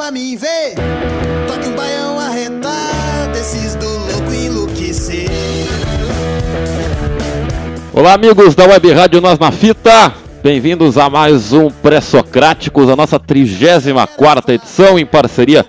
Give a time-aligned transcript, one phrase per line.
[0.00, 0.76] Pra mim ver.
[1.46, 5.28] Toque um baião arretado, desses do louco enlouquecer.
[7.92, 10.14] Olá, amigos da Web Rádio Nós na Fita.
[10.42, 15.66] Bem-vindos a mais um Pré-Socráticos, a nossa 34 edição em parceria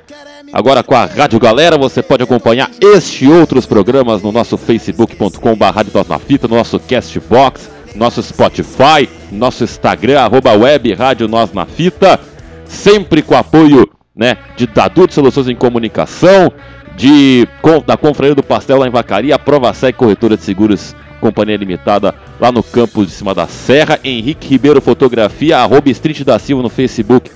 [0.53, 1.77] agora com a Rádio Galera.
[1.77, 8.23] Você pode acompanhar este e outros programas no nosso facebook.com.br Fita, no nosso Castbox, nosso
[8.23, 12.17] Spotify, nosso Instagram, arroba Web Rádio Nós na Fita,
[12.65, 16.53] sempre com apoio né, de Dadu de Soluções em Comunicação,
[16.95, 17.47] de,
[17.87, 22.13] da Confraria do Pastel lá em Vacaria, a Prova Sec Corretora de Seguros Companhia Limitada
[22.39, 23.99] lá no campo de cima da Serra.
[24.03, 27.31] Henrique Ribeiro Fotografia, arroba Street da Silva no Facebook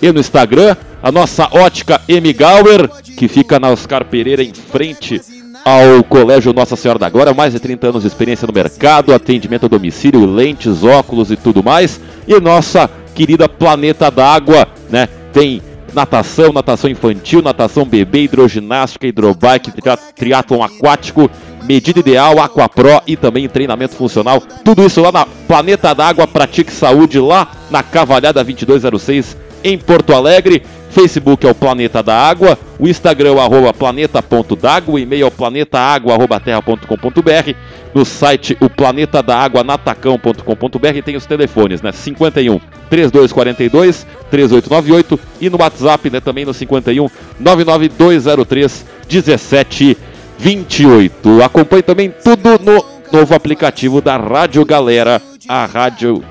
[0.00, 0.74] e no Instagram.
[1.02, 2.32] A nossa ótica M.
[2.32, 5.20] Gauer, que fica na Oscar Pereira em frente
[5.62, 7.34] ao Colégio Nossa Senhora da Glória.
[7.34, 11.62] Mais de 30 anos de experiência no mercado, atendimento a domicílio, lentes, óculos e tudo
[11.62, 12.00] mais.
[12.26, 15.06] E nossa querida Planeta d'Água, né?
[15.32, 15.60] Tem
[15.94, 19.72] natação, natação infantil, natação bebê, hidroginástica, hidrobike,
[20.14, 21.30] triatlon aquático
[21.70, 24.42] medida ideal, Aquapro e também treinamento funcional.
[24.64, 30.64] Tudo isso lá na Planeta d'Água, Pratique Saúde, lá na Cavalhada 2206, em Porto Alegre.
[30.90, 35.26] Facebook é o Planeta da Água, o Instagram é o arroba planeta.d'água, o e-mail é
[35.26, 37.54] o planetaaguarrobaterra.com.br,
[37.94, 41.92] no site o planeta da água natacão.com.br tem os telefones, né?
[41.92, 49.96] 51 3242 3898 e no WhatsApp, né, também no 51 99203 17
[50.38, 51.42] 28.
[51.42, 56.22] Acompanhe também tudo no novo aplicativo da Rádio Galera, a rádio,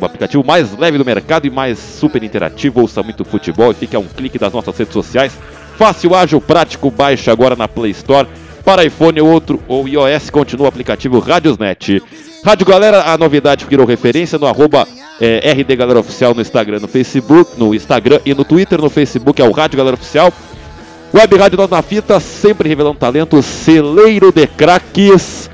[0.00, 2.80] o aplicativo mais leve do mercado e mais super interativo.
[2.80, 5.32] Ouça muito futebol e fique a um clique das nossas redes sociais.
[5.76, 8.28] Fácil, ágil, prático, baixe agora na Play Store.
[8.64, 12.02] Para iPhone ou outro ou iOS, continua o aplicativo Radiosnet.
[12.44, 14.86] Rádio Galera, a novidade virou referência no arroba
[15.20, 19.42] é, RD Galera Oficial no Instagram, no Facebook, no Instagram e no Twitter, no Facebook
[19.42, 20.32] é o Rádio Galera Oficial.
[21.14, 25.51] Web Rádio Nós na Fita, sempre revelando talento, celeiro de craques.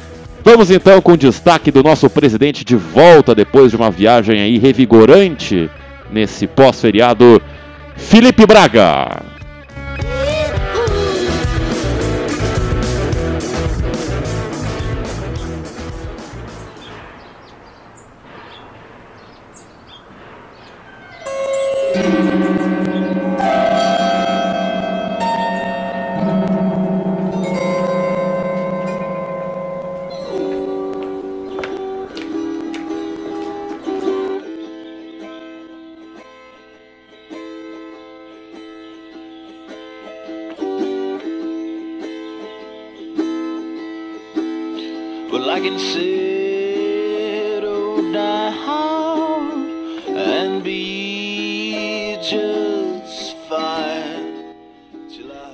[0.50, 4.56] Vamos então com o destaque do nosso presidente de volta depois de uma viagem aí
[4.56, 5.70] revigorante
[6.10, 7.42] nesse pós-feriado,
[7.94, 9.37] Felipe Braga.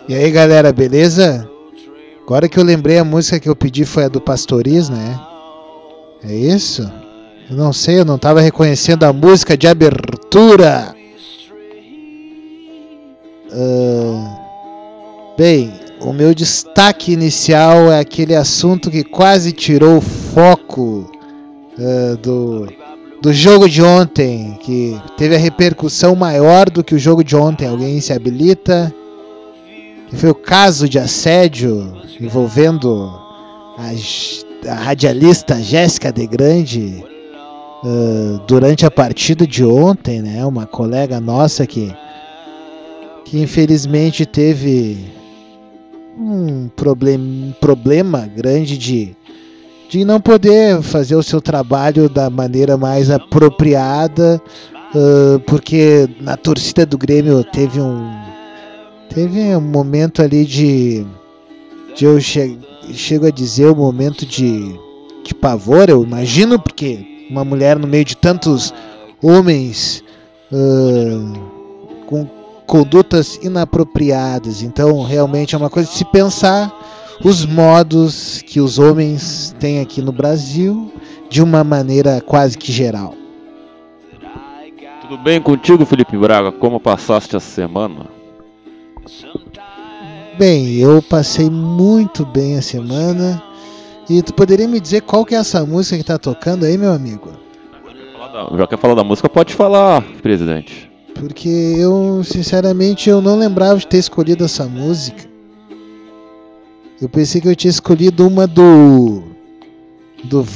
[0.06, 1.48] E aí galera, beleza?
[2.22, 5.18] Agora que eu lembrei a música que eu pedi foi a do Pastoriz, né?
[6.22, 6.90] É isso?
[7.50, 10.94] Eu não sei, eu não tava reconhecendo a música de abertura.
[13.52, 14.38] Ah,
[15.36, 21.10] bem, o meu destaque inicial é aquele assunto que quase tirou o foco
[21.78, 22.68] ah, do,
[23.24, 27.66] do jogo de ontem, que teve a repercussão maior do que o jogo de ontem.
[27.66, 28.94] Alguém se habilita?
[30.10, 31.90] Que foi o caso de assédio
[32.20, 33.10] envolvendo
[33.78, 37.02] a, a radialista Jéssica De Grande
[37.82, 40.44] ah, durante a partida de ontem, né?
[40.44, 41.90] Uma colega nossa que
[43.24, 44.98] que infelizmente teve
[46.18, 49.16] um problema, um problema grande de,
[49.88, 54.40] de não poder fazer o seu trabalho da maneira mais apropriada,
[54.94, 58.24] ah, porque na torcida do Grêmio teve um
[59.08, 61.06] teve um momento ali de,
[61.94, 62.58] de eu che,
[62.92, 64.78] chego a dizer um momento de,
[65.24, 68.74] de pavor, eu imagino, porque uma mulher no meio de tantos
[69.22, 70.02] homens
[70.52, 71.54] ah,
[72.06, 72.28] com
[72.66, 74.62] condutas inapropriadas.
[74.62, 76.72] Então, realmente é uma coisa de se pensar
[77.22, 80.92] os modos que os homens têm aqui no Brasil
[81.28, 83.14] de uma maneira quase que geral.
[85.02, 86.50] Tudo bem contigo, Felipe Braga?
[86.50, 88.06] Como passaste a semana?
[90.38, 93.42] Bem, eu passei muito bem a semana.
[94.08, 96.92] E tu poderia me dizer qual que é essa música que tá tocando aí, meu
[96.92, 97.30] amigo?
[98.56, 99.28] Já quer falar da música?
[99.28, 100.90] Pode falar, presidente.
[101.14, 105.33] Porque eu, sinceramente, eu não lembrava de ter escolhido essa música.
[107.00, 109.22] Eu pensei que eu tinha escolhido uma do.
[110.24, 110.46] do.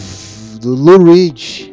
[0.61, 1.73] do Lou Reed.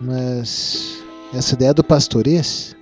[0.00, 1.02] Mas.
[1.34, 2.76] essa ideia é do Pastoriz?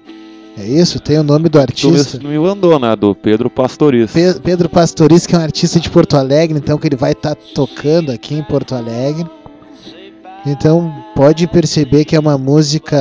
[0.56, 1.00] É isso?
[1.00, 2.18] Tem o nome do artista.
[2.18, 2.94] Tu me mandou, né?
[2.94, 4.12] Do Pedro Pastoriz.
[4.12, 7.34] Pe Pedro Pastoriz, que é um artista de Porto Alegre, então que ele vai estar
[7.34, 9.28] tá tocando aqui em Porto Alegre.
[10.46, 12.98] Então pode perceber que é uma música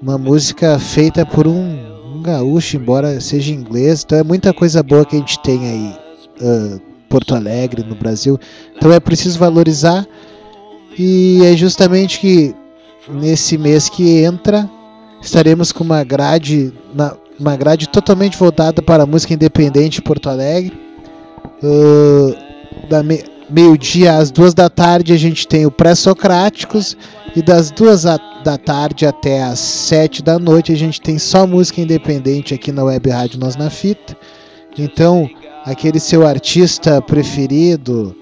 [0.00, 4.02] uma música feita por um, um gaúcho, embora seja inglês.
[4.04, 6.07] Então é muita coisa boa que a gente tem aí
[6.40, 8.38] uh, Porto Alegre no Brasil.
[8.76, 10.06] Então é preciso valorizar
[10.98, 12.54] e é justamente que
[13.08, 14.68] nesse mês que entra
[15.20, 16.72] estaremos com uma grade,
[17.38, 20.78] uma grade totalmente voltada para a música independente Porto Alegre.
[21.62, 22.36] Uh,
[22.88, 26.96] da me, meio-dia às duas da tarde a gente tem o Pré-Socráticos
[27.34, 31.80] e das duas da tarde até às sete da noite a gente tem só música
[31.80, 34.16] independente aqui na Web Rádio Nós na Fita.
[34.78, 35.28] Então,
[35.68, 38.16] aquele seu artista preferido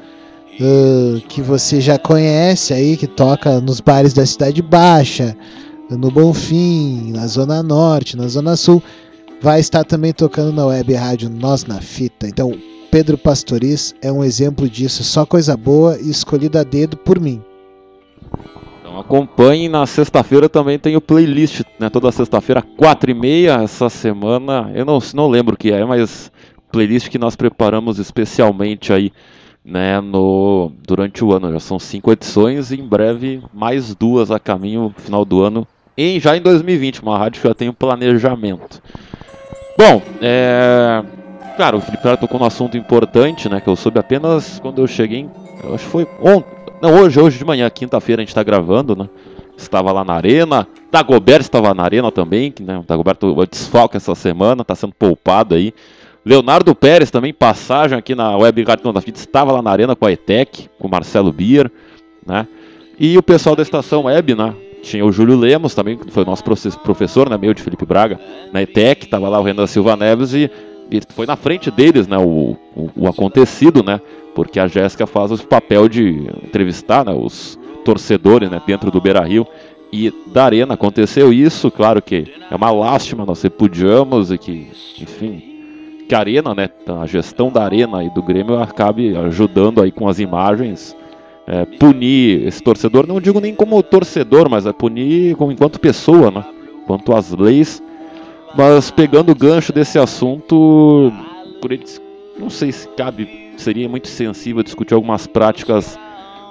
[0.61, 5.37] uh, que você já conhece aí, que toca nos bares da Cidade Baixa,
[5.89, 8.83] no Bonfim, na Zona Norte, na Zona Sul,
[9.41, 12.27] vai estar também tocando na web rádio Nós na Fita.
[12.27, 12.53] Então,
[12.91, 17.41] Pedro Pastoriz é um exemplo disso, só coisa boa e escolhida a dedo por mim.
[18.81, 21.89] Então acompanhe, na sexta-feira também tem o playlist, né?
[21.91, 26.33] Toda sexta-feira, 4 e meia, essa semana, eu não, não lembro o que é, mas
[26.77, 29.11] playlist que nós preparamos especialmente aí,
[29.65, 31.51] né, no, durante o ano.
[31.53, 36.21] Já são cinco edições e em breve mais duas a caminho, final do ano, em,
[36.21, 38.83] já em 2020, uma rádio já tem um planejamento.
[39.79, 41.03] Bom, é...
[41.57, 43.63] Cara, o Felipe Clara tocou num assunto importante, né?
[43.63, 45.27] Que eu soube apenas quando eu cheguei.
[45.65, 46.55] Eu acho que foi ontem.
[46.83, 49.09] Não, hoje, hoje de manhã, quinta-feira, a gente tá gravando, né?
[49.57, 50.69] Estava lá na arena.
[50.93, 52.79] Dagoberto estava na arena também, que, né?
[52.79, 55.73] O Dagoberto desfalca essa semana, tá sendo poupado aí.
[56.27, 60.07] Leonardo Pérez também, passagem aqui na Web Rádio da Fita, estava lá na arena com
[60.07, 61.71] a ETEC, com o Marcelo Bier,
[62.27, 62.49] né?
[62.99, 64.53] E o pessoal da estação Web, né?
[64.83, 66.43] Tinha o Júlio Lemos também, que foi nosso
[66.83, 68.19] professor, né, meio de Felipe Braga,
[68.53, 70.51] na ETEC, estava lá o Renan Silva Neves e,
[70.91, 74.01] e foi na frente deles, né, o, o, o acontecido, né,
[74.35, 79.47] porque a Jéssica faz o papel de entrevistar, né, os torcedores, né, dentro do Beira-Rio
[79.93, 80.75] e da Arena.
[80.75, 84.69] Aconteceu isso, claro que é uma lástima, nós repudiamos e que,
[85.01, 85.56] enfim,
[86.07, 86.71] que a Arena, né,
[87.01, 90.97] a gestão da Arena e do Grêmio acabe ajudando aí com as imagens
[91.47, 96.31] é, punir esse torcedor, não digo nem como torcedor, mas é punir como enquanto pessoa,
[96.31, 96.45] né?
[96.87, 97.83] Quanto às leis.
[98.57, 101.13] Mas pegando o gancho desse assunto,
[101.61, 102.01] por eles,
[102.39, 105.99] não sei se cabe, seria muito sensível discutir algumas práticas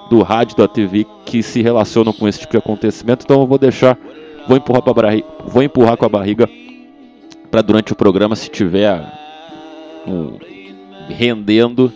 [0.09, 3.57] do rádio da TV que se relacionam com esse tipo de acontecimento, então eu vou
[3.57, 3.97] deixar,
[4.47, 6.47] vou empurrar, barriga, vou empurrar com a barriga
[7.49, 9.24] para durante o programa, se tiver
[10.07, 10.37] um,
[11.09, 11.91] rendendo,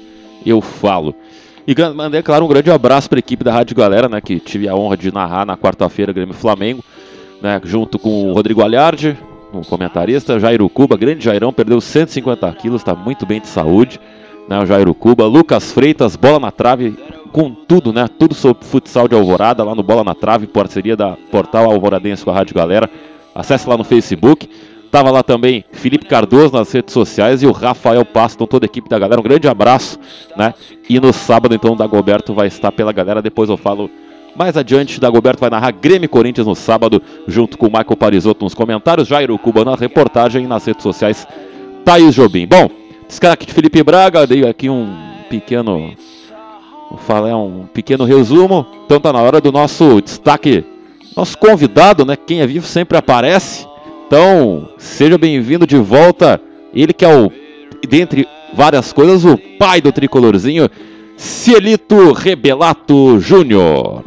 [0.45, 1.15] eu falo.
[1.67, 4.67] E mandei, claro, um grande abraço para a equipe da Rádio Galera, né, que tive
[4.67, 6.83] a honra de narrar na quarta-feira Grêmio Flamengo,
[7.41, 9.15] né, junto com o Rodrigo Alhardi,
[9.53, 13.99] um comentarista, Jairo Cuba, grande Jairão, perdeu 150 quilos, está muito bem de saúde,
[14.47, 16.97] né, o Jairo Cuba, Lucas Freitas, bola na trave,
[17.31, 21.15] com tudo, né, tudo sobre futsal de Alvorada, lá no Bola na Trave, parceria da
[21.31, 22.89] Portal Alvoradense com a Rádio Galera,
[23.35, 24.49] acesse lá no Facebook,
[24.91, 28.89] Tava lá também Felipe Cardoso nas redes sociais e o Rafael Paston, toda a equipe
[28.89, 29.19] da galera.
[29.19, 29.99] Um grande abraço,
[30.35, 30.53] né?
[30.89, 33.21] E no sábado, então, o Dagoberto vai estar pela galera.
[33.21, 33.89] Depois eu falo
[34.35, 34.99] mais adiante.
[34.99, 39.37] Dagoberto vai narrar Grêmio Corinthians no sábado, junto com o Michael Parisotto nos comentários, Jairo
[39.37, 41.27] Cuba na reportagem e nas redes sociais,
[41.85, 42.47] Thaís Jobim.
[42.47, 42.69] Bom,
[43.07, 44.91] destaque de Felipe Braga, dei aqui um
[45.29, 45.93] pequeno.
[46.89, 48.65] Vou falar um pequeno resumo.
[48.85, 50.63] Então tá na hora do nosso destaque.
[51.15, 52.15] Nosso convidado, né?
[52.15, 53.68] Quem é vivo sempre aparece.
[54.09, 56.41] Então, seja bem-vindo de volta.
[56.73, 57.31] Ele que é o,
[57.87, 60.67] dentre várias coisas, o pai do tricolorzinho,
[61.15, 64.03] Cielito Rebelato Júnior.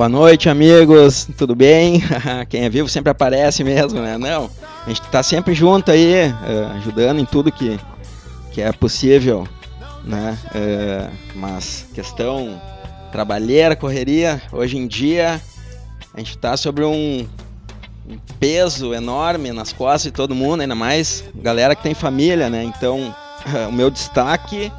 [0.00, 1.28] Boa noite, amigos.
[1.36, 2.02] Tudo bem?
[2.48, 4.16] Quem é vivo sempre aparece mesmo, né?
[4.16, 4.48] Não,
[4.86, 6.32] a gente tá sempre junto aí, eh,
[6.76, 7.78] ajudando em tudo que,
[8.50, 9.46] que é possível,
[10.02, 10.38] né?
[10.54, 12.58] Eh, mas questão
[13.12, 15.38] trabalheira, correria, hoje em dia
[16.14, 17.28] a gente tá sobre um,
[18.08, 22.64] um peso enorme nas costas de todo mundo, ainda mais galera que tem família, né?
[22.64, 23.14] Então,
[23.68, 24.72] o meu destaque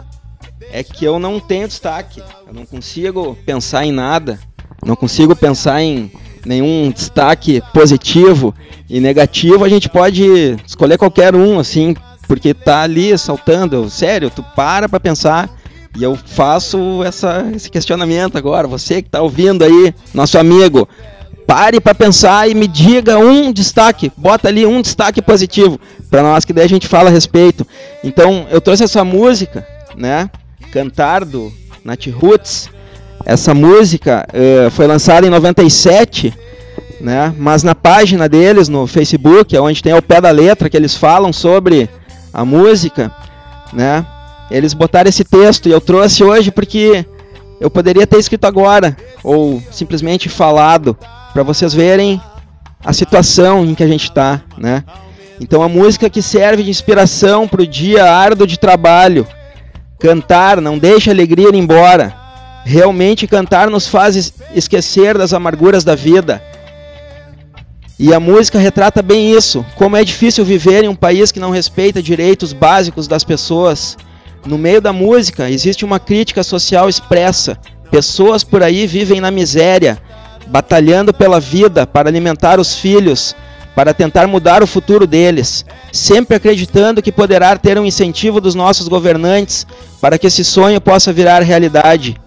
[0.71, 2.23] é que eu não tenho destaque.
[2.47, 4.39] Eu não consigo pensar em nada.
[4.85, 6.11] Não consigo pensar em
[6.45, 8.53] nenhum destaque positivo
[8.89, 9.63] e negativo.
[9.63, 11.95] A gente pode escolher qualquer um, assim,
[12.27, 13.89] porque tá ali saltando.
[13.89, 15.49] Sério, tu para pra pensar.
[15.97, 18.67] E eu faço essa, esse questionamento agora.
[18.67, 20.87] Você que tá ouvindo aí, nosso amigo,
[21.45, 24.11] pare para pensar e me diga um destaque.
[24.15, 27.67] Bota ali um destaque positivo para nós, que daí a gente fala a respeito.
[28.03, 30.29] Então, eu trouxe essa música, né?
[30.71, 31.51] Cantar do
[31.83, 32.69] Nat Roots.
[33.25, 36.33] Essa música uh, foi lançada em 97,
[36.99, 37.33] né?
[37.37, 40.95] Mas na página deles no Facebook, é onde tem o pé da letra que eles
[40.95, 41.89] falam sobre
[42.33, 43.11] a música,
[43.73, 44.05] né?
[44.49, 47.05] Eles botaram esse texto e eu trouxe hoje porque
[47.59, 50.97] eu poderia ter escrito agora ou simplesmente falado
[51.31, 52.21] para vocês verem
[52.83, 54.83] a situação em que a gente está, né?
[55.39, 59.25] Então a música que serve de inspiração para o dia árduo de trabalho,
[59.99, 62.20] cantar não deixa a alegria ir embora.
[62.63, 66.41] Realmente cantar nos faz esquecer das amarguras da vida.
[67.97, 71.51] E a música retrata bem isso, como é difícil viver em um país que não
[71.51, 73.97] respeita direitos básicos das pessoas.
[74.45, 77.57] No meio da música existe uma crítica social expressa.
[77.91, 80.01] Pessoas por aí vivem na miséria,
[80.47, 83.35] batalhando pela vida para alimentar os filhos,
[83.75, 88.87] para tentar mudar o futuro deles, sempre acreditando que poderá ter um incentivo dos nossos
[88.87, 89.65] governantes
[89.99, 92.20] para que esse sonho possa virar realidade.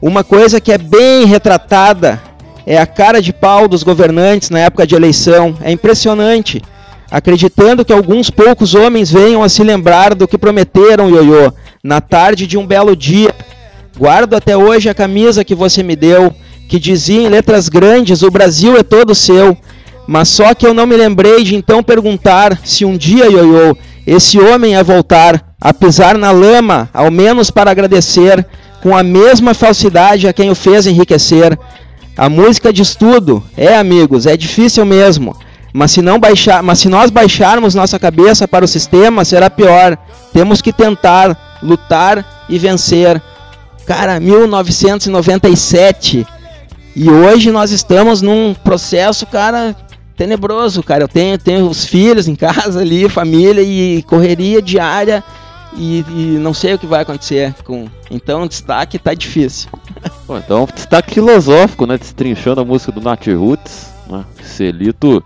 [0.00, 2.20] Uma coisa que é bem retratada
[2.66, 5.56] é a cara de pau dos governantes na época de eleição.
[5.62, 6.62] É impressionante.
[7.10, 12.46] Acreditando que alguns poucos homens venham a se lembrar do que prometeram, Ioiô, na tarde
[12.46, 13.34] de um belo dia.
[13.96, 16.34] Guardo até hoje a camisa que você me deu,
[16.68, 19.56] que dizia em letras grandes: O Brasil é todo seu.
[20.06, 23.76] Mas só que eu não me lembrei de então perguntar se um dia, Ioiô,
[24.06, 28.46] esse homem ia voltar, a pisar na lama, ao menos para agradecer
[28.86, 31.58] com a mesma falsidade a quem o fez enriquecer.
[32.16, 35.36] A música diz tudo, é amigos, é difícil mesmo.
[35.72, 39.98] Mas se, não baixar, mas se nós baixarmos nossa cabeça para o sistema, será pior.
[40.32, 43.20] Temos que tentar, lutar e vencer.
[43.84, 46.24] Cara, 1997.
[46.94, 49.74] E hoje nós estamos num processo, cara,
[50.16, 51.02] tenebroso, cara.
[51.02, 55.24] Eu tenho, tenho os filhos em casa ali, família e correria diária
[55.74, 57.86] e, e, não sei o que vai acontecer com.
[58.10, 59.70] Então destaque tá difícil.
[60.26, 61.98] Bom, então destaque filosófico, né?
[61.98, 64.24] Destrinchando a música do Nat Roots, né?
[64.42, 65.22] Celito,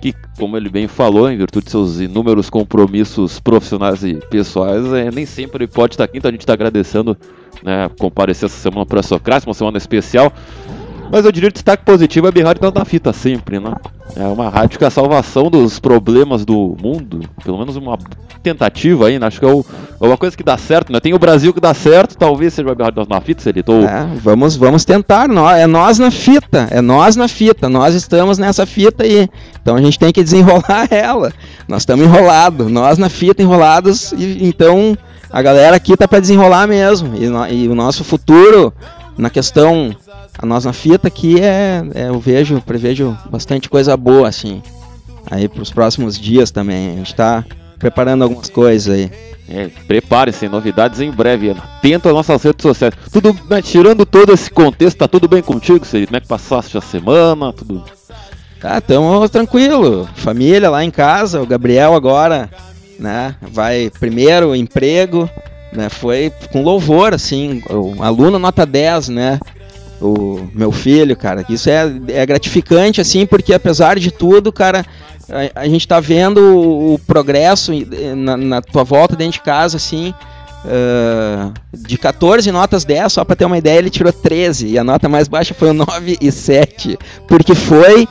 [0.00, 5.10] que, como ele bem falou, em virtude de seus inúmeros compromissos profissionais e pessoais, é,
[5.10, 7.16] nem sempre ele pode estar aqui, então a gente está agradecendo
[7.62, 10.32] né, comparecer essa semana para Socrates, uma semana especial.
[11.10, 13.74] Mas eu diria que destaque positivo é bem rádio tá na fita sempre, né?
[14.14, 17.98] É uma rádio que é a salvação dos problemas do mundo, pelo menos uma
[18.42, 19.26] tentativa aí, né?
[19.26, 19.64] Acho que é, o,
[20.00, 21.00] é uma coisa que dá certo, né?
[21.00, 23.82] Tem o Brasil que dá certo, talvez seja o rádio na fita, se ele tô...
[23.82, 28.64] É, vamos, vamos tentar, é nós na fita, é nós na fita, nós estamos nessa
[28.64, 29.28] fita aí.
[29.60, 31.32] Então a gente tem que desenrolar ela.
[31.66, 34.96] Nós estamos enrolados, nós na fita enrolados, e então
[35.30, 37.16] a galera aqui tá para desenrolar mesmo.
[37.16, 38.72] E, no, e o nosso futuro
[39.18, 39.94] na questão
[40.38, 44.62] a nossa fita aqui é, é, eu vejo, prevejo bastante coisa boa assim.
[45.30, 46.90] Aí para os próximos dias também.
[46.90, 47.44] A gente está
[47.78, 49.10] preparando algumas coisas aí.
[49.48, 51.50] É, prepare-se, novidades em breve.
[51.50, 52.94] Atento às nossas redes sociais.
[53.12, 56.06] Tudo, né, tirando todo esse contexto, tá tudo bem contigo, Cid?
[56.06, 57.52] Como é que passaste a semana?
[57.52, 57.84] Tudo.
[58.60, 60.08] Tá, tamo tranquilo.
[60.16, 62.50] Família lá em casa, o Gabriel agora,
[62.98, 63.36] né?
[63.40, 65.30] Vai primeiro emprego,
[65.72, 65.88] né?
[65.88, 67.62] Foi com louvor, assim,
[68.00, 69.38] aluno nota 10, né?
[70.00, 71.44] O meu filho, cara.
[71.48, 74.84] Isso é, é gratificante, assim, porque apesar de tudo, cara,
[75.28, 77.72] a, a gente tá vendo o, o progresso
[78.16, 80.14] na, na, tua volta dentro de casa, assim.
[80.64, 84.66] Uh, de 14 notas 10, só para ter uma ideia, ele tirou 13.
[84.66, 86.98] E a nota mais baixa foi o 9 e 7.
[87.28, 88.08] Porque foi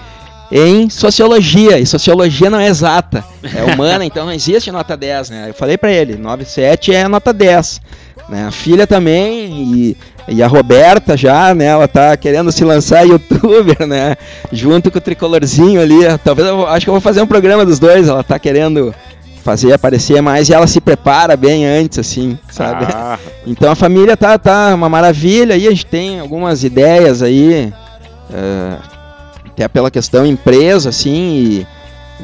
[0.52, 1.78] em sociologia.
[1.80, 5.50] E sociologia não é exata, é humana, então não existe nota 10, né?
[5.50, 7.82] Eu falei para ele, 9 e 7 é nota 10.
[8.30, 8.46] Né?
[8.48, 9.98] A filha também, e
[10.28, 14.16] e a Roberta já, né, ela tá querendo se lançar youtuber, né?
[14.52, 16.00] Junto com o tricolorzinho ali.
[16.24, 18.08] Talvez eu acho que eu vou fazer um programa dos dois.
[18.08, 18.94] Ela tá querendo
[19.44, 22.86] fazer aparecer mais e ela se prepara bem antes, assim, sabe?
[22.92, 23.20] Ah.
[23.46, 27.72] Então a família tá, tá uma maravilha e a gente tem algumas ideias aí
[28.34, 28.78] é,
[29.46, 31.68] até pela questão empresa, assim, e,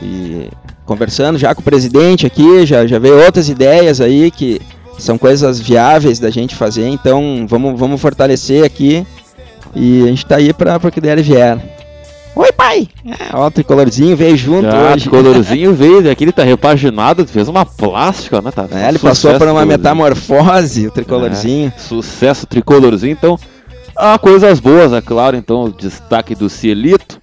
[0.01, 0.49] e
[0.83, 4.59] conversando já com o presidente aqui, já, já veio outras ideias aí que
[5.01, 9.05] são coisas viáveis da gente fazer, então vamos, vamos fortalecer aqui
[9.75, 11.57] e a gente tá aí para que der e vier.
[12.33, 12.87] Oi, pai!
[13.05, 15.07] É, ó, o tricolorzinho veio junto Ah, hoje.
[15.07, 18.51] o colorzinho veio, aqui ele tá repaginado, fez uma plástica, né?
[18.51, 19.67] Tá, É, ele passou por uma tricolorzinho.
[19.67, 21.73] metamorfose, o tricolorzinho.
[21.75, 23.37] É, sucesso tricolorzinho, então.
[23.95, 27.19] Há coisas boas, é claro, então o destaque do Cielito.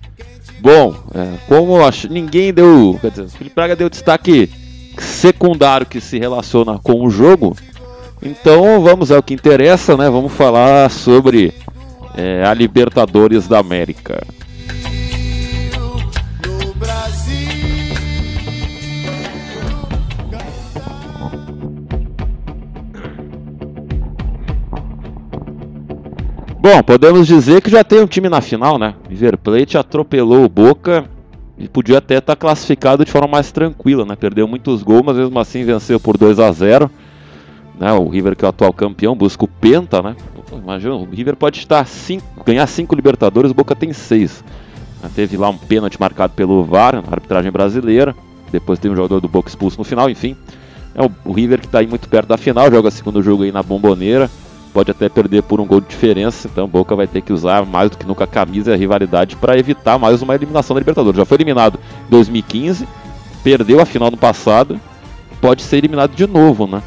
[0.60, 2.98] Bom, é, como acho, ninguém deu.
[3.00, 4.50] Quer dizer, o Felipe Braga deu destaque
[4.98, 7.56] secundário que se relaciona com o jogo.
[8.22, 10.10] Então vamos ao que interessa, né?
[10.10, 11.54] Vamos falar sobre
[12.16, 14.20] é, a Libertadores da América.
[26.60, 28.94] Bom, podemos dizer que já tem um time na final, né?
[29.08, 31.04] River Plate atropelou o Boca
[31.56, 34.16] e podia até estar classificado de forma mais tranquila, né?
[34.16, 36.90] Perdeu muitos gols, mas mesmo assim venceu por 2 a 0
[37.78, 37.92] né?
[37.92, 40.16] O River que é o atual campeão busca o Penta, né?
[40.52, 44.42] Imagina, o River pode estar cinco, ganhar 5 Libertadores, o Boca tem 6.
[45.14, 48.16] Teve lá um pênalti marcado pelo VAR, na arbitragem brasileira.
[48.50, 50.36] Depois tem um jogador do Boca expulso no final, enfim.
[50.94, 53.52] É o, o River que está aí muito perto da final, joga segundo jogo aí
[53.52, 54.30] na bomboneira.
[54.72, 57.64] Pode até perder por um gol de diferença, então o Boca vai ter que usar
[57.64, 60.80] mais do que nunca a camisa e a rivalidade para evitar mais uma eliminação da
[60.80, 61.16] Libertadores.
[61.16, 62.86] Já foi eliminado em 2015,
[63.42, 64.78] perdeu a final no passado,
[65.40, 66.82] pode ser eliminado de novo, né?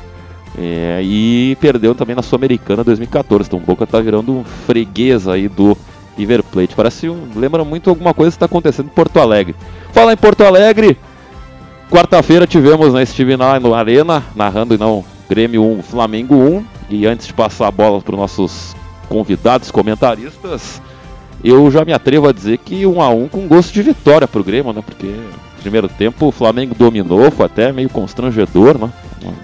[0.57, 3.47] É, e perdeu também na Sul-Americana 2014.
[3.47, 5.77] Então o Boca tá virando um freguês aí do
[6.17, 6.75] River Plate.
[6.75, 9.55] Parece um, lembra muito alguma coisa que está acontecendo em Porto Alegre.
[9.93, 10.97] Fala em Porto Alegre.
[11.89, 16.65] Quarta-feira tivemos, né, estive lá no Arena, narrando não Grêmio 1, Flamengo 1.
[16.89, 18.75] E antes de passar a bola para os nossos
[19.07, 20.81] convidados, comentaristas,
[21.43, 24.41] eu já me atrevo a dizer que 1 a 1 com gosto de vitória para
[24.41, 24.81] o Grêmio, né?
[24.85, 25.13] Porque
[25.61, 28.89] primeiro tempo o Flamengo dominou, foi até meio constrangedor, né?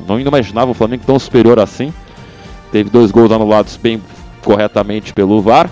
[0.08, 1.94] Não imaginava o Flamengo tão superior assim.
[2.72, 4.02] Teve dois gols anulados bem
[4.44, 5.70] corretamente pelo VAR.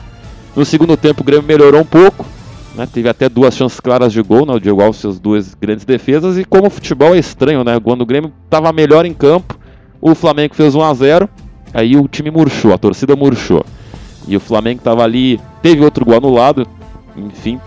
[0.56, 2.26] No segundo tempo o Grêmio melhorou um pouco.
[2.76, 2.88] Né?
[2.92, 4.54] Teve até duas chances claras de gol, né?
[4.54, 6.38] o Diego Alves fez duas grandes defesas.
[6.38, 7.80] E como o futebol é estranho, né?
[7.80, 9.58] Quando o Grêmio estava melhor em campo,
[10.02, 11.30] o Flamengo fez 1 a 0
[11.74, 13.66] Aí o time murchou, a torcida murchou.
[14.28, 16.66] E o Flamengo estava ali, teve outro gol anulado,
[17.18, 17.60] enfim,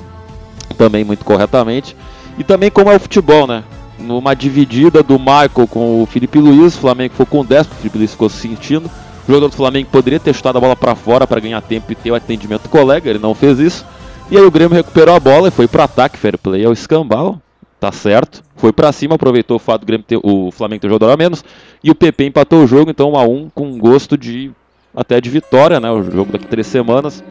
[0.78, 1.94] também muito corretamente.
[2.38, 3.64] E também como é o futebol, né?
[3.98, 7.80] Numa dividida do Michael com o Felipe Luiz, o Flamengo foi com 10, porque o
[7.82, 8.86] Felipe Luiz ficou se sentindo.
[8.86, 11.94] O jogador do Flamengo poderia ter chutado a bola para fora para ganhar tempo e
[11.94, 13.84] ter o atendimento do colega, ele não fez isso.
[14.30, 17.40] E aí o Grêmio recuperou a bola e foi para ataque, fair play ao escambau,
[17.80, 18.42] tá certo.
[18.56, 21.44] Foi para cima, aproveitou o fato do Grêmio ter, o Flamengo ter jogador a menos
[21.82, 24.50] e o PP empatou o jogo, então 1 a 1 com gosto de
[24.94, 25.90] até de vitória, né?
[25.90, 27.22] O jogo daqui a três semanas.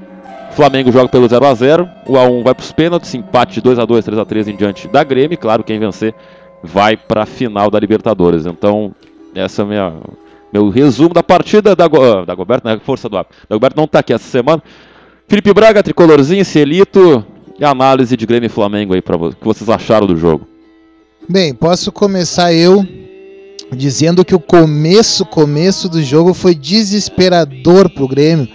[0.51, 3.61] O Flamengo joga pelo 0 a 0 o A1 vai para os pênaltis, empate de
[3.61, 5.37] 2 a 2 3 a 3 em diante da Grêmio.
[5.37, 6.15] Claro, quem vencer
[6.63, 8.45] vai para a final da Libertadores.
[8.45, 8.93] Então,
[9.35, 9.93] essa é minha,
[10.51, 12.79] meu resumo da partida da, Go- da Goberto, né?
[12.83, 13.25] Força do Ar.
[13.49, 14.61] Da Goberto não está aqui essa semana.
[15.27, 17.25] Felipe Braga, tricolorzinho, Cielito
[17.59, 20.47] e análise de Grêmio e Flamengo aí para que vocês acharam do jogo?
[21.27, 22.85] Bem, posso começar eu
[23.75, 28.47] dizendo que o começo, começo do jogo foi desesperador pro Grêmio.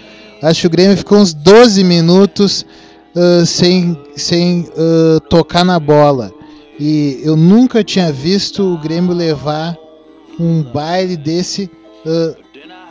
[0.43, 2.65] Acho que o Grêmio ficou uns 12 minutos
[3.15, 6.33] ah, sem, sem ah, tocar na bola.
[6.81, 9.77] E eu nunca tinha visto o Grêmio levar
[10.39, 11.71] um baile desse
[12.07, 12.35] ah,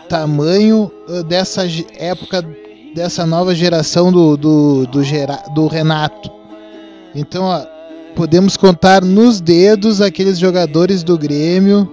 [0.07, 1.63] tamanho ah, dessa
[1.97, 2.45] época,
[2.95, 6.31] dessa nova geração do, do, do, Gera- do Renato.
[7.15, 7.45] Então,
[8.15, 11.91] podemos contar nos dedos aqueles jogadores do Grêmio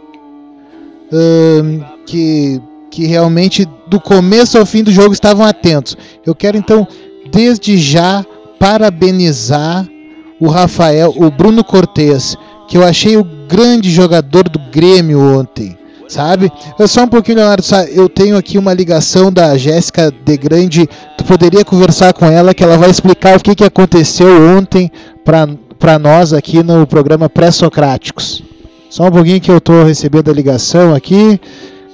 [1.12, 5.96] ahn, que, que realmente do começo ao fim do jogo estavam atentos.
[6.24, 6.87] Eu quero então,
[7.33, 8.24] desde já,
[8.59, 9.88] parabenizar
[10.40, 12.37] o Rafael, o Bruno Cortes,
[12.68, 15.77] que eu achei o grande jogador do Grêmio ontem.
[16.09, 16.51] Sabe?
[16.79, 17.62] Eu só um pouquinho, Leonardo.
[17.92, 20.88] Eu tenho aqui uma ligação da Jéssica de Grande.
[21.18, 24.90] Tu poderia conversar com ela, que ela vai explicar o que, que aconteceu ontem
[25.22, 28.42] para nós aqui no programa Pré-Socráticos.
[28.88, 31.38] Só um pouquinho que eu estou recebendo a ligação aqui.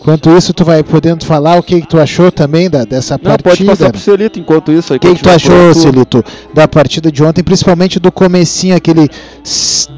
[0.04, 3.38] Enquanto isso, tu vai podendo falar o que, que tu achou também da, dessa Não,
[3.38, 4.94] pode passar pro Cielito enquanto isso.
[4.94, 5.72] O que, que tu achou.
[5.72, 9.08] Celito, da partida de ontem, principalmente do comecinho, aquele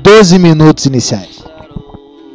[0.04, 1.42] 12 minutos iniciais?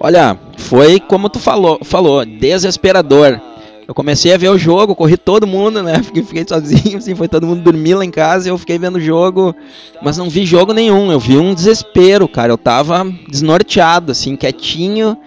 [0.01, 3.39] Olha, foi como tu falou, falou, desesperador.
[3.87, 5.93] Eu comecei a ver o jogo, corri todo mundo, né?
[6.03, 8.97] Fiquei, fiquei sozinho, assim, foi todo mundo dormir lá em casa e eu fiquei vendo
[8.97, 9.55] o jogo,
[10.01, 11.09] mas não vi jogo nenhum.
[11.09, 12.51] Eu vi um desespero, cara.
[12.51, 15.17] Eu tava desnorteado, assim, quietinho,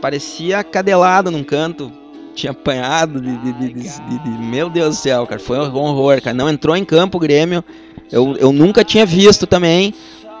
[0.00, 1.92] parecia cadelado num canto.
[2.34, 5.40] Tinha apanhado de, de- de- de- Meu Deus do céu, cara.
[5.40, 6.34] Foi um horror, cara.
[6.34, 7.62] Não entrou em campo o Grêmio.
[8.10, 9.92] Eu, eu nunca tinha visto também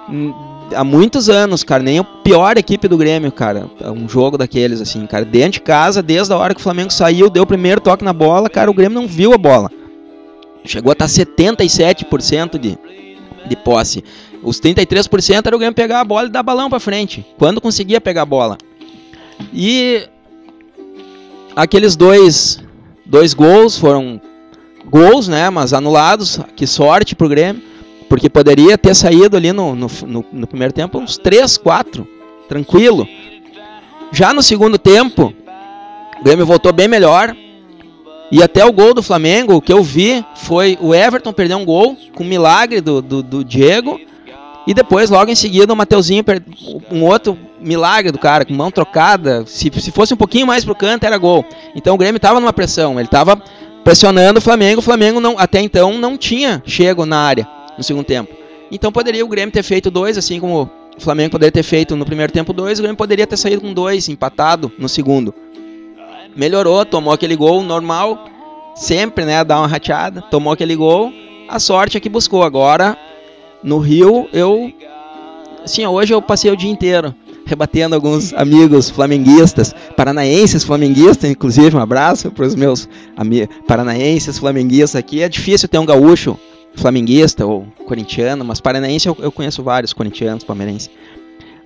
[0.08, 0.32] hum,
[0.74, 3.68] há muitos anos, cara, nem a pior equipe do Grêmio, cara.
[3.84, 7.28] Um jogo daqueles, assim, cara, dentro de casa, desde a hora que o Flamengo saiu,
[7.28, 9.70] deu o primeiro toque na bola, cara, o Grêmio não viu a bola.
[10.64, 12.78] Chegou a estar 77% de,
[13.48, 14.02] de posse.
[14.42, 18.00] Os 33% era o Grêmio pegar a bola e dar balão pra frente, quando conseguia
[18.00, 18.56] pegar a bola.
[19.52, 20.08] E
[21.54, 22.62] aqueles dois,
[23.04, 24.20] dois gols foram
[24.86, 27.62] gols, né, mas anulados, que sorte pro Grêmio.
[28.08, 32.06] Porque poderia ter saído ali no, no, no, no primeiro tempo uns 3, 4,
[32.48, 33.06] tranquilo.
[34.10, 35.32] Já no segundo tempo,
[36.20, 37.36] o Grêmio voltou bem melhor.
[38.32, 41.64] E até o gol do Flamengo, o que eu vi foi o Everton perder um
[41.64, 44.00] gol com um milagre do, do, do Diego.
[44.66, 46.24] E depois, logo em seguida, o Mateuzinho
[46.90, 49.44] um outro milagre do cara, com mão trocada.
[49.46, 51.44] Se, se fosse um pouquinho mais pro canto, era gol.
[51.74, 53.36] Então o Grêmio estava numa pressão, ele estava
[53.82, 54.80] pressionando o Flamengo.
[54.80, 58.34] O Flamengo não, até então não tinha chego na área no segundo tempo.
[58.70, 62.04] Então poderia o Grêmio ter feito dois, assim como o Flamengo poderia ter feito no
[62.04, 65.34] primeiro tempo dois, o Grêmio poderia ter saído com dois, empatado no segundo.
[66.36, 68.26] Melhorou, tomou aquele gol normal,
[68.74, 71.12] sempre, né, dá uma rateada, tomou aquele gol,
[71.48, 72.44] a sorte é que buscou.
[72.44, 72.96] Agora,
[73.62, 74.72] no Rio, eu,
[75.64, 81.80] assim, hoje eu passei o dia inteiro rebatendo alguns amigos flamenguistas, paranaenses flamenguistas, inclusive um
[81.80, 82.88] abraço para os meus
[83.66, 85.20] paranaenses flamenguistas aqui.
[85.20, 86.38] É difícil ter um gaúcho
[86.76, 90.88] flamenguista ou corintiano, mas paranaense eu, eu conheço vários corintianos, palmeirenses.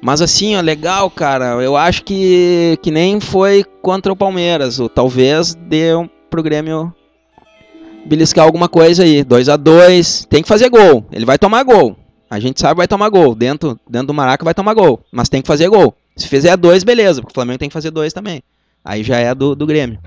[0.01, 1.63] Mas assim, ó, legal, cara.
[1.63, 4.79] Eu acho que, que nem foi contra o Palmeiras.
[4.79, 6.95] Ou talvez deu pro Grêmio
[8.05, 9.25] beliscar alguma coisa aí.
[9.25, 11.05] 2 a 2 Tem que fazer gol.
[11.13, 11.97] Ele vai tomar gol.
[12.31, 13.35] A gente sabe vai tomar gol.
[13.35, 15.05] Dentro, dentro do Maraca vai tomar gol.
[15.13, 15.95] Mas tem que fazer gol.
[16.17, 17.21] Se fizer dois, beleza.
[17.21, 18.43] Porque o Flamengo tem que fazer dois também.
[18.85, 19.99] Aí já é do, do Grêmio.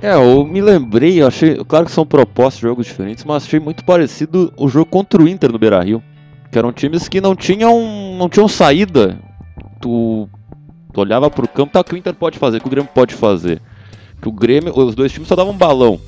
[0.00, 3.58] É, eu me lembrei, eu achei, claro que são propostas de jogos diferentes, mas achei
[3.58, 6.02] muito parecido o jogo contra o Inter no Beira-Rio,
[6.52, 9.18] que eram times que não tinham, não tinham saída.
[9.80, 10.28] Tu,
[10.92, 13.60] tu olhava pro campo, tá, que o Inter pode fazer, que o Grêmio pode fazer.
[14.20, 15.98] Que o Grêmio, os dois times só davam um balão.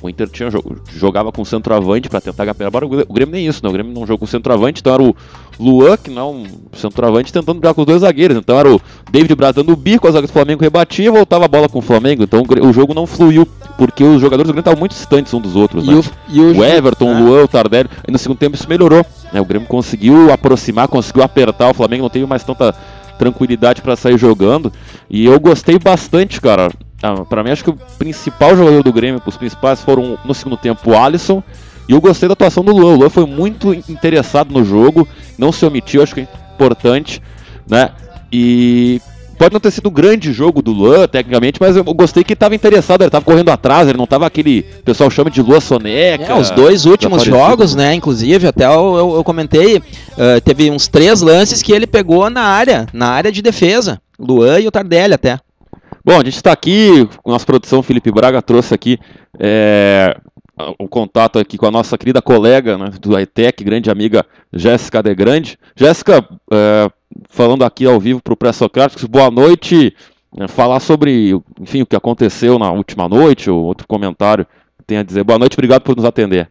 [0.00, 0.48] O Inter tinha,
[0.92, 3.68] jogava com centroavante para tentar ganhar a O Grêmio nem isso, né?
[3.68, 5.14] O Grêmio não jogou com centroavante, então era o
[5.58, 8.36] Luan, que não é um centroavante, tentando brigar com os dois zagueiros.
[8.36, 8.80] Então era o
[9.10, 11.80] David Braz dando o bico, a zaga do Flamengo rebatia e voltava a bola com
[11.80, 12.22] o Flamengo.
[12.22, 15.56] Então o jogo não fluiu, porque os jogadores do Grêmio estavam muito distantes um dos
[15.56, 15.84] outros.
[15.84, 15.96] E né?
[15.96, 17.90] o, e o, o Everton, o Luan, o Tardelli.
[18.06, 19.04] E no segundo tempo isso melhorou.
[19.32, 19.40] Né?
[19.40, 21.70] O Grêmio conseguiu aproximar, conseguiu apertar.
[21.70, 22.72] O Flamengo não teve mais tanta
[23.18, 24.72] tranquilidade para sair jogando.
[25.10, 26.70] E eu gostei bastante, cara.
[27.02, 30.56] Ah, para mim, acho que o principal jogador do Grêmio, os principais foram no segundo
[30.56, 31.42] tempo o Alisson.
[31.88, 32.94] E eu gostei da atuação do Luan.
[32.94, 35.08] O Luan foi muito interessado no jogo,
[35.38, 37.22] não se omitiu, acho que é importante,
[37.66, 37.90] né?
[38.30, 39.00] E
[39.38, 42.54] pode não ter sido um grande jogo do Luan, tecnicamente, mas eu gostei que estava
[42.54, 44.66] interessado, ele estava correndo atrás, ele não estava aquele.
[44.80, 46.24] O pessoal chama de Lua Soneca.
[46.24, 47.94] É, os dois últimos jogos, né?
[47.94, 52.42] Inclusive, até eu, eu, eu comentei, uh, teve uns três lances que ele pegou na
[52.42, 53.98] área, na área de defesa.
[54.18, 55.38] Luan e o Tardelli até.
[56.08, 58.98] Bom, a gente está aqui, nossa produção Felipe Braga trouxe aqui
[59.38, 60.16] é,
[60.80, 65.14] um contato aqui com a nossa querida colega né, do ITEC, grande amiga Jéssica De
[65.14, 65.58] Grande.
[65.76, 66.90] Jéssica, é,
[67.28, 69.94] falando aqui ao vivo para o Pré-Socráticos, boa noite.
[70.40, 74.46] É, falar sobre, enfim, o que aconteceu na última noite, ou outro comentário
[74.78, 75.22] que tem a dizer.
[75.24, 76.50] Boa noite, obrigado por nos atender.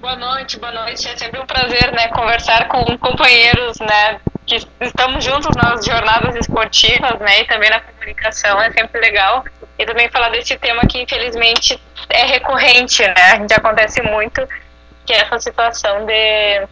[0.00, 1.06] Boa noite, boa noite.
[1.06, 7.20] É sempre um prazer, né, conversar com companheiros, né, que estamos juntos nas jornadas esportivas,
[7.20, 9.44] né, e também na comunicação, é sempre legal.
[9.78, 14.46] E também falar desse tema que infelizmente é recorrente, né, a gente acontece muito,
[15.04, 16.66] que é essa situação de,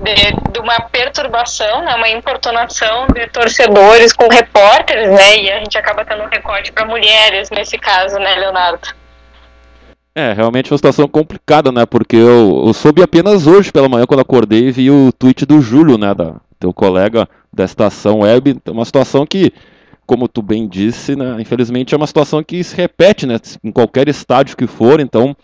[0.00, 5.76] de, de uma perturbação, né, uma importunação de torcedores com repórteres, né, e a gente
[5.76, 8.88] acaba tendo um recorte para mulheres nesse caso, né, Leonardo?
[10.14, 11.86] É, realmente uma situação complicada, né?
[11.86, 15.96] Porque eu, eu soube apenas hoje pela manhã, quando acordei, vi o tweet do Júlio,
[15.96, 16.12] né?
[16.12, 19.52] Da, teu colega da estação web, uma situação que,
[20.06, 24.08] como tu bem disse, né, infelizmente é uma situação que se repete né, em qualquer
[24.08, 25.36] estádio que for, então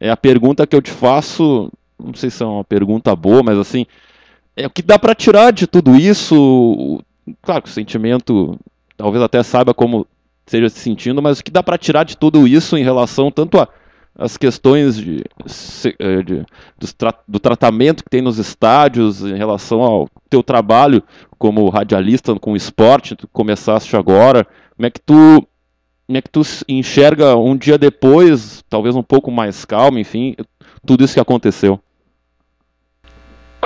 [0.00, 1.70] é a pergunta que eu te faço,
[2.02, 3.86] não sei se é uma pergunta boa, mas assim,
[4.56, 7.00] é o que dá para tirar de tudo isso,
[7.42, 8.58] claro que o sentimento,
[8.96, 10.06] talvez até saiba como
[10.46, 13.58] seja se sentindo, mas o que dá para tirar de tudo isso em relação tanto
[13.58, 13.68] a
[14.18, 15.22] as questões de,
[15.98, 16.36] eh, de,
[16.78, 21.02] do, do, tratamento que tem nos estádios em relação ao teu trabalho
[21.38, 25.46] como radialista com o esporte, tu começaste agora, como é que tu
[26.06, 30.36] como é que tu enxerga um dia depois, talvez um pouco mais calmo, enfim,
[30.86, 31.80] tudo isso que aconteceu?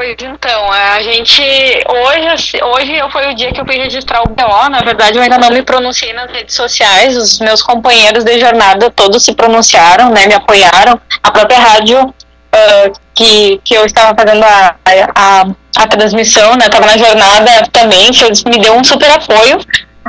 [0.00, 1.42] Pois então, a gente.
[1.86, 4.70] Hoje, hoje foi o dia que eu fui registrar o BO.
[4.70, 7.14] Na verdade, eu ainda não me pronunciei nas redes sociais.
[7.18, 10.26] Os meus companheiros de jornada todos se pronunciaram, né?
[10.26, 10.98] Me apoiaram.
[11.22, 12.14] A própria rádio
[12.50, 14.74] ah, que, que eu estava fazendo a,
[15.14, 16.70] a, a transmissão, né?
[16.70, 18.06] Tava na jornada também,
[18.46, 19.60] me deu um super apoio.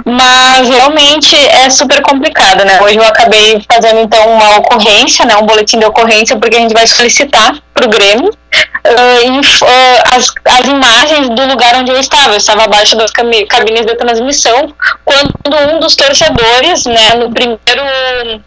[0.06, 2.82] Mas realmente é super complicado, né?
[2.82, 5.36] Hoje eu acabei fazendo então uma ocorrência, né?
[5.38, 10.34] Um boletim de ocorrência, porque a gente vai solicitar para o Grêmio uh, uh, as,
[10.46, 12.34] as imagens do lugar onde eu estava.
[12.34, 14.74] Eu estava abaixo das cabines de transmissão,
[15.06, 18.42] quando um dos torcedores, né, no primeiro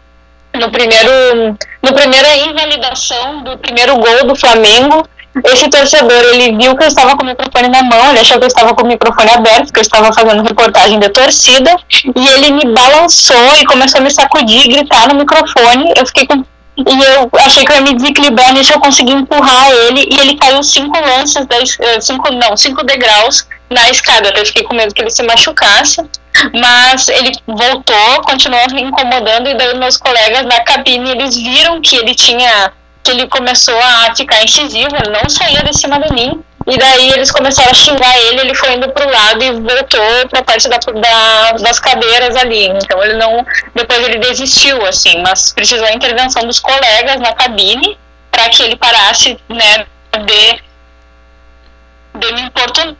[0.55, 5.05] no primeiro no primeira invalidação do primeiro gol do Flamengo
[5.43, 8.45] esse torcedor ele viu que eu estava com o microfone na mão ele achou que
[8.45, 11.75] eu estava com o microfone aberto que eu estava fazendo reportagem de torcida
[12.15, 16.43] e ele me balançou e começou a me sacudir gritar no microfone eu fiquei com
[16.77, 20.35] e eu achei que eu ia me desequilibrar nisso, eu consegui empurrar ele e ele
[20.35, 21.47] caiu cinco lances,
[21.79, 24.33] eh, cinco, não, cinco degraus na escada.
[24.35, 26.01] Eu fiquei com medo que ele se machucasse,
[26.53, 31.95] mas ele voltou, continuou me incomodando e daí meus colegas na cabine, eles viram que
[31.95, 32.73] ele tinha,
[33.05, 36.43] que ele começou a ficar incisivo, ele não saía de cima de mim.
[36.67, 40.41] E daí eles começaram a xingar ele, ele foi indo pro lado e voltou pra
[40.41, 42.67] parte da, da, das cadeiras ali.
[42.69, 43.45] Então ele não.
[43.75, 47.95] Depois ele desistiu, assim, mas precisou a intervenção dos colegas na cabine
[48.31, 49.85] para que ele parasse, né,
[50.25, 50.59] de,
[52.19, 52.95] de me importunar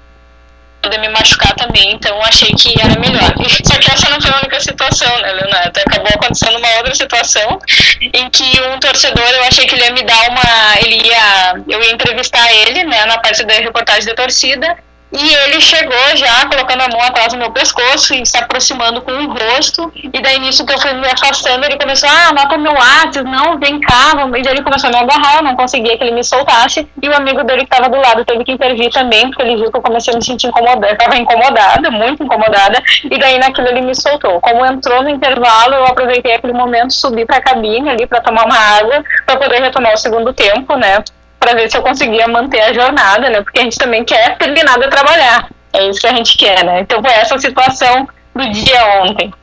[0.86, 3.34] poder me machucar também, então achei que era melhor.
[3.65, 5.80] Só que essa não foi a única situação, né, Leonardo?
[5.80, 7.60] Acabou acontecendo uma outra situação
[8.02, 10.80] em que um torcedor, eu achei que ele ia me dar uma.
[10.84, 11.56] Ele ia.
[11.67, 14.78] Eu ia entrevistar ele, né, na parte da reportagem da torcida,
[15.12, 19.12] e ele chegou já colocando a mão atrás do meu pescoço e se aproximando com
[19.12, 19.91] o rosto.
[19.96, 23.58] E daí nisso que eu fui me afastando, ele começou, ah, anota meu WhatsApp, não,
[23.58, 24.13] vem cá.
[24.36, 26.88] E daí ele começou a me agarrar, eu não conseguia que ele me soltasse.
[27.02, 29.72] E o amigo dele que estava do lado teve que intervir também, porque ele viu
[29.72, 30.88] que eu comecei a me sentir incomodada.
[30.88, 32.84] Eu estava incomodada, muito incomodada.
[33.04, 34.41] E daí naquilo ele me soltou.
[34.41, 38.46] Como entrou no intervalo, eu aproveitei aquele momento, subi para a cabine ali para tomar
[38.46, 41.04] uma água, para poder retomar o segundo tempo, né?
[41.39, 43.41] Para ver se eu conseguia manter a jornada, né?
[43.41, 45.50] Porque a gente também quer terminar de trabalhar.
[45.74, 46.82] É isso que a gente quer, né?
[46.82, 49.34] Então foi essa situação do dia ontem.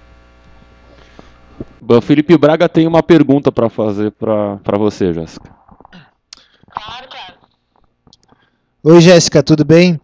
[1.88, 5.50] O Felipe Braga tem uma pergunta para fazer para você, Jéssica.
[6.70, 7.34] Claro, claro.
[8.84, 10.00] Oi, Jéssica, tudo bem?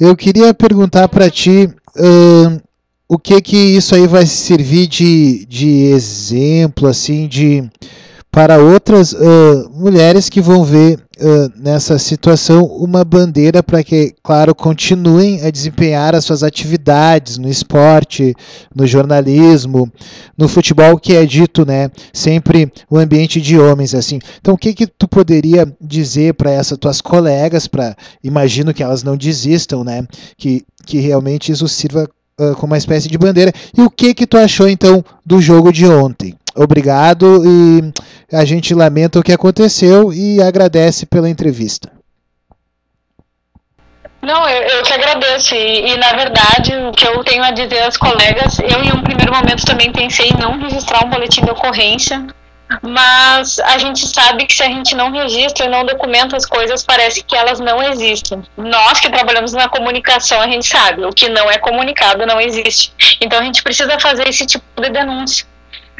[0.00, 2.62] Eu queria perguntar para ti uh,
[3.08, 7.68] o que que isso aí vai servir de, de exemplo, assim, de
[8.30, 14.54] para outras uh, mulheres que vão ver uh, nessa situação uma bandeira para que, claro,
[14.54, 18.34] continuem a desempenhar as suas atividades no esporte,
[18.74, 19.90] no jornalismo,
[20.36, 24.18] no futebol, que é dito, né, sempre o ambiente de homens assim.
[24.40, 29.02] Então, o que que tu poderia dizer para essas tuas colegas, para imagino que elas
[29.02, 32.08] não desistam, né, que que realmente isso sirva
[32.40, 33.52] uh, como uma espécie de bandeira.
[33.76, 36.34] E o que que tu achou então do jogo de ontem?
[36.54, 37.92] Obrigado e
[38.32, 41.90] a gente lamenta o que aconteceu e agradece pela entrevista.
[44.22, 45.54] Não, eu, eu que agradeço.
[45.54, 49.02] E, e, na verdade, o que eu tenho a dizer aos colegas, eu em um
[49.02, 52.26] primeiro momento também pensei em não registrar um boletim de ocorrência,
[52.82, 56.84] mas a gente sabe que se a gente não registra e não documenta as coisas,
[56.84, 58.42] parece que elas não existem.
[58.56, 62.92] Nós que trabalhamos na comunicação, a gente sabe, o que não é comunicado não existe.
[63.20, 65.46] Então a gente precisa fazer esse tipo de denúncia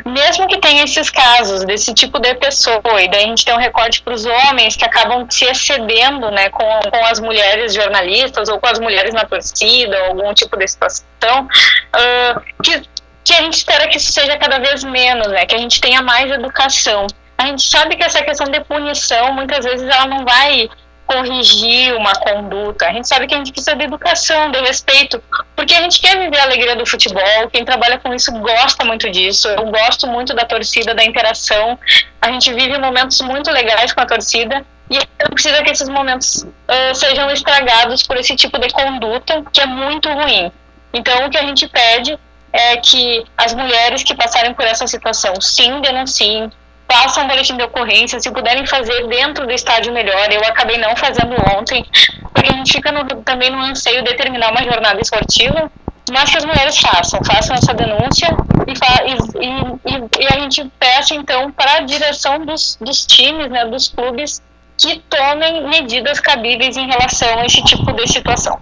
[0.05, 3.59] mesmo que tenha esses casos desse tipo de pessoa, e daí a gente tem um
[3.59, 8.61] recorte para os homens que acabam se excedendo né, com, com as mulheres jornalistas ou
[8.61, 12.83] com as mulheres na torcida, algum tipo de situação, uh, que,
[13.25, 16.03] que a gente espera que isso seja cada vez menos, né, que a gente tenha
[16.03, 17.07] mais educação.
[17.39, 20.71] A gente sabe que essa questão de punição, muitas vezes, ela não vai
[21.07, 22.87] corrigir uma conduta.
[22.87, 25.23] A gente sabe que a gente precisa de educação, de respeito,
[25.55, 27.49] porque a gente quer viver a alegria do futebol.
[27.53, 29.49] Quem trabalha com isso gosta muito disso.
[29.49, 31.79] Eu gosto muito da torcida, da interação.
[32.21, 36.43] A gente vive momentos muito legais com a torcida e não precisa que esses momentos
[36.43, 40.53] uh, sejam estragados por esse tipo de conduta que é muito ruim.
[40.93, 42.19] Então, o que a gente pede
[42.53, 46.51] é que as mulheres que passarem por essa situação, sim, denunciem,
[46.91, 50.31] façam um boletim de ocorrência, se puderem fazer dentro do estádio melhor.
[50.31, 51.85] Eu acabei não fazendo ontem,
[52.33, 55.71] porque a gente fica no, também no anseio de terminar uma jornada esportiva,
[56.11, 58.29] mas que as mulheres façam, façam essa denúncia
[58.67, 63.51] e, fa e, e, e a gente peça então para a direção dos, dos times,
[63.51, 64.41] né, dos clubes,
[64.79, 68.59] que tomem medidas cabíveis em relação a esse tipo de situação.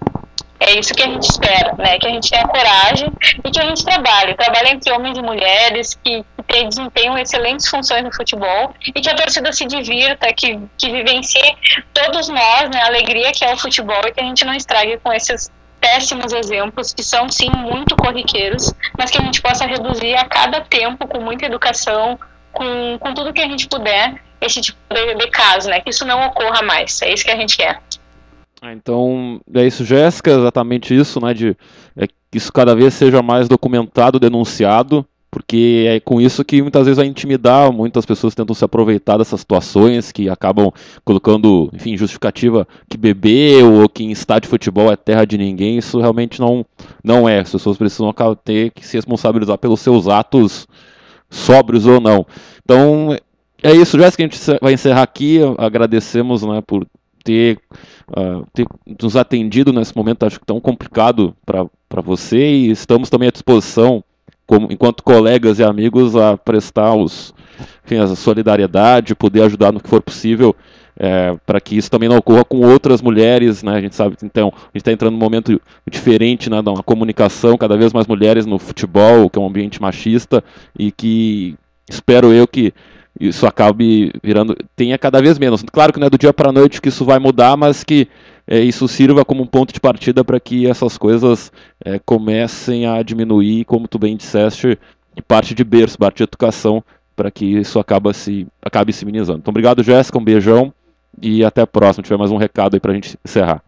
[0.59, 1.99] É isso que a gente espera, né?
[1.99, 3.11] Que a gente tenha coragem
[3.43, 4.35] e que a gente trabalhe.
[4.35, 9.51] Trabalhe entre homens e mulheres que, desempenham excelentes funções no futebol e que a torcida
[9.51, 11.55] se divirta, que, que vivencie
[11.93, 12.81] todos nós, né?
[12.81, 16.33] A alegria que é o futebol e que a gente não estrague com esses péssimos
[16.33, 21.07] exemplos que são sim muito corriqueiros, mas que a gente possa reduzir a cada tempo
[21.07, 22.17] com muita educação,
[22.51, 25.81] com, com tudo que a gente puder esse tipo de, de caso, né?
[25.81, 27.01] Que isso não ocorra mais.
[27.01, 27.79] É isso que a gente quer.
[28.61, 31.33] Ah, Então, é isso, Jéssica, exatamente isso, né?
[31.33, 31.55] De
[31.95, 36.85] é, que isso cada vez seja mais documentado, denunciado, porque é com isso que muitas
[36.85, 40.71] vezes vai intimidar, muitas pessoas tentam se aproveitar dessas situações que acabam
[41.03, 45.77] colocando, enfim, justificativa que beber ou que em estádio de futebol é terra de ninguém,
[45.77, 46.65] isso realmente não,
[47.03, 47.39] não é.
[47.41, 48.13] As pessoas precisam
[48.45, 50.65] ter que se responsabilizar pelos seus atos
[51.29, 52.25] sóbrios ou não.
[52.63, 53.13] Então,
[53.61, 56.87] é isso, Jéssica, a gente vai encerrar aqui, agradecemos, né, por
[57.25, 57.59] ter
[58.15, 58.65] ah, ter
[59.01, 64.01] nos atendido nesse momento, acho que tão complicado para você, e estamos também à disposição,
[64.45, 67.33] como, enquanto colegas e amigos, a prestar os,
[67.83, 70.55] enfim, a solidariedade, poder ajudar no que for possível,
[71.45, 73.75] para que isso também não ocorra com outras mulheres, né?
[73.75, 77.75] A gente sabe, então, a gente está entrando num momento diferente, né, uma comunicação, cada
[77.75, 80.43] vez mais mulheres no futebol, que é um ambiente machista,
[80.77, 81.55] e que
[81.89, 82.73] espero eu que
[83.19, 85.63] isso acabe virando tenha cada vez menos.
[85.63, 88.07] Claro que não é do dia para a noite que isso vai mudar, mas que
[88.47, 91.51] é, isso sirva como um ponto de partida para que essas coisas
[91.83, 94.77] é, comecem a diminuir, como tu bem disseste,
[95.27, 96.83] parte de berço, parte de educação,
[97.15, 97.81] para que isso
[98.13, 99.39] se, acabe se minimizando.
[99.39, 100.73] Então, obrigado, Jéssica, um beijão
[101.21, 102.03] e até a próxima.
[102.03, 103.63] Tiver mais um recado aí para a gente encerrar.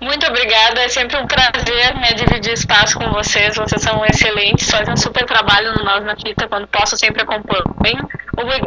[0.00, 3.56] Muito obrigada, é sempre um prazer né, dividir espaço com vocês.
[3.56, 7.64] Vocês são excelentes, fazem um super trabalho no Nós na Fita, quando posso, sempre acompanho.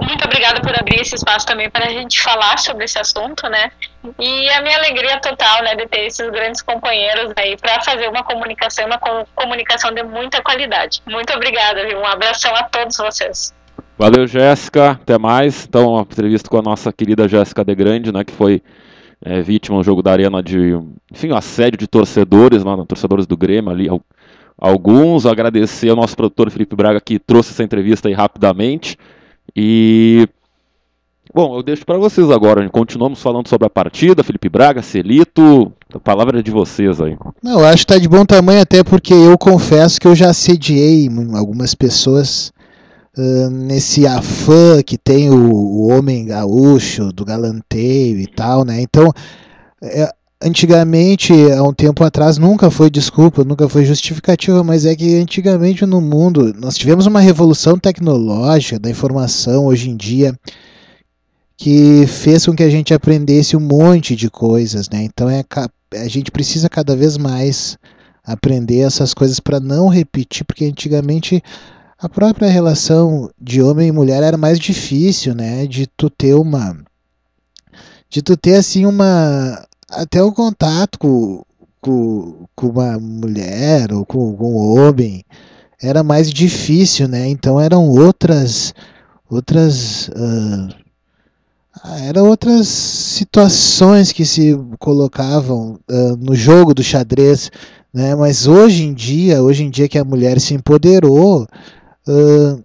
[0.01, 3.71] Muito obrigada por abrir esse espaço também para a gente falar sobre esse assunto, né?
[4.17, 8.23] E a minha alegria total, né, de ter esses grandes companheiros aí para fazer uma
[8.23, 11.01] comunicação, uma com- comunicação de muita qualidade.
[11.05, 11.99] Muito obrigada, viu?
[11.99, 13.53] Um abração a todos vocês.
[13.97, 14.91] Valeu, Jéssica.
[14.91, 15.65] Até mais.
[15.65, 18.63] Então, uma entrevista com a nossa querida Jéssica De Grande, né, que foi
[19.21, 20.77] é, vítima no jogo da Arena de,
[21.11, 24.01] enfim, um assédio de torcedores, lá, torcedores do Grêmio ali, al-
[24.57, 25.25] alguns.
[25.25, 28.97] Agradecer ao nosso produtor Felipe Braga que trouxe essa entrevista aí rapidamente.
[29.55, 30.27] E
[31.33, 32.67] bom, eu deixo para vocês agora.
[32.69, 35.71] Continuamos falando sobre a partida, Felipe Braga, Celito.
[35.93, 37.17] A palavra é de vocês aí.
[37.41, 41.07] Não, acho que tá de bom tamanho até porque eu confesso que eu já assediei
[41.33, 42.51] algumas pessoas
[43.17, 48.81] ah, nesse afã que tem o, o homem gaúcho, do galanteio e tal, né?
[48.81, 49.11] Então,
[49.81, 55.15] é, antigamente, há um tempo atrás, nunca foi desculpa, nunca foi justificativa, mas é que
[55.15, 60.37] antigamente no mundo nós tivemos uma revolução tecnológica da informação hoje em dia
[61.57, 65.03] que fez com que a gente aprendesse um monte de coisas, né?
[65.03, 65.43] Então é
[65.95, 67.77] a gente precisa cada vez mais
[68.23, 71.41] aprender essas coisas para não repetir, porque antigamente
[71.99, 75.65] a própria relação de homem e mulher era mais difícil, né?
[75.65, 76.77] De tu ter uma
[78.09, 81.43] de tu ter assim uma até o contato com,
[81.81, 85.23] com, com uma mulher ou com, com um homem
[85.81, 87.27] era mais difícil, né?
[87.27, 88.73] Então eram outras
[89.29, 90.69] outras ah,
[91.83, 97.49] ah, eram outras situações que se colocavam ah, no jogo do xadrez,
[97.93, 98.15] né?
[98.15, 101.47] Mas hoje em dia, hoje em dia que a mulher se empoderou,
[102.07, 102.59] ah,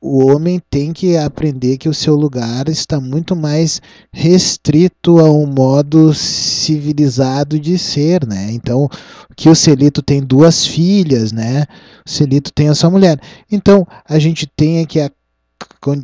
[0.00, 3.80] o homem tem que aprender que o seu lugar está muito mais
[4.12, 8.48] restrito a um modo civilizado de ser, né?
[8.52, 8.88] Então,
[9.36, 11.64] que o Celito tem duas filhas, né?
[12.06, 13.18] O Celito tem a sua mulher.
[13.50, 15.10] Então, a gente tem que a-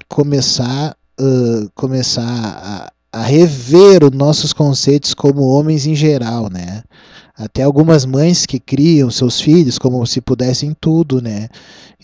[0.09, 2.23] começar uh, começar
[3.13, 6.83] a, a rever os nossos conceitos como homens em geral, né?
[7.43, 11.49] Até algumas mães que criam seus filhos como se pudessem tudo, né?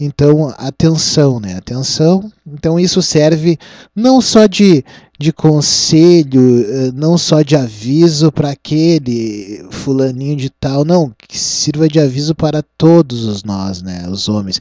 [0.01, 1.55] Então, atenção, né?
[1.55, 2.29] Atenção.
[2.45, 3.57] Então, isso serve
[3.95, 4.85] não só de,
[5.17, 11.89] de conselho, eh, não só de aviso para aquele fulaninho de tal, não, que sirva
[11.89, 14.09] de aviso para todos os nós, né?
[14.11, 14.61] Os homens.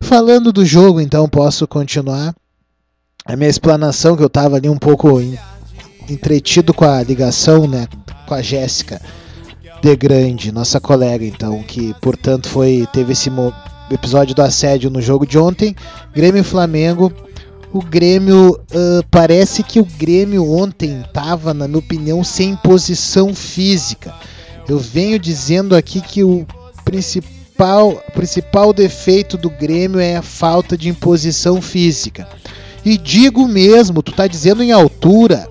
[0.00, 2.32] Falando do jogo, então, posso continuar
[3.24, 5.36] a minha explanação, que eu estava ali um pouco en-
[6.08, 7.88] entretido com a ligação, né?
[8.28, 9.00] Com a Jéssica
[9.82, 13.28] de Grande, nossa colega, então, que portanto foi teve esse
[13.90, 15.74] episódio do assédio no jogo de ontem,
[16.14, 17.12] Grêmio e Flamengo.
[17.72, 24.14] O Grêmio ah, parece que o Grêmio ontem estava, na minha opinião, sem posição física.
[24.68, 26.46] Eu venho dizendo aqui que o
[26.84, 32.28] principal, principal defeito do Grêmio é a falta de imposição física.
[32.84, 35.48] E digo mesmo, tu tá dizendo em altura,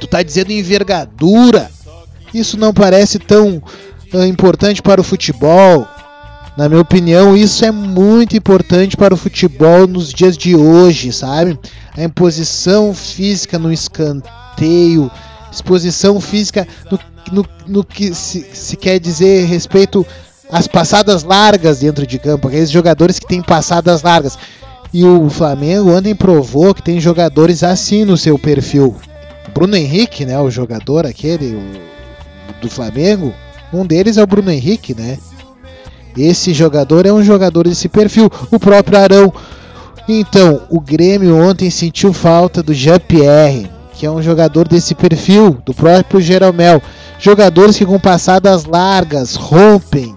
[0.00, 1.70] tu tá dizendo em envergadura.
[2.32, 3.62] Isso não parece tão
[4.14, 5.86] ah, importante para o futebol.
[6.56, 11.58] Na minha opinião, isso é muito importante para o futebol nos dias de hoje, sabe?
[11.96, 15.10] A imposição física no escanteio,
[15.50, 16.98] exposição física no,
[17.32, 20.06] no, no que se, se quer dizer respeito
[20.50, 24.38] às passadas largas dentro de campo, aqueles jogadores que têm passadas largas.
[24.92, 28.94] E o Flamengo ontem provou que tem jogadores assim no seu perfil.
[29.54, 31.58] Bruno Henrique, né, o jogador aquele
[32.62, 33.34] do Flamengo,
[33.72, 35.18] um deles é o Bruno Henrique, né?
[36.16, 39.32] Esse jogador é um jogador desse perfil, o próprio Arão.
[40.08, 45.72] Então, o Grêmio ontem sentiu falta do Jean-Pierre, que é um jogador desse perfil, do
[45.72, 46.82] próprio Jeromel.
[47.18, 50.16] Jogadores que com passadas largas rompem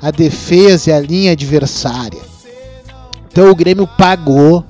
[0.00, 2.20] a defesa e a linha adversária.
[3.30, 4.64] Então o Grêmio pagou,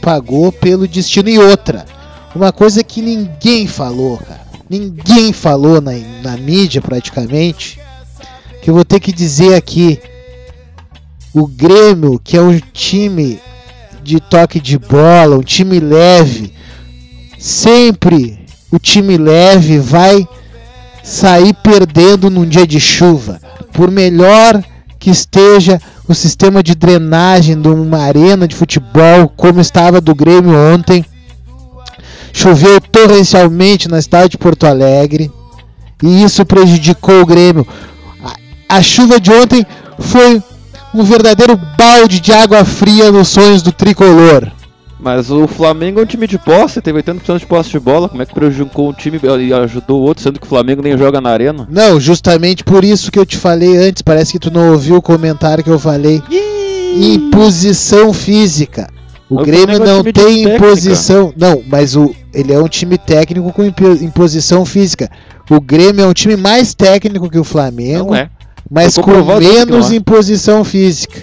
[0.00, 1.86] pagou pelo destino e outra.
[2.34, 4.41] Uma coisa que ninguém falou, cara.
[4.72, 5.92] Ninguém falou na,
[6.22, 7.78] na mídia praticamente.
[8.62, 10.00] Que eu vou ter que dizer aqui.
[11.34, 13.38] O Grêmio, que é um time
[14.02, 16.54] de toque de bola, um time leve,
[17.38, 20.26] sempre o time leve vai
[21.04, 23.42] sair perdendo num dia de chuva.
[23.74, 24.64] Por melhor
[24.98, 30.56] que esteja o sistema de drenagem de uma arena de futebol, como estava do Grêmio
[30.56, 31.04] ontem,
[32.32, 35.30] choveu torrencialmente na cidade de Porto Alegre
[36.02, 37.66] e isso prejudicou o Grêmio.
[38.68, 39.64] A, a chuva de ontem
[39.98, 40.42] foi
[40.92, 44.50] um verdadeiro balde de água fria nos sonhos do tricolor.
[44.98, 48.08] Mas o Flamengo é um time de posse, teve 80% de posse de bola.
[48.08, 50.96] Como é que prejudicou um time e ajudou o outro, sendo que o Flamengo nem
[50.96, 51.66] joga na arena?
[51.68, 54.02] Não, justamente por isso que eu te falei antes.
[54.02, 56.22] Parece que tu não ouviu o comentário que eu falei.
[56.94, 58.88] Imposição física.
[59.34, 61.32] O Grêmio é não tem imposição.
[61.36, 65.10] Não, mas o, ele é um time técnico com impo- imposição física.
[65.50, 68.30] O Grêmio é um time mais técnico que o Flamengo, Não é.
[68.70, 69.96] mas com menos é.
[69.96, 71.20] imposição física.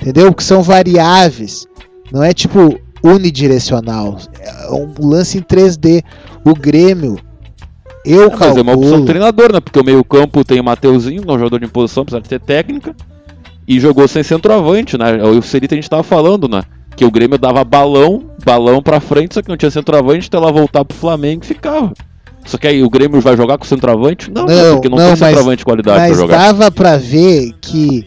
[0.00, 0.32] Entendeu?
[0.32, 1.66] Que são variáveis.
[2.12, 4.18] Não é tipo unidirecional.
[4.40, 6.02] É um lance em 3D.
[6.44, 7.18] O Grêmio,
[8.04, 9.00] eu É, mas é uma opção calculo.
[9.00, 9.60] do treinador, né?
[9.60, 12.40] Porque o meio-campo tem o Mateuzinho, que é um jogador de imposição, apesar de ter
[12.40, 12.94] técnica.
[13.66, 15.22] E jogou sem centroavante, né?
[15.22, 16.62] O Serita a gente tava falando, né?
[16.98, 20.50] Que o Grêmio dava balão, balão pra frente, só que não tinha centroavante, então ela
[20.50, 21.92] voltar pro Flamengo e ficava.
[22.44, 24.28] Só que aí o Grêmio vai jogar com centroavante?
[24.32, 24.64] Não, né?
[24.64, 26.36] Não, porque não, não, tem centroavante de qualidade pra Mas jogar.
[26.36, 28.04] dava pra ver que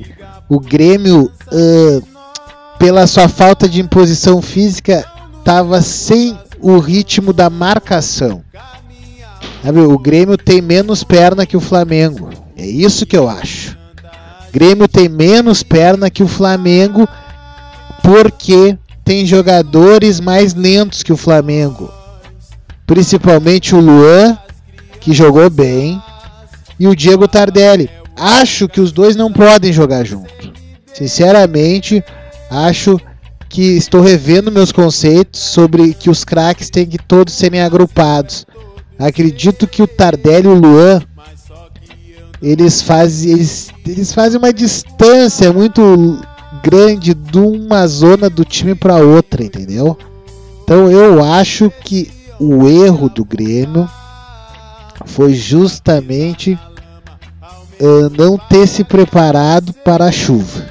[0.50, 2.02] o Grêmio, ãh,
[2.78, 5.06] pela sua falta de imposição física,
[5.46, 8.44] tava sem o ritmo da marcação.
[9.64, 12.30] Sabe, o Grêmio tem menos perna que o Flamengo.
[12.58, 13.78] É isso que eu acho.
[14.50, 17.08] O Grêmio tem menos perna que o Flamengo
[18.02, 21.92] porque tem jogadores mais lentos que o Flamengo.
[22.86, 24.38] Principalmente o Luan,
[25.00, 26.02] que jogou bem,
[26.80, 27.90] e o Diego Tardelli.
[28.16, 30.52] Acho que os dois não podem jogar junto.
[30.94, 32.04] Sinceramente,
[32.50, 33.00] acho
[33.50, 38.46] que estou revendo meus conceitos sobre que os craques têm que todos serem agrupados.
[38.98, 41.02] Acredito que o Tardelli e o Luan
[42.42, 46.20] eles fazem eles, eles fazem uma distância muito
[46.64, 49.98] grande de uma zona do time para outra, entendeu?
[50.64, 53.90] Então eu acho que o erro do Grêmio
[55.06, 56.58] foi justamente
[57.80, 60.66] eh, não ter se preparado para a chuva.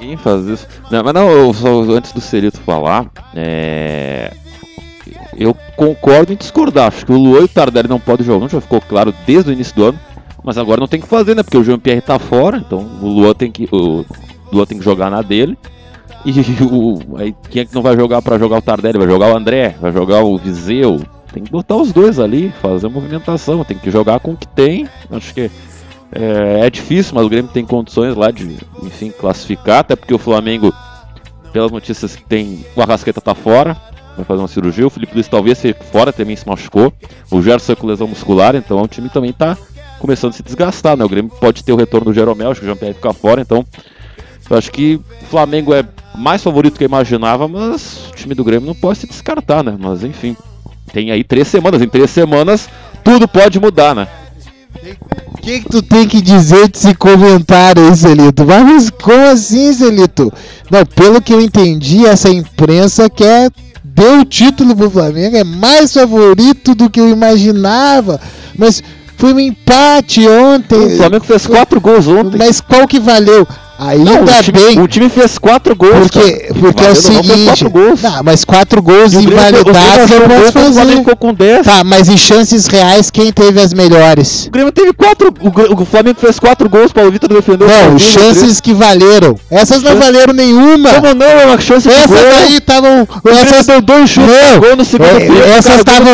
[0.00, 0.66] Ninguém faz isso.
[0.90, 4.32] Não, mas não, só, antes do Cerito falar, é...
[5.36, 6.88] eu concordo em discordar.
[6.88, 9.52] Acho que o Luan e o Tardelli não podem jogar, já ficou claro desde o
[9.52, 10.00] início do ano.
[10.48, 11.42] Mas agora não tem que fazer, né?
[11.42, 14.02] Porque o Jean-Pierre tá fora, então o Luan tem que, o
[14.50, 15.58] Luan tem que jogar na dele.
[16.24, 16.32] E
[16.64, 18.96] o, aí, quem é que não vai jogar pra jogar o Tardelli?
[18.96, 21.02] Vai jogar o André, vai jogar o Viseu.
[21.34, 23.62] Tem que botar os dois ali, fazer a movimentação.
[23.62, 24.88] Tem que jogar com o que tem.
[25.10, 25.50] Acho que
[26.12, 29.80] é, é difícil, mas o Grêmio tem condições lá de, enfim, classificar.
[29.80, 30.72] Até porque o Flamengo,
[31.52, 33.76] pelas notícias que tem, o Arrascaeta tá fora,
[34.16, 34.86] vai fazer uma cirurgia.
[34.86, 36.90] O Felipe Luiz talvez fique fora, também se machucou.
[37.30, 39.54] O Gerson com lesão muscular, então o time também tá
[39.98, 41.04] começando a se desgastar, né?
[41.04, 43.64] O Grêmio pode ter o retorno do Jeromel, acho que o Jean-Pierre ficar fora, então
[44.50, 45.84] eu acho que o Flamengo é
[46.14, 49.76] mais favorito que eu imaginava, mas o time do Grêmio não pode se descartar, né?
[49.78, 50.36] Mas enfim,
[50.92, 52.68] tem aí três semanas, em três semanas
[53.04, 54.08] tudo pode mudar, né?
[55.32, 58.44] O que, que tu tem que dizer desse comentário aí, Celito?
[58.44, 60.32] Mas como assim, Celito?
[60.70, 63.50] Não, pelo que eu entendi, essa imprensa quer
[63.98, 68.20] deu o título pro Flamengo, é mais favorito do que eu imaginava.
[68.56, 68.82] Mas
[69.18, 70.94] foi um empate ontem.
[70.94, 72.38] O Flamengo fez quatro gols ontem.
[72.38, 73.46] Mas qual que valeu?
[73.78, 74.80] Ainda Não, o, time, bem.
[74.80, 75.94] o time fez quatro gols.
[76.10, 76.54] Porque, cara.
[76.60, 77.44] porque é o seguinte.
[77.44, 78.02] quatro gols.
[78.02, 80.96] Não, mas quatro gols E o o invalidados eu um posso gol, o Flamengo fazer.
[80.96, 81.64] ficou com 10.
[81.64, 84.46] Tá, mas em chances reais, quem teve as melhores?
[84.46, 85.32] O Grêmio teve quatro.
[85.40, 87.68] O, o Flamengo fez quatro gols, Paulo Vitor defendeu.
[87.68, 89.36] o Não, chances que valeram.
[89.50, 90.90] Essas não Chance- valeram nenhuma.
[90.94, 91.26] Como não?
[91.26, 92.18] É uma chance Essas gol.
[92.36, 93.06] aí estavam.
[93.24, 95.38] O Essas deu dois chutes Não, gol no segundo é, tempo.
[95.56, 96.04] essas o estavam-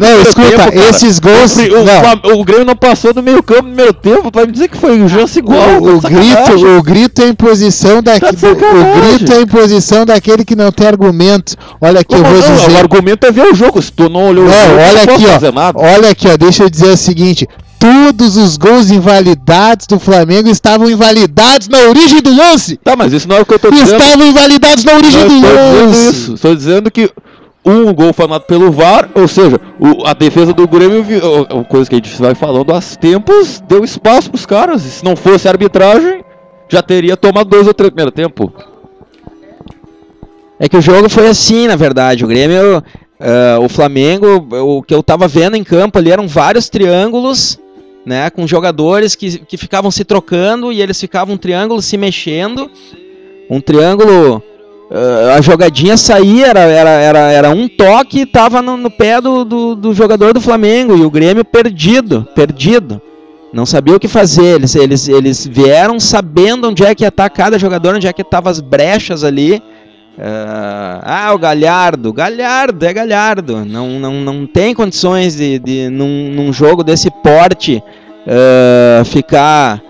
[0.00, 2.40] Não, escuta, tempo, esses gols- O, o não.
[2.40, 4.30] O Grêmio não passou do meio campo no primeiro tempo.
[4.32, 5.58] Vai me dizer que foi o chance igual.
[5.80, 8.32] o, o sacanagem, grito, o grito é em posição daquele.
[8.36, 11.54] Tá o grito é em posição daquele que não tem argumento.
[11.80, 12.70] Olha aqui, eu vou não, dizer.
[12.72, 13.80] O argumento é ver o jogo.
[13.82, 15.52] Se tu não olhou o Não, jogo, olha aqui, ó.
[15.52, 15.78] nada.
[15.80, 16.36] Olha aqui, ó.
[16.36, 17.46] Deixa eu dizer o seguinte:
[17.78, 22.76] todos os gols invalidados do Flamengo estavam invalidados na origem do lance.
[22.82, 24.00] Tá, mas isso não é o que eu tô dizendo.
[24.02, 26.10] Estavam invalidados na origem Não do lance.
[26.10, 26.34] isso.
[26.34, 27.10] Estou dizendo que
[27.64, 31.64] um gol foi anulado pelo VAR, ou seja, o- a defesa do Grêmio, o- o-
[31.64, 34.84] coisa que a gente vai falando há tempos, deu espaço pros caras.
[34.86, 36.24] E se não fosse arbitragem,
[36.68, 38.52] já teria tomado dois ou três no primeiro tempo.
[40.60, 42.24] É que o jogo foi assim, na verdade.
[42.24, 42.82] O Grêmio,
[43.20, 47.58] ah, o Flamengo, o que eu tava vendo em campo ali eram vários triângulos,
[48.04, 48.28] né?
[48.30, 52.70] Com jogadores que, que ficavam se trocando e eles ficavam um triângulo se mexendo.
[53.48, 54.42] Um triângulo.
[54.90, 59.20] ah, a jogadinha saía, era, era, era, era um toque e tava no, no pé
[59.20, 60.96] do, do, do jogador do Flamengo.
[60.96, 63.00] E o Grêmio perdido, perdido.
[63.52, 64.56] Não sabia o que fazer.
[64.56, 68.22] Eles, eles, eles vieram sabendo onde é que ia estar cada jogador, onde é que
[68.22, 69.62] estavam as brechas ali.
[70.20, 72.12] Ah, ah, o Galhardo.
[72.12, 73.64] Galhardo, é Galhardo.
[73.64, 77.82] Não, não, não tem condições de, de num, num jogo desse porte,
[78.26, 79.82] ah, ficar.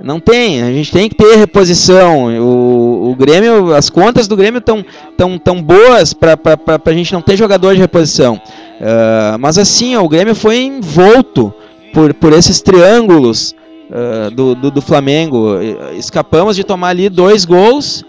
[0.00, 2.26] Não tem, a gente tem que ter reposição.
[2.40, 4.84] O, o Grêmio, as contas do Grêmio estão
[5.16, 6.36] tão, tão boas para
[6.84, 8.40] a gente não ter jogador de reposição.
[8.80, 11.52] Ah, mas assim, ó, o Grêmio foi envolto
[11.92, 13.54] por, por esses triângulos
[13.90, 15.58] ah, do, do, do Flamengo.
[15.96, 18.04] Escapamos de tomar ali dois gols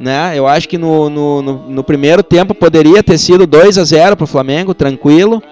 [0.00, 0.32] né?
[0.34, 4.16] Eu acho que no, no, no, no primeiro tempo poderia ter sido 2 a 0
[4.16, 5.42] para o Flamengo, tranquilo.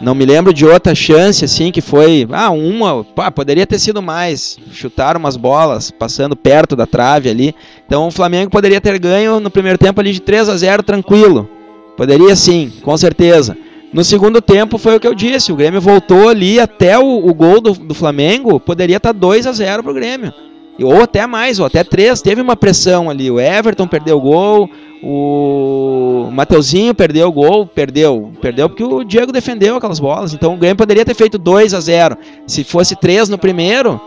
[0.00, 4.02] Não me lembro de outra chance assim que foi, ah, uma, pá, poderia ter sido
[4.02, 4.58] mais.
[4.72, 7.54] Chutaram umas bolas passando perto da trave ali.
[7.86, 11.48] Então o Flamengo poderia ter ganho no primeiro tempo ali de 3 a 0 tranquilo.
[11.96, 13.56] Poderia sim, com certeza.
[13.92, 17.34] No segundo tempo foi o que eu disse, o Grêmio voltou ali até o, o
[17.34, 20.32] gol do, do Flamengo, poderia estar 2 a 0 pro Grêmio.
[20.80, 22.22] Ou até mais, ou até três.
[22.22, 23.30] Teve uma pressão ali.
[23.30, 24.70] O Everton perdeu o gol.
[25.02, 27.66] O Mateuzinho perdeu o gol.
[27.66, 28.32] Perdeu.
[28.40, 30.32] Perdeu porque o Diego defendeu aquelas bolas.
[30.32, 32.16] Então o Grêmio poderia ter feito 2 a 0
[32.46, 34.00] Se fosse 3 no primeiro,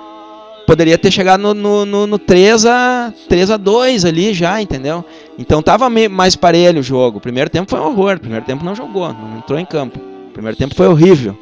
[0.66, 5.04] poderia ter chegado no, no, no, no 3 a 3 a 2 ali já, entendeu?
[5.38, 7.18] Então tava mais parelho o jogo.
[7.18, 8.16] O primeiro tempo foi um horror.
[8.16, 10.00] O primeiro tempo não jogou, não entrou em campo.
[10.30, 11.38] O primeiro tempo foi horrível.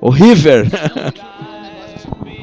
[0.00, 0.64] Horrível.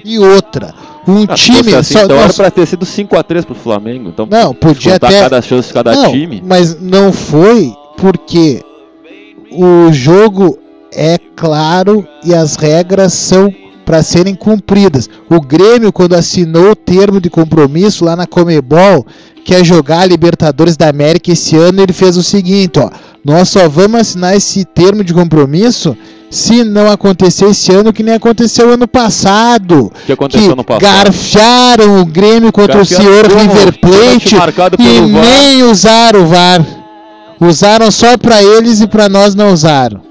[0.07, 0.71] E outra,
[1.07, 1.57] um Ah, time.
[1.63, 4.09] fosse assim, só- então era nós- pra ter sido 5x3 pro Flamengo.
[4.09, 5.19] Então, Não, podia até.
[5.21, 6.43] cada chance de cada não, time.
[6.45, 8.61] Mas não foi porque
[9.51, 10.59] o jogo
[10.93, 13.51] é claro e as regras são
[13.85, 15.09] para serem cumpridas.
[15.29, 19.05] O Grêmio, quando assinou o termo de compromisso lá na Comebol,
[19.45, 22.89] que é jogar a Libertadores da América esse ano, ele fez o seguinte, ó.
[23.23, 25.95] Nós só vamos assinar esse termo de compromisso
[26.29, 29.91] se não acontecer esse ano que nem aconteceu ano passado.
[30.05, 30.81] Que aconteceu que no passado?
[30.81, 33.39] garfiaram o Grêmio contra Garfiaram o senhor como?
[33.39, 34.35] River Plate
[34.79, 35.21] e VAR.
[35.21, 36.65] nem usaram o VAR.
[37.39, 40.01] Usaram só pra eles e pra nós não usaram.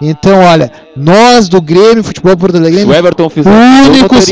[0.00, 4.26] Então, olha, nós do Grêmio Futebol Porto Alegre, o Everton únicos-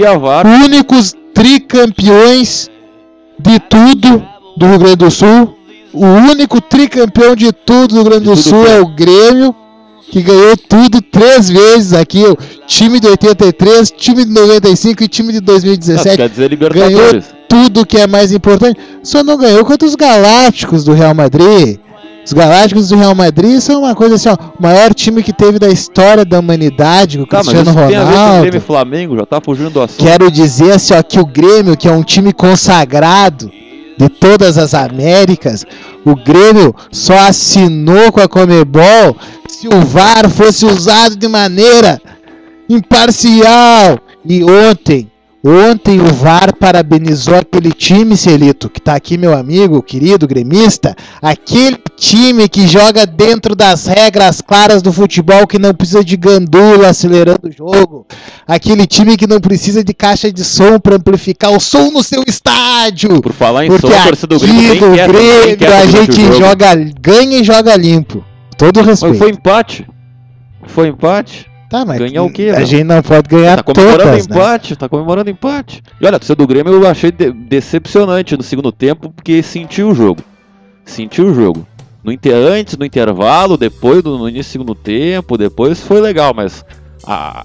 [0.65, 2.69] únicos tricampeões
[3.39, 4.23] de tudo
[4.57, 5.55] do Rio Grande do Sul.
[5.93, 8.71] O único tricampeão de tudo do Rio Grande do Sul quê?
[8.71, 9.55] é o Grêmio,
[10.11, 12.25] que ganhou tudo três vezes aqui.
[12.25, 17.27] O time de 83, time de 95 e time de Ah, 2017 quer dizer Libertadores.
[17.49, 18.79] tudo que é mais importante.
[19.03, 21.79] Só não ganhou contra os Galácticos do Real Madrid.
[22.29, 25.59] Os Galácticos do Real Madrid são uma coisa assim, ó, o maior time que teve
[25.59, 28.41] da história da humanidade, o Tá, mas Cristiano isso tem a ver com o Ronaldo.
[28.43, 30.05] Grêmio Flamengo, já tá fugindo do assunto.
[30.05, 33.51] Quero dizer assim, ó, que o Grêmio, que é um time consagrado
[33.97, 35.65] de todas as Américas,
[36.05, 39.17] o Grêmio só assinou com a Comebol
[39.49, 41.99] se o VAR fosse usado de maneira
[42.69, 43.99] imparcial.
[44.23, 45.11] E ontem,
[45.45, 51.79] ontem o VAR parabenizou aquele time, Celito, que tá aqui meu amigo, querido gremista, aquele
[51.97, 57.49] time que joga dentro das regras claras do futebol, que não precisa de gandula acelerando
[57.49, 58.07] o jogo,
[58.47, 62.23] aquele time que não precisa de caixa de som para amplificar o som no seu
[62.27, 63.21] estádio.
[63.21, 67.39] Por falar em som, Porque a torcida do Grêmio do Grêmio a gente joga, ganha
[67.39, 68.25] e joga limpo.
[68.57, 69.11] Todo respeito.
[69.11, 69.87] Mas foi empate.
[70.67, 71.47] Foi empate.
[71.69, 74.35] Tá, mas ganhar o quê, A gente não pode ganhar Tá comemorando todas, né?
[74.37, 75.83] empate, tá comemorando empate.
[76.01, 79.91] E olha, a torcida do Grêmio eu achei de- decepcionante no segundo tempo, porque sentiu
[79.91, 80.23] o jogo.
[80.85, 81.67] Sentiu o jogo.
[82.03, 82.35] No inter...
[82.35, 86.65] Antes, no intervalo, depois do no início do segundo tempo, depois foi legal, mas
[87.07, 87.45] a-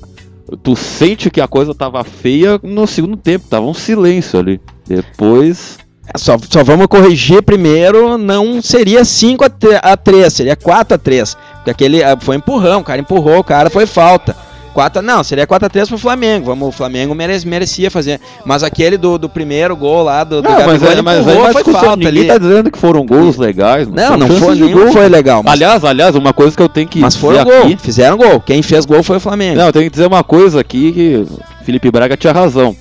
[0.62, 4.62] tu sente que a coisa tava feia no segundo tempo, tava um silêncio ali.
[4.88, 5.78] Depois.
[6.08, 9.46] É, Só, só vamos corrigir primeiro, não seria 5
[9.82, 11.38] a 3, seria 4 a 3.
[11.58, 14.36] Porque aquele ah, foi empurrão, o cara empurrou, o cara foi falta.
[14.74, 16.48] 4 Não, seria 4x3 pro Flamengo.
[16.48, 18.20] Vamos, o Flamengo mere- merecia fazer.
[18.44, 21.16] Mas aquele do, do primeiro gol lá do, do Não, mas, Gabigol, é, ele mas
[21.16, 22.28] aí empurrou, uma foi discussão, falta ninguém ali.
[22.28, 23.88] tá dizendo que foram gols legais.
[23.88, 25.44] Não, não chances foi, nenhum foi legal.
[25.44, 27.54] Mas, Aliás, aliás, uma coisa que eu tenho que mas foram gol.
[27.66, 27.78] aqui...
[27.78, 28.42] Fizeram gol.
[28.42, 29.58] Quem fez gol foi o Flamengo.
[29.60, 31.26] Não, eu tenho que dizer uma coisa aqui que
[31.64, 32.76] Felipe Braga tinha razão.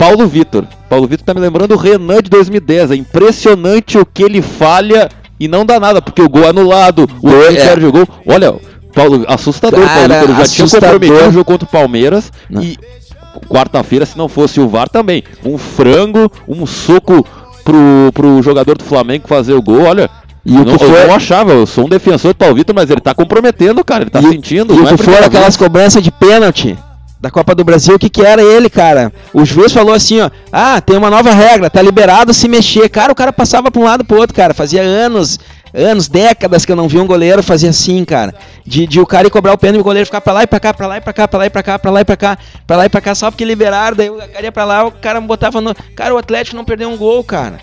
[0.00, 0.64] Paulo Vitor.
[0.88, 2.90] Paulo Vitor tá me lembrando o Renan de 2010.
[2.92, 7.06] É impressionante o que ele falha e não dá nada, porque o gol é anulado,
[7.22, 7.34] o É.
[7.34, 8.08] outro perde o gol.
[8.26, 8.54] Olha,
[8.94, 10.36] Paulo, assustador, Cara, Paulo Vitor.
[10.36, 12.62] Já tinha comprometido o jogo contra o Palmeiras Não.
[12.62, 12.78] e
[13.46, 15.22] quarta-feira, se não fosse o VAR também.
[15.44, 17.22] Um frango, um soco
[17.62, 20.08] pro, pro jogador do Flamengo fazer o gol, olha.
[20.46, 22.88] E o não, que eu não achava, eu sou um defensor do Paulo Vitor, mas
[22.88, 24.04] ele tá comprometendo, cara.
[24.04, 24.74] Ele tá E sentindo.
[24.74, 26.74] E o é que foram primeira aquelas cobranças de pênalti
[27.20, 29.12] da Copa do Brasil, o que que era ele, cara?
[29.34, 32.88] O juiz falou assim, ó, ah, tem uma nova regra, tá liberado se mexer.
[32.88, 34.54] Cara, o cara passava pra um lado pro outro, cara.
[34.54, 35.38] Fazia anos,
[35.74, 38.34] anos, décadas que eu não vi um goleiro fazer assim, cara.
[38.64, 40.46] De, de o cara ir cobrar o pênalti e o goleiro ficar pra lá e
[40.46, 42.04] pra cá, pra lá e pra cá, pra lá e pra cá, pra lá e
[42.04, 44.64] pra cá, pra lá e pra cá, só porque liberaram, daí o cara ia pra
[44.64, 45.74] lá, o cara botava no.
[45.94, 47.58] Cara, o Atlético não perdeu um gol, cara.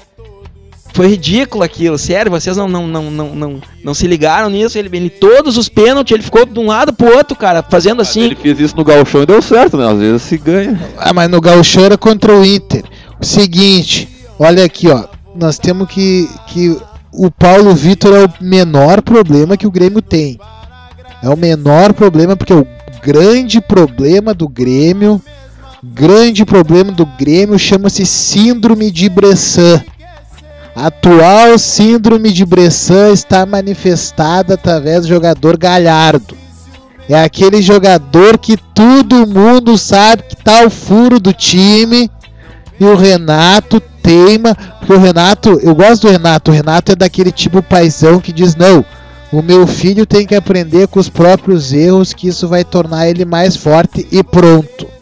[0.97, 4.79] Foi ridículo aquilo, sério, vocês não, não, não, não, não, não se ligaram nisso.
[4.79, 8.23] Ele, ele, todos os pênaltis, ele ficou de um lado pro outro, cara, fazendo assim.
[8.23, 9.87] Ele fez isso no Galchão e deu certo, né?
[9.87, 10.75] Às vezes se ganha.
[10.97, 12.83] Ah, mas no Gauchão era contra o Inter.
[13.21, 15.03] O seguinte, olha aqui, ó.
[15.35, 16.27] Nós temos que.
[16.47, 16.75] que
[17.13, 20.39] o Paulo Vitor é o menor problema que o Grêmio tem.
[21.21, 22.65] É o menor problema, porque o
[23.03, 25.21] grande problema do Grêmio.
[25.83, 29.83] Grande problema do Grêmio chama-se Síndrome de Bressan.
[30.77, 36.37] A atual síndrome de Bressan está manifestada através do jogador Galhardo.
[37.09, 42.11] É aquele jogador que todo mundo sabe que tá o furo do time.
[42.79, 44.53] E o Renato teima.
[44.53, 46.51] Porque o Renato, eu gosto do Renato.
[46.51, 48.85] O Renato é daquele tipo paizão que diz: Não,
[49.31, 53.25] o meu filho tem que aprender com os próprios erros, que isso vai tornar ele
[53.25, 54.96] mais forte e pronto.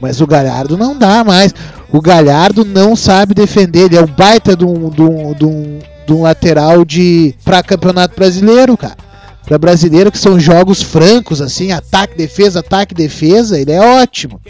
[0.00, 1.54] Mas o Galhardo não dá mais.
[1.92, 3.86] O Galhardo não sabe defender.
[3.86, 7.62] Ele é um baita de um, de um, de um, de um lateral de para
[7.62, 9.10] campeonato brasileiro, cara
[9.50, 14.40] para brasileiro que são jogos francos assim, ataque, defesa, ataque, defesa, ele é ótimo.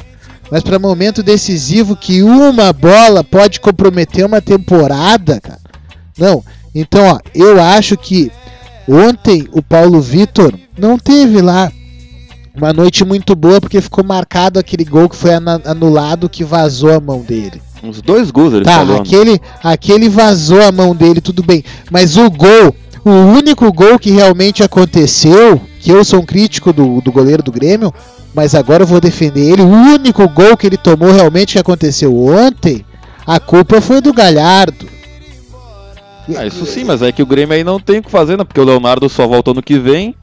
[0.50, 5.60] Mas para momento decisivo que uma bola pode comprometer uma temporada, cara.
[6.18, 6.44] Não.
[6.74, 8.30] Então, ó, eu acho que
[8.86, 11.72] ontem o Paulo Vitor não teve lá
[12.54, 15.30] uma noite muito boa porque ficou marcado aquele gol que foi
[15.64, 17.60] anulado que vazou a mão dele.
[17.82, 18.96] Uns dois gols ele Tá, falou.
[18.96, 19.00] né?
[19.00, 21.64] aquele, aquele vazou a mão dele, tudo bem.
[21.90, 22.74] Mas o gol,
[23.04, 27.50] o único gol que realmente aconteceu, que eu sou um crítico do, do goleiro do
[27.52, 27.92] Grêmio,
[28.34, 29.62] mas agora eu vou defender ele.
[29.62, 32.84] O único gol que ele tomou realmente que aconteceu ontem,
[33.26, 34.86] a culpa foi do Galhardo.
[36.36, 38.44] Ah, isso sim, mas é que o Grêmio aí não tem o que fazer, né?
[38.44, 40.14] Porque o Leonardo só volta ano que vem.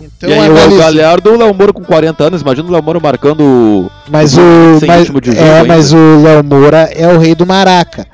[0.00, 3.00] Então, e aí o Galhardo, o Léo Moura com 40 anos, imagina o Léo Moura
[3.00, 3.90] marcando.
[4.08, 7.34] Mas o, sem mas, ritmo de jogo é, mas o Léo Moura é o rei
[7.34, 8.06] do Maraca.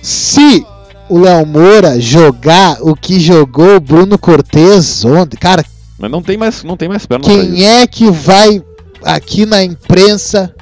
[0.00, 0.64] Se
[1.08, 5.64] o Léo Moura jogar o que jogou o Bruno Cortez ontem, cara,
[5.98, 7.24] Mas não tem mais, não tem mais perna.
[7.24, 8.62] Quem é que vai
[9.02, 10.54] aqui na imprensa?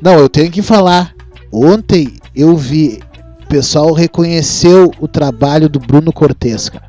[0.00, 1.12] Não, eu tenho que falar.
[1.52, 3.00] Ontem eu vi,
[3.44, 6.84] o pessoal reconheceu o trabalho do Bruno Cortez, cara.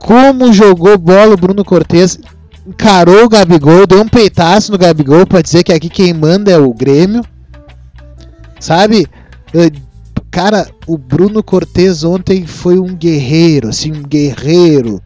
[0.00, 2.18] Como jogou bola o Bruno Cortez,
[2.66, 6.58] encarou o Gabigol, deu um peitaço no Gabigol pra dizer que aqui quem manda é
[6.58, 7.22] o Grêmio.
[8.58, 9.06] Sabe?
[9.54, 9.70] Eh,
[10.30, 15.02] Cara, o Bruno Cortez ontem foi um guerreiro, assim, um guerreiro.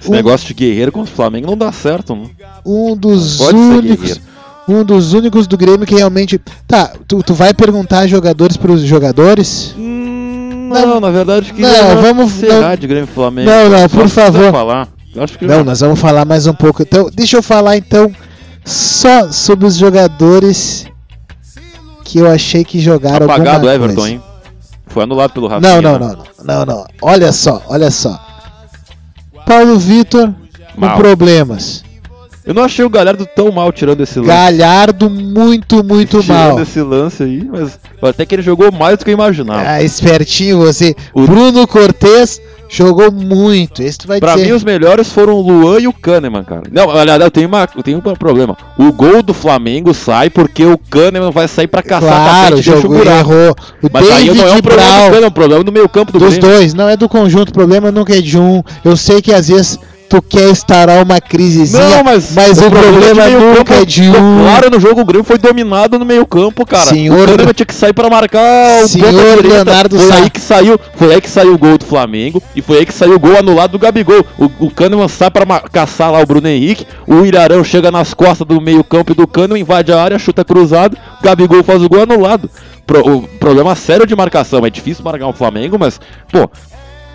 [0.00, 2.30] Esse negócio de guerreiro contra o Flamengo não dá certo, né?
[2.64, 4.20] um dos únicos guerreiro.
[4.68, 9.72] um dos únicos do Grêmio que realmente tá tu, tu vai perguntar jogadores pros jogadores
[9.76, 10.11] Hum,
[10.72, 12.76] Não, na verdade que não, vamos- encerrar não.
[12.76, 13.50] de Grêmio Flamengo.
[13.50, 14.50] Não, não, por favor.
[14.50, 14.88] Falar.
[15.42, 18.10] Não nós vamos falar mais um pouco então deixa eu falar então
[18.64, 20.86] só sobre os jogadores
[22.04, 24.10] que eu achei que jogaram apagado Everton, coisa.
[24.10, 24.22] hein?
[24.86, 25.82] Foi anulado pelo Rafinha.
[25.82, 26.14] não não né?
[26.44, 28.18] não não não não olha só olha só
[29.44, 30.32] Paulo Vitor
[30.74, 31.84] com problemas
[32.44, 34.28] Eu não achei o Galhardo tão mal tirando esse lance.
[34.28, 39.04] Galhardo muito muito tirando mal esse lance aí, mas até que ele jogou mais do
[39.04, 39.62] que eu imaginava.
[39.64, 40.94] Ah, espertinho você.
[41.14, 43.80] O- Bruno Cortez jogou muito.
[43.82, 44.46] Esse tu vai Pra dizer.
[44.46, 46.62] mim, os melhores foram o Luan e o Kahneman, cara.
[46.72, 48.56] Não, aliás, eu tenho, uma, eu tenho um problema.
[48.76, 52.60] O gol do Flamengo sai porque o Kahneman vai sair pra caçar pra claro, frente
[52.60, 53.30] e deixa o jogou, buraco.
[53.32, 53.56] errou.
[53.82, 55.88] O Mas aí não é um David problema do Kahneman, é um problema do meio
[55.88, 56.50] campo do dos Grêmio.
[56.56, 57.50] dois, não é do conjunto.
[57.50, 58.62] O problema nunca é de um.
[58.84, 59.78] Eu sei que às vezes
[60.12, 63.84] tu quer instaurar uma crisezinha, Não, mas, mas o problema de meio nunca campo é
[63.86, 64.42] de um.
[64.42, 66.84] Claro, no jogo o Grêmio foi dominado no meio campo, cara.
[66.86, 69.12] Senhor- o Grêmio tinha que sair pra marcar o Senhor.
[69.42, 70.14] Leonardo Foi Sá.
[70.16, 72.92] aí que saiu, foi aí que saiu o gol do Flamengo e foi aí que
[72.92, 74.24] saiu o gol anulado do Gabigol.
[74.38, 78.12] O, o Kahneman sai pra ma- caçar lá o Bruno Henrique, o Irarão chega nas
[78.12, 81.82] costas do meio campo e do Kahneman, invade a área, chuta cruzado, o Gabigol faz
[81.82, 82.50] o gol anulado.
[82.86, 86.00] Pro- o problema sério de marcação, é difícil marcar o Flamengo, mas,
[86.30, 86.50] pô,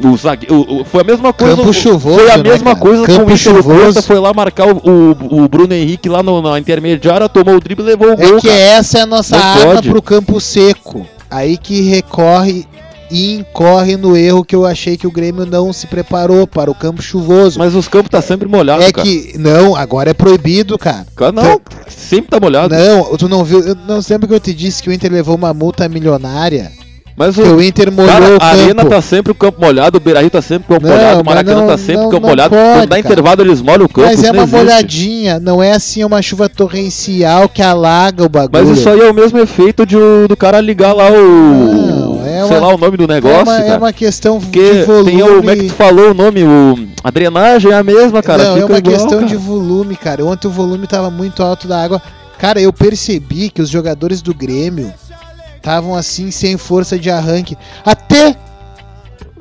[0.04, 1.56] o zague- o- o- foi a mesma coisa.
[1.56, 2.78] Campo chuvoso, Foi a né, mesma cara?
[2.80, 4.02] coisa Campo com o chuvoso.
[4.04, 7.84] Foi lá marcar o, o, o Bruno Henrique lá no- na intermediária, tomou o drible
[7.84, 8.60] e levou o É gol, que cara.
[8.60, 9.90] essa é a nossa Não arma pode.
[9.90, 11.06] pro campo seco.
[11.30, 12.66] Aí que recorre
[13.10, 16.76] e incorre no erro que eu achei que o Grêmio não se preparou para o
[16.76, 17.58] campo chuvoso.
[17.58, 19.08] Mas os campos tá sempre molhados, é cara.
[19.08, 21.06] que não, agora é proibido, cara.
[21.16, 22.76] Cara, Não, sempre tá molhado.
[22.76, 23.62] Não, tu não viu?
[23.62, 26.72] Eu não lembra que eu te disse que o Inter levou uma multa milionária.
[27.18, 28.46] Mas o o Inter molhou cara, o a campo.
[28.46, 31.26] arena tá sempre o campo molhado, o Beira-Rio tá sempre o campo Não, molhado, o
[31.26, 32.50] Maracanã não- tá sempre não- o campo molhado.
[32.56, 34.08] pode, Quando dá intervalo eles molham o campo.
[34.08, 34.56] Mas é uma existe.
[34.56, 38.68] molhadinha, não é assim uma chuva torrencial que alaga o bagulho.
[38.68, 39.96] Mas isso aí é o mesmo efeito de
[40.30, 41.16] do cara ligar lá o.
[41.18, 43.42] Não, é sei uma- lá o nome do é negócio.
[43.44, 43.78] uma, é cara.
[43.80, 45.12] uma questão Porque de volume.
[45.12, 45.36] tem o.
[45.38, 46.44] Como é que tu falou o nome?
[46.44, 48.44] O, a drenagem é a mesma, cara.
[48.44, 49.26] não, é fica uma igual, questão cara.
[49.26, 50.24] de volume, cara.
[50.24, 52.00] Ontem o volume tava muito alto da água.
[52.38, 54.94] Cara, eu percebi que os jogadores do Grêmio
[55.68, 57.58] estavam assim, sem força de arranque.
[57.86, 58.36] Até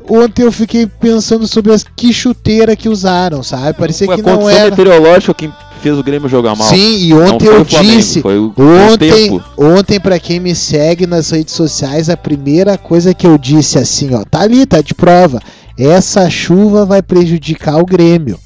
[0.09, 3.79] ontem eu fiquei pensando sobre as que chuteira que usaram, sabe?
[3.79, 4.71] Parecia Foi a que não era.
[4.71, 5.51] meteorológica que
[5.81, 6.69] fez o Grêmio jogar mal.
[6.69, 8.21] Sim, e ontem eu Flamengo, disse.
[8.21, 13.27] O, o Ontem, ontem para quem me segue nas redes sociais, a primeira coisa que
[13.27, 15.41] eu disse assim, ó, tá ali, tá de prova.
[15.79, 18.39] Essa chuva vai prejudicar o Grêmio.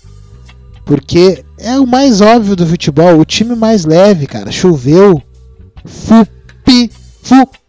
[0.84, 4.50] Porque é o mais óbvio do futebol, o time mais leve, cara.
[4.50, 5.22] Choveu.
[5.84, 6.90] Fupi,
[7.22, 7.60] fupi,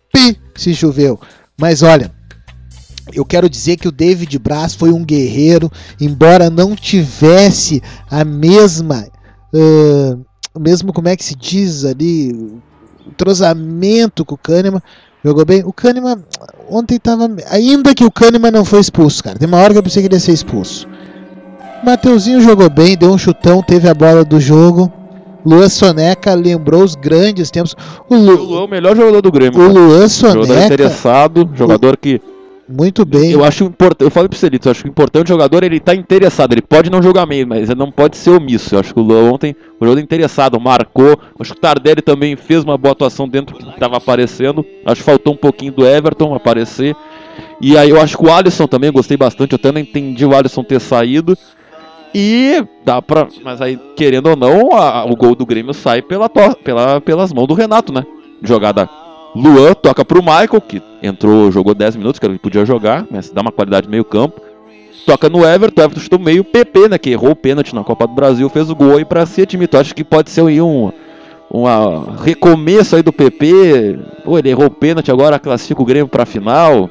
[0.55, 1.19] se choveu.
[1.57, 2.11] Mas olha,
[3.13, 9.07] eu quero dizer que o David Braz foi um guerreiro, embora não tivesse a mesma
[9.53, 10.17] ah,
[10.59, 12.61] mesmo como é que se diz ali, o
[13.07, 14.81] entrosamento com o Kahneman,
[15.23, 15.63] jogou bem.
[15.65, 16.23] O Kahneman
[16.69, 17.29] ontem tava.
[17.49, 19.37] Ainda que o Kahneman não foi expulso, cara.
[19.37, 20.87] Tem uma hora que eu pensei que ele ia ser expulso.
[21.83, 24.91] Mateuzinho jogou bem, deu um chutão, teve a bola do jogo.
[25.45, 27.75] Luan Soneca lembrou os grandes tempos.
[28.09, 29.59] O, O Lu, Luan é o melhor jogador do Grêmio.
[29.59, 29.73] o cara.
[29.73, 32.21] Luan Jogador Soneca, interessado, jogador que
[32.71, 33.31] muito bem.
[33.31, 35.79] Eu acho importante, eu falei pro Celito, eu acho que o importante o jogador ele
[35.79, 38.75] tá interessado, ele pode não jogar meio, mas ele não pode ser omisso.
[38.75, 41.19] Eu acho que o Luan ontem, o jogador interessado, marcou.
[41.37, 44.65] Acho que o Tardelli também fez uma boa atuação dentro que estava aparecendo.
[44.85, 46.95] Acho que faltou um pouquinho do Everton aparecer.
[47.59, 50.35] E aí eu acho que o Alisson também, gostei bastante, eu até não entendi o
[50.35, 51.37] Alisson ter saído.
[52.13, 53.27] E dá pra.
[53.43, 57.31] Mas aí, querendo ou não, a- o gol do Grêmio sai pela, to- pela, pelas
[57.31, 58.03] mãos do Renato, né?
[58.43, 58.89] Jogada
[59.35, 63.41] Luan toca pro Michael, que entrou, jogou 10 minutos, que ele podia jogar, mas dá
[63.41, 64.41] uma qualidade meio campo.
[65.05, 66.97] Toca no Everton, Everton chutou meio PP, né?
[66.97, 69.79] Que errou o pênalti na Copa do Brasil, fez o gol aí pra se admitir.
[69.79, 70.91] Acho que pode ser aí um,
[71.51, 71.63] um
[72.21, 73.97] recomeço aí do PP.
[74.25, 76.89] Pô, ele errou o pênalti, agora classifica o Grêmio pra final.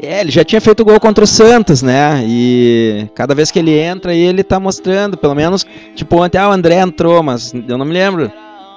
[0.00, 2.24] É, ele já tinha feito gol contra o Santos, né?
[2.26, 5.64] E cada vez que ele entra, ele tá mostrando, pelo menos,
[5.94, 8.30] tipo, ontem ah, o André entrou, mas eu não me lembro.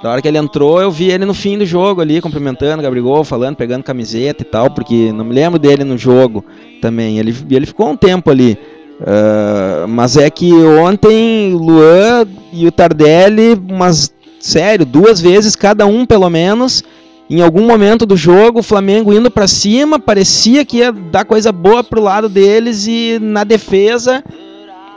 [0.03, 2.83] Da hora que ele entrou, eu vi ele no fim do jogo ali, cumprimentando o
[2.83, 6.45] Gabriel, falando, pegando camiseta e tal, porque não me lembro dele no jogo
[6.81, 7.17] também.
[7.17, 8.57] Ele, ele ficou um tempo ali.
[9.05, 15.85] Ah, mas é que ontem o Luan e o Tardelli, umas, sério, duas vezes cada
[15.85, 16.83] um pelo menos,
[17.29, 21.51] em algum momento do jogo, o Flamengo indo pra cima, parecia que ia dar coisa
[21.51, 24.23] boa pro lado deles e na defesa,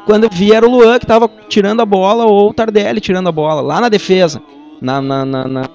[0.07, 3.29] quando eu vi era o Luan que tava tirando a bola ou o Tardelli tirando
[3.29, 4.41] a bola, lá na defesa,
[4.81, 5.69] na, na, na, na-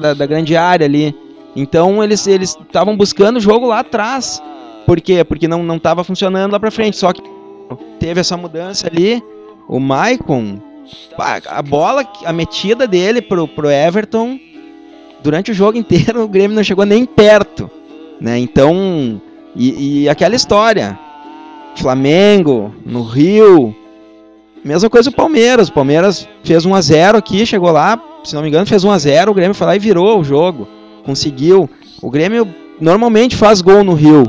[0.00, 1.14] da, da grande área ali.
[1.54, 4.42] Então eles eles estavam buscando o jogo lá atrás.
[4.84, 5.24] Por quê?
[5.24, 7.22] Porque não não tava funcionando lá pra frente, só que
[7.98, 9.22] teve essa mudança ali,
[9.68, 10.58] o Maicon,
[11.48, 14.38] a bola, a metida dele pro, pro Everton
[15.22, 17.70] durante o jogo inteiro o Grêmio não chegou nem perto,
[18.20, 18.38] né?
[18.38, 19.20] Então,
[19.54, 20.98] e, e aquela história,
[21.76, 23.74] Flamengo no Rio,
[24.64, 25.68] mesma coisa o Palmeiras.
[25.68, 28.90] O Palmeiras fez 1 a 0 aqui, chegou lá, se não me engano, fez 1
[28.90, 30.66] a 0, o Grêmio foi lá e virou o jogo,
[31.04, 31.68] conseguiu.
[32.02, 32.46] O Grêmio
[32.80, 34.24] normalmente faz gol no Rio.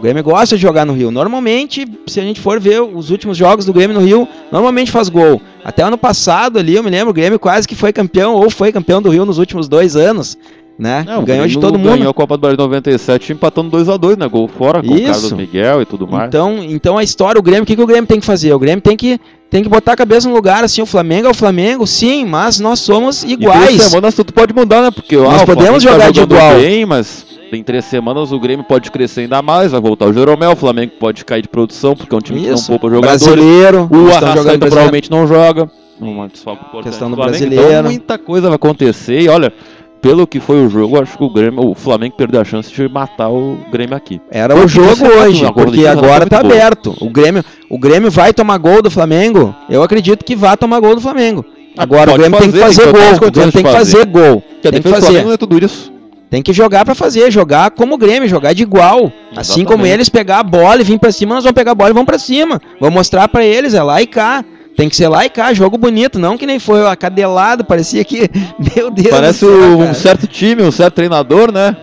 [0.00, 1.10] O Grêmio gosta de jogar no Rio.
[1.10, 5.10] Normalmente, se a gente for ver os últimos jogos do Grêmio no Rio, normalmente faz
[5.10, 5.42] gol.
[5.62, 8.72] Até ano passado ali, eu me lembro, o Grêmio quase que foi campeão, ou foi
[8.72, 10.38] campeão do Rio nos últimos dois anos,
[10.78, 11.04] né?
[11.06, 11.90] Não, o Ganhou de todo mundo.
[11.98, 14.26] Ganhou a Copa do Brasil 97 empatando 2x2, né?
[14.26, 15.04] Gol fora com o Isso.
[15.04, 16.28] Carlos Miguel e tudo mais.
[16.28, 18.54] Então, então a história, o Grêmio, o que, que o Grêmio tem que fazer?
[18.54, 19.20] O Grêmio tem que,
[19.50, 22.58] tem que botar a cabeça no lugar, assim, o Flamengo é o Flamengo, sim, mas
[22.58, 23.82] nós somos E iguais.
[23.82, 24.90] semanas tudo pode mudar, né?
[24.90, 26.54] Porque ah, Nós o podemos tá jogar de jogando igual.
[26.54, 30.52] Bem, mas tem três semanas, o Grêmio pode crescer ainda mais, vai voltar o Jeromel,
[30.52, 32.66] o Flamengo pode cair de produção, porque é um time que não Isso.
[32.68, 33.22] poupa jogadores.
[33.24, 33.88] Brasileiro.
[33.90, 35.70] O Arrascaeta provavelmente não joga.
[36.00, 37.16] Uma Questão do Flamengo.
[37.16, 37.64] brasileiro.
[37.70, 39.20] Então muita coisa vai acontecer.
[39.20, 39.52] E olha,
[40.00, 42.88] pelo que foi o jogo, acho que o Grêmio, o Flamengo perdeu a chance de
[42.88, 44.18] matar o Grêmio aqui.
[44.30, 46.54] Era Foi o jogo que hoje, porque a agora tá boa.
[46.54, 46.96] aberto.
[47.00, 49.54] O Grêmio, o Grêmio vai tomar gol do Flamengo.
[49.68, 51.44] Eu acredito que vai tomar gol do Flamengo.
[51.76, 53.28] Agora o Pode Grêmio tem que fazer, fazer gol.
[53.28, 54.40] O Grêmio tem que de fazer gol.
[54.40, 55.24] Porque a Tem que Flamengo fazer.
[55.24, 55.92] não é tudo isso.
[56.30, 59.12] Tem que jogar pra fazer, jogar como o Grêmio, jogar de igual.
[59.36, 59.92] Assim como Exatamente.
[59.92, 62.06] eles pegar a bola e vir pra cima, nós vamos pegar a bola e vamos
[62.06, 62.60] pra cima.
[62.78, 64.44] Vamos mostrar pra eles, é lá e cá.
[64.76, 68.30] Tem que ser lá e cá, jogo bonito, não que nem foi acadelado, parecia que,
[68.76, 69.94] meu Deus Parece do céu, um cara.
[69.94, 71.76] certo time, um certo treinador, né?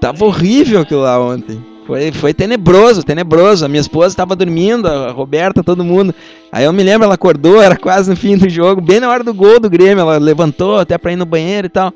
[0.00, 1.64] Tava horrível aquilo lá ontem.
[1.86, 3.64] Foi, foi tenebroso, tenebroso.
[3.64, 6.14] A minha esposa estava dormindo, a Roberta, todo mundo.
[6.50, 9.22] Aí eu me lembro, ela acordou, era quase no fim do jogo, bem na hora
[9.22, 10.00] do gol do Grêmio.
[10.00, 11.92] Ela levantou até pra ir no banheiro e tal.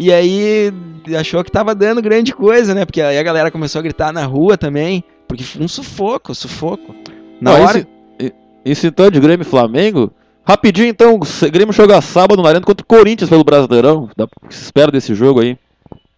[0.00, 0.72] E aí
[1.18, 2.84] achou que tava dando grande coisa, né?
[2.84, 5.02] Porque aí a galera começou a gritar na rua também.
[5.26, 6.94] Porque foi um sufoco, sufoco.
[7.40, 7.86] Na Ó, hora.
[8.64, 10.12] Esse, esse de Grêmio e Flamengo.
[10.44, 14.08] Rapidinho então, o Grêmio joga sábado na Arena contra o Corinthians pelo Brasileirão.
[14.16, 15.58] Dá, o que se espera desse jogo aí?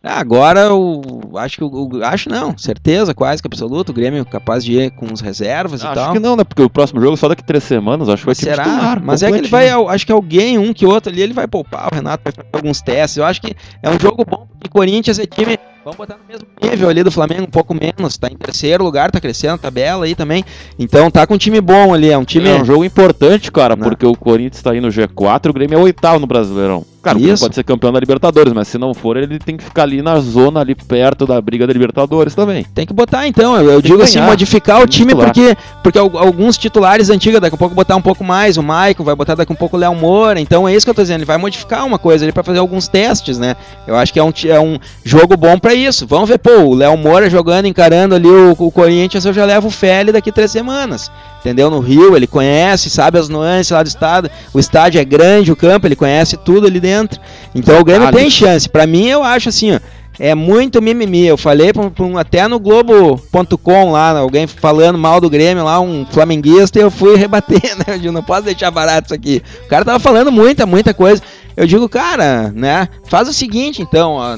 [0.03, 1.03] Ah, agora eu
[1.36, 1.68] acho que o.
[1.68, 3.90] o- Acho não, certeza, quase que absoluto.
[3.90, 6.12] O Grêmio capaz de ir com os reservas e Acho tal.
[6.14, 6.42] que não, né?
[6.44, 8.09] Porque o próximo jogo é só daqui três semanas.
[8.09, 8.64] Acho que vai ser Será?
[8.64, 9.03] titular.
[9.05, 11.88] Mas é que ele vai, acho que alguém, um que outro ali, ele vai poupar.
[11.92, 13.18] O Renato vai fazer alguns testes.
[13.18, 15.59] Eu acho que é um jogo bom, porque o Corinthians é time.
[15.84, 18.16] Vamos botar no mesmo nível ali do Flamengo, um pouco menos.
[18.16, 20.42] Tá em terceiro lugar, tá crescendo a tabela aí também.
[20.78, 22.11] Então tá com um time bom ali.
[22.11, 22.48] É um time.
[22.48, 23.84] É um jogo importante, cara, Né?
[23.86, 26.86] porque o Corinthians tá aí no G4 e o Grêmio é o oitavo no Brasileirão.
[27.03, 27.42] Cara, Isso.
[27.42, 30.20] pode ser campeão da Libertadores, mas se não for, ele tem que ficar ali na
[30.20, 32.64] zona, ali perto da briga da Libertadores também.
[32.74, 33.57] Tem que botar então.
[33.57, 35.26] Eu, eu digo assim, modificar o time titular.
[35.32, 39.03] porque porque al- alguns titulares antigos, daqui a pouco botar um pouco mais, o Maicon
[39.03, 40.38] vai botar daqui a um pouco o Léo Moura.
[40.40, 42.59] Então é isso que eu tô dizendo, ele vai modificar uma coisa ali pra fazer
[42.59, 43.57] alguns testes, né?
[43.86, 46.07] Eu acho que é um, é um jogo bom pra isso.
[46.07, 49.68] Vamos ver, pô, o Léo Moura jogando, encarando ali o, o Corinthians, eu já levo
[49.68, 51.11] o Feli daqui três semanas.
[51.41, 51.70] Entendeu?
[51.70, 54.30] No Rio, ele conhece, sabe as nuances lá do estado.
[54.53, 57.18] O estádio é grande, o campo, ele conhece tudo ali dentro.
[57.55, 58.20] Então o Grêmio Detalhes.
[58.20, 58.68] tem chance.
[58.68, 59.80] Pra mim, eu acho assim, ó.
[60.18, 61.24] É muito mimimi.
[61.26, 65.80] Eu falei pra, pra um- até no Globo.com lá, alguém falando mal do Grêmio lá,
[65.80, 67.84] um flamenguista, e eu fui rebater, né?
[67.95, 69.43] Eu digo, não posso deixar barato isso aqui.
[69.64, 71.22] O cara tava falando muita, muita coisa.
[71.57, 72.86] Eu digo, cara, né?
[73.07, 74.36] Faz o seguinte, então, ó,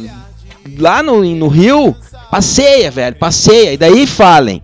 [0.79, 1.97] lá no, no Rio,
[2.31, 3.73] passeia, velho, passeia.
[3.73, 4.63] E daí falem.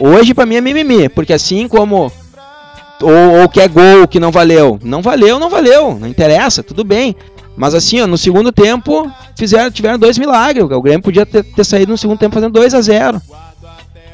[0.00, 2.12] Hoje pra mim é mimimi, porque assim como
[3.02, 4.78] ou, ou que é gol que não valeu.
[4.82, 5.96] Não valeu, não valeu.
[5.98, 7.14] Não interessa, tudo bem.
[7.56, 10.64] Mas assim, ó, no segundo tempo, fizeram, tiveram dois milagres.
[10.64, 13.20] O Grêmio podia ter, ter saído no segundo tempo fazendo 2 a 0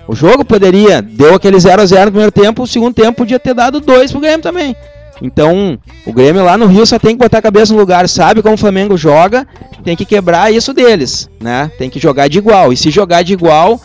[0.09, 3.39] O jogo poderia, deu aquele 0 a 0 no primeiro tempo, o segundo tempo podia
[3.39, 4.75] ter dado dois pro Grêmio também.
[5.21, 8.43] Então, o Grêmio lá no Rio só tem que botar a cabeça no lugar, sabe
[8.43, 9.47] como o Flamengo joga,
[9.85, 11.71] tem que quebrar isso deles, né?
[11.79, 12.73] Tem que jogar de igual.
[12.73, 13.81] E se jogar de igual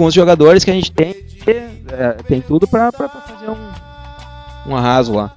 [0.00, 1.14] com os jogadores que a gente tem,
[1.46, 5.30] é, tem tudo pra, pra, pra fazer um, um arraso lá.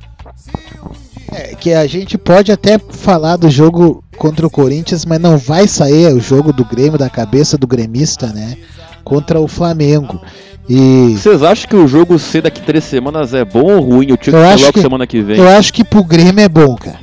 [1.33, 5.67] É, que a gente pode até falar do jogo contra o Corinthians, mas não vai
[5.67, 8.55] sair o jogo do Grêmio da cabeça do gremista, né?
[9.03, 10.21] Contra o Flamengo.
[10.69, 14.07] E Vocês acham que o jogo ser daqui três semanas é bom ou ruim?
[14.11, 15.39] Eu acho logo que- semana que vem.
[15.39, 16.99] eu acho que pro Grêmio é bom, cara.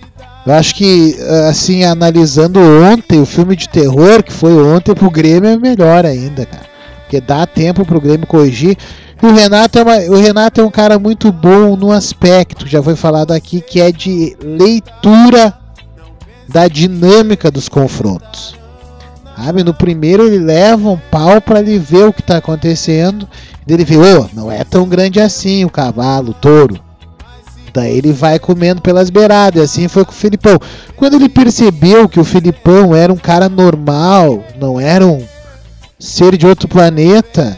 [0.47, 1.15] Eu acho que,
[1.51, 6.47] assim, analisando ontem, o filme de terror que foi ontem, pro Grêmio é melhor ainda,
[6.47, 6.70] cara.
[7.11, 8.77] Porque dá tempo pro Grêmio corrigir.
[9.21, 12.81] E o Renato é, uma- o Renato é um cara muito bom no aspecto, já
[12.81, 15.53] foi falado aqui, que é de leitura
[16.49, 18.55] da dinâmica dos confrontos.
[19.37, 19.65] Sabe?
[19.65, 23.29] No primeiro ele leva um pau para ele ver o que tá acontecendo.
[23.67, 26.79] Ele vê, ô, não é tão grande assim o cavalo, o touro.
[27.75, 29.61] Daí ele vai comendo pelas beiradas.
[29.61, 30.59] E assim foi com o Filipão.
[30.97, 35.21] Quando ele percebeu que o Filipão era um cara normal, não era um
[36.01, 37.57] ser de outro planeta,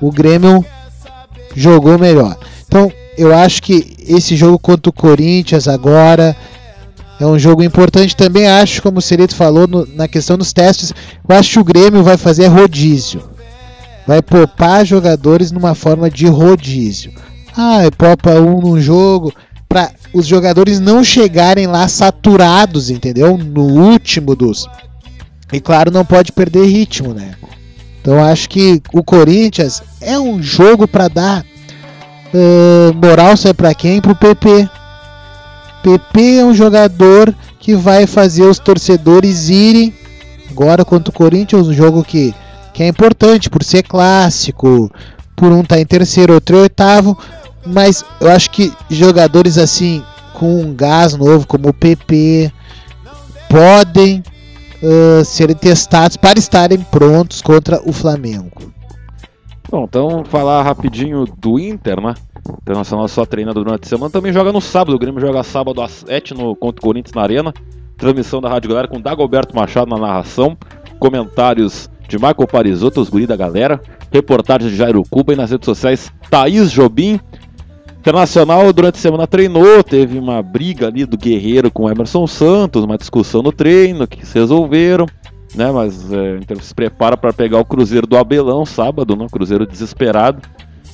[0.00, 0.64] o Grêmio
[1.54, 2.36] jogou melhor.
[2.66, 6.36] Então, eu acho que esse jogo contra o Corinthians agora
[7.18, 8.14] é um jogo importante.
[8.14, 10.92] Também acho, como o Serito falou no- na questão dos testes,
[11.26, 13.22] eu acho que o Grêmio vai fazer rodízio.
[14.06, 17.12] Vai poupar jogadores numa forma de rodízio.
[17.56, 19.32] Ah, popa um num jogo
[19.68, 23.36] para os jogadores não chegarem lá saturados, entendeu?
[23.36, 24.66] No último dos.
[25.52, 27.34] E claro, não pode perder ritmo, né?
[28.00, 31.44] Então acho que o Corinthians é um jogo para dar
[32.36, 34.00] ah, moral sabe para quem?
[34.00, 34.68] Pro PP.
[35.82, 39.94] PP é um jogador que vai fazer os torcedores irem
[40.50, 42.34] agora contra o Corinthians, um jogo que,
[42.74, 44.90] que é importante por ser clássico,
[45.34, 47.16] por um estar em terceiro, outro em oitavo,
[47.64, 50.02] mas eu acho que jogadores assim
[50.34, 52.52] com um gás novo como o PP
[53.48, 54.22] podem
[54.82, 58.72] uh, serem testados para estarem prontos contra o Flamengo.
[59.68, 62.14] Bom, então falar rapidinho do Inter, né?
[62.62, 64.94] Internacional só treina durante a semana, também joga no sábado.
[64.94, 67.52] O Grêmio joga sábado às 7 no, contra o Corinthians na Arena.
[67.96, 70.56] Transmissão da Rádio Galera com Dagoberto Machado na narração.
[71.00, 73.80] Comentários de Michael Parisotto, os guri da galera.
[74.12, 77.18] Reportagem de Jairo Cuba e nas redes sociais Thaís Jobim.
[78.06, 82.84] Internacional durante a semana treinou, teve uma briga ali do Guerreiro com o Emerson Santos,
[82.84, 85.06] uma discussão no treino que se resolveram,
[85.56, 85.72] né?
[85.72, 89.26] Mas é, então se prepara para pegar o Cruzeiro do Abelão sábado, né?
[89.28, 90.40] Cruzeiro desesperado.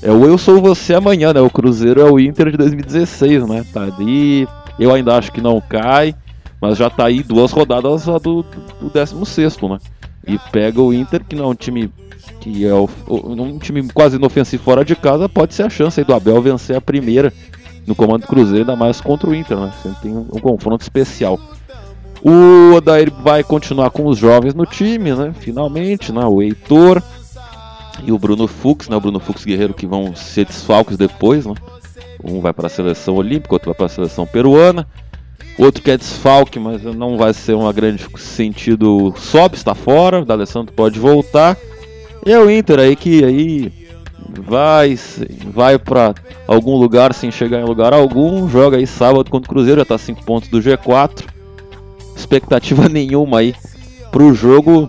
[0.01, 1.41] É o Eu Sou Você amanhã, né?
[1.43, 3.63] O Cruzeiro é o Inter de 2016, né?
[3.75, 4.49] Tá ali.
[4.79, 6.15] Eu ainda acho que não cai,
[6.63, 8.43] mas já tá aí duas rodadas do,
[8.81, 9.79] do 16, né?
[10.27, 11.93] E pega o Inter, que não é um time
[12.41, 16.05] que é o, um time quase inofensivo fora de casa, pode ser a chance aí
[16.05, 17.33] do Abel vencer a primeira
[17.87, 19.73] no comando do Cruzeiro, ainda mais contra o Inter, né?
[19.83, 21.39] Sempre tem um, um confronto especial.
[22.23, 25.35] O Odair vai continuar com os jovens no time, né?
[25.41, 26.25] Finalmente, né?
[26.25, 27.03] O Heitor
[28.05, 28.97] e o Bruno Fux, né?
[28.97, 31.55] O Bruno Fux Guerreiro que vão ser desfalques depois, né?
[32.23, 34.87] Um vai para a seleção olímpica, outro vai para a seleção peruana.
[35.59, 39.13] Outro que é desfalque, mas não vai ser uma grande sentido.
[39.17, 40.21] Sobe, está fora.
[40.21, 41.57] O D'Alessandro pode voltar.
[42.25, 43.73] E é o Inter aí que aí
[44.41, 44.99] vai
[45.53, 46.15] vai para
[46.47, 48.49] algum lugar sem chegar em lugar algum.
[48.49, 51.25] Joga aí sábado contra o Cruzeiro, já tá 5 pontos do G4.
[52.17, 53.55] Expectativa nenhuma aí
[54.11, 54.89] pro jogo.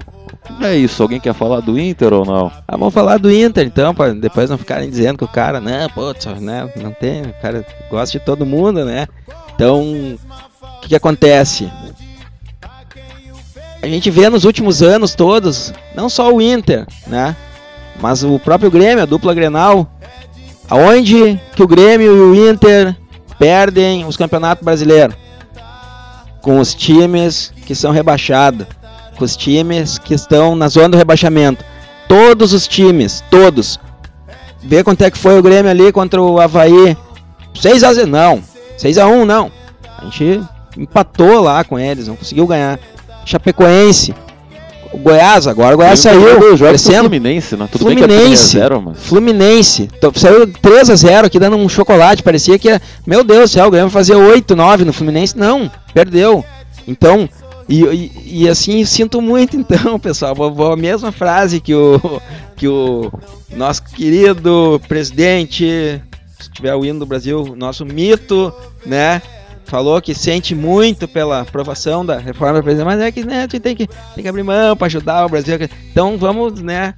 [0.62, 2.52] É isso, alguém quer falar do Inter ou não?
[2.68, 5.88] Ah, vamos falar do Inter então, para depois não ficarem dizendo que o cara, né,
[5.96, 9.08] pô, né, não tem, o cara gosta de todo mundo, né?
[9.56, 11.72] Então, o que, que acontece?
[13.84, 17.36] A gente vê nos últimos anos todos, não só o Inter, né?
[18.00, 19.86] Mas o próprio Grêmio, a dupla Grenal,
[20.70, 22.96] aonde que o Grêmio e o Inter
[23.38, 25.18] perdem os campeonatos brasileiros?
[26.42, 28.66] Com os times que são rebaixados,
[29.18, 31.66] com os times que estão na zona do rebaixamento.
[32.08, 33.78] Todos os times, todos.
[34.62, 36.98] Vê quanto é que foi o Grêmio ali contra o Havaí.
[37.54, 38.42] 6 a 0 não.
[38.78, 39.52] 6 a 1 não.
[39.98, 40.42] A gente
[40.78, 42.80] empatou lá com eles, não conseguiu ganhar.
[43.26, 44.14] Chapecoense.
[44.92, 46.22] O Goiás, agora o Goiás saiu
[46.56, 47.10] crescendo.
[47.10, 47.68] Fluminense, né?
[47.72, 49.00] Tudo Fluminense, zero, mas...
[49.00, 49.90] Fluminense.
[50.16, 52.70] Saiu 3 a 0 aqui dando um chocolate, parecia que
[53.06, 55.36] meu Deus do céu, o Grêmio fazer 8, 9 no Fluminense.
[55.36, 56.46] Não, perdeu.
[56.88, 57.28] Então,
[57.68, 60.36] e, e, e, assim sinto muito então, pessoal.
[60.36, 62.00] Vou, vou, a mesma frase que o
[62.56, 63.12] que o
[63.56, 66.02] nosso querido presidente,
[66.40, 68.54] se tiver o hino do Brasil, nosso mito,
[68.86, 69.22] né?
[69.66, 73.42] Falou que sente muito pela aprovação da reforma da presidência, mas é que né, a
[73.42, 75.58] gente tem que, tem que abrir mão para ajudar o Brasil.
[75.92, 76.94] Então vamos, né?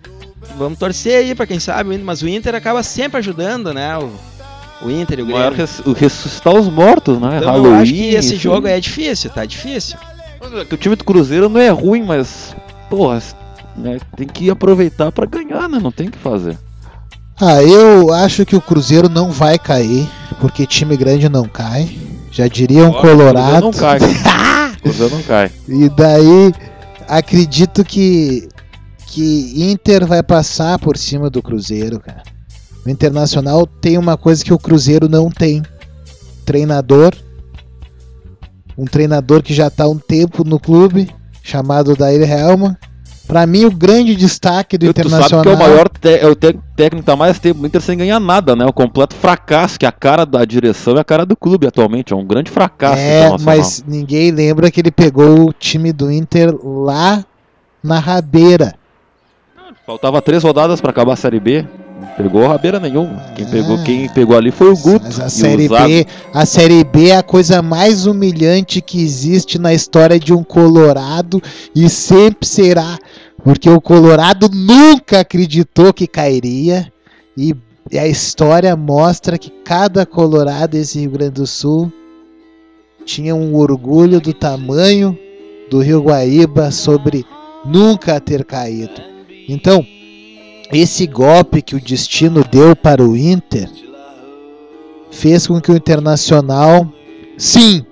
[0.58, 3.98] Vamos torcer aí para quem sabe, mas o Inter acaba sempre ajudando, né?
[3.98, 4.12] O,
[4.86, 5.54] o Inter e o Grêmio.
[5.54, 7.38] Res, ressuscitar os mortos, né?
[7.38, 9.98] Então, Halloween, eu acho que esse jogo é difícil, tá difícil.
[10.42, 12.56] É o time do Cruzeiro não é ruim, mas
[12.90, 13.22] porra,
[13.76, 15.80] né, tem que aproveitar para ganhar, né?
[15.82, 16.58] Não tem que fazer.
[17.40, 20.08] Ah, eu acho que o Cruzeiro não vai cair,
[20.40, 21.98] porque time grande não cai.
[22.36, 23.62] Já diria um Colorado.
[23.62, 23.98] Não cai.
[25.10, 25.50] não cai.
[25.70, 26.54] E daí
[27.08, 28.50] acredito que
[29.08, 32.24] que Inter vai passar por cima do Cruzeiro, cara.
[32.86, 35.64] O Internacional tem uma coisa que o Cruzeiro não tem.
[36.46, 37.16] Treinador.
[38.78, 41.10] Um treinador que já está há um tempo no clube,
[41.42, 42.78] chamado Dair Helma
[43.28, 45.30] Pra mim, o grande destaque do tu Internacional.
[45.30, 47.98] Sabe que é o maior é o técnico que tá mais tempo no Inter sem
[47.98, 48.66] ganhar nada, né?
[48.66, 52.14] O completo fracasso, que é a cara da direção e a cara do clube atualmente.
[52.14, 53.02] É um grande fracasso.
[53.02, 57.26] É, mas ninguém lembra que ele pegou o time do Inter lá
[57.84, 58.76] na rabeira.
[59.86, 61.66] Faltava três rodadas para acabar a Série B.
[62.18, 63.24] Pegou rabeira nenhuma.
[63.36, 65.06] Quem, pegou, quem pegou ali foi o Guto.
[65.06, 69.74] Mas a série, B, a série B é a coisa mais humilhante que existe na
[69.74, 71.42] história de um Colorado
[71.76, 72.98] e sempre será.
[73.46, 76.92] Porque o Colorado nunca acreditou que cairia.
[77.38, 77.56] E
[77.94, 81.94] a história mostra que cada Colorado desse Rio Grande do Sul
[83.06, 85.16] tinha um orgulho do tamanho
[85.70, 87.24] do Rio Guaíba sobre
[87.64, 89.00] nunca ter caído.
[89.48, 89.86] Então,
[90.72, 93.70] esse golpe que o destino deu para o Inter
[95.12, 96.92] fez com que o Internacional,
[97.38, 97.86] sim,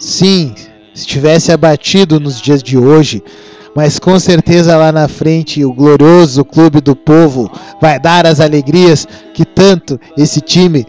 [0.00, 0.54] sim,
[0.94, 3.22] estivesse abatido nos dias de hoje,
[3.74, 9.06] mas com certeza lá na frente o glorioso clube do povo vai dar as alegrias
[9.34, 10.86] que tanto esse time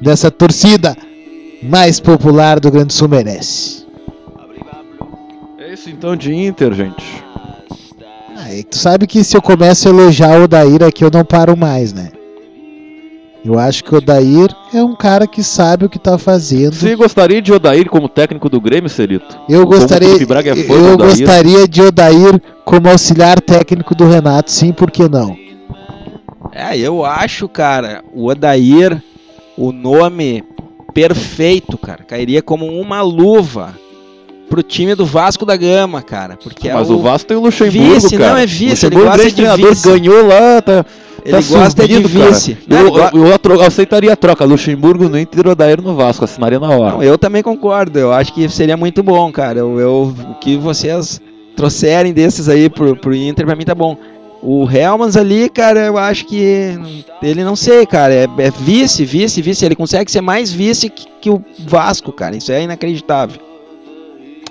[0.00, 0.96] dessa torcida
[1.62, 3.84] mais popular do Grande Sul merece.
[5.58, 7.24] É isso então de Inter, gente.
[8.36, 11.56] Ah, tu sabe que se eu começo a elogiar o Daíra aqui eu não paro
[11.56, 12.10] mais, né?
[13.44, 16.74] Eu acho que o Odair é um cara que sabe o que tá fazendo.
[16.74, 19.38] Você gostaria de Odair como técnico do Grêmio, Celito?
[19.48, 24.90] Eu o gostaria, é eu gostaria de Odair como auxiliar técnico do Renato, sim, por
[24.90, 25.36] que não?
[26.52, 29.02] É, eu acho, cara, o Odair,
[29.58, 30.42] o nome
[30.94, 32.04] perfeito, cara.
[32.04, 33.74] Cairia como uma luva
[34.48, 36.38] pro time do Vasco da Gama, cara.
[36.42, 38.30] Porque Mas é o Vasco tem o Luxemburgo, vice, cara.
[38.30, 39.88] não é vice, ele Luxemburgo, gosta grande de treinador, vice.
[39.88, 40.86] ganhou lá, tá,
[41.24, 42.58] Ele tá gosta de subindo, vice.
[42.68, 46.60] Não, Eu, eu, eu eu aceitaria a troca, Luxemburgo no Inter Odair no Vasco, assinaria
[46.60, 46.96] na hora.
[46.96, 47.98] Não, eu também concordo.
[47.98, 49.60] Eu acho que seria muito bom, cara.
[49.60, 51.20] Eu, eu- o que vocês
[51.56, 53.96] trouxerem desses aí pro, pro Inter, pra mim tá bom.
[54.42, 56.78] O Helmans ali, cara, eu acho que
[57.22, 58.12] ele não sei, cara.
[58.12, 59.64] É, é vice, vice, vice.
[59.64, 62.36] Ele consegue ser mais vice que, que o Vasco, cara.
[62.36, 63.40] Isso é inacreditável.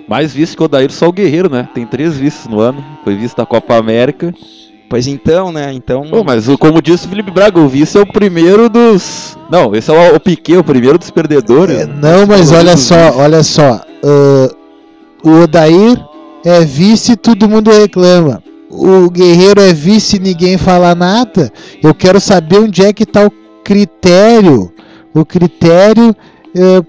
[0.08, 1.68] Mais vice que o Odair, só o Guerreiro, né?
[1.72, 2.84] Tem três vices no ano.
[3.04, 4.34] Foi vice da Copa América.
[4.88, 5.72] Pois então, né?
[5.72, 6.02] Então.
[6.02, 9.36] Pô, mas como disse o Felipe Braga, o vice é o primeiro dos.
[9.50, 11.78] Não, esse é o, o Piquet, o primeiro dos perdedores.
[11.78, 13.80] É, não, mas olha só, olha só.
[14.04, 14.54] ah,
[15.24, 15.98] o Odair
[16.44, 18.42] é vice, todo mundo reclama.
[18.70, 21.50] O Guerreiro é vice, ninguém fala nada.
[21.82, 23.32] Eu quero saber onde é que tá o
[23.64, 24.70] critério,
[25.14, 26.14] o critério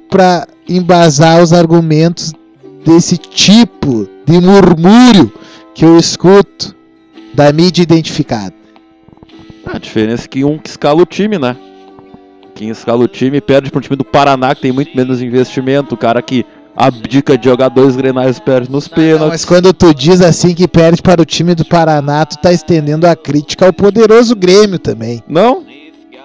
[0.10, 2.34] para embasar os argumentos
[2.86, 5.32] desse tipo de murmúrio
[5.74, 6.75] que eu escuto
[7.36, 8.54] da mídia identificada.
[9.66, 11.56] A diferença é que um que escala o time, né?
[12.54, 15.96] Quem escala o time perde para um time do Paraná, que tem muito menos investimento.
[15.96, 19.28] O cara que abdica de jogar dois grenais perde nos Não, pênaltis.
[19.28, 23.08] mas quando tu diz assim que perde para o time do Paraná, tu tá estendendo
[23.08, 25.22] a crítica ao poderoso Grêmio também.
[25.28, 25.64] Não?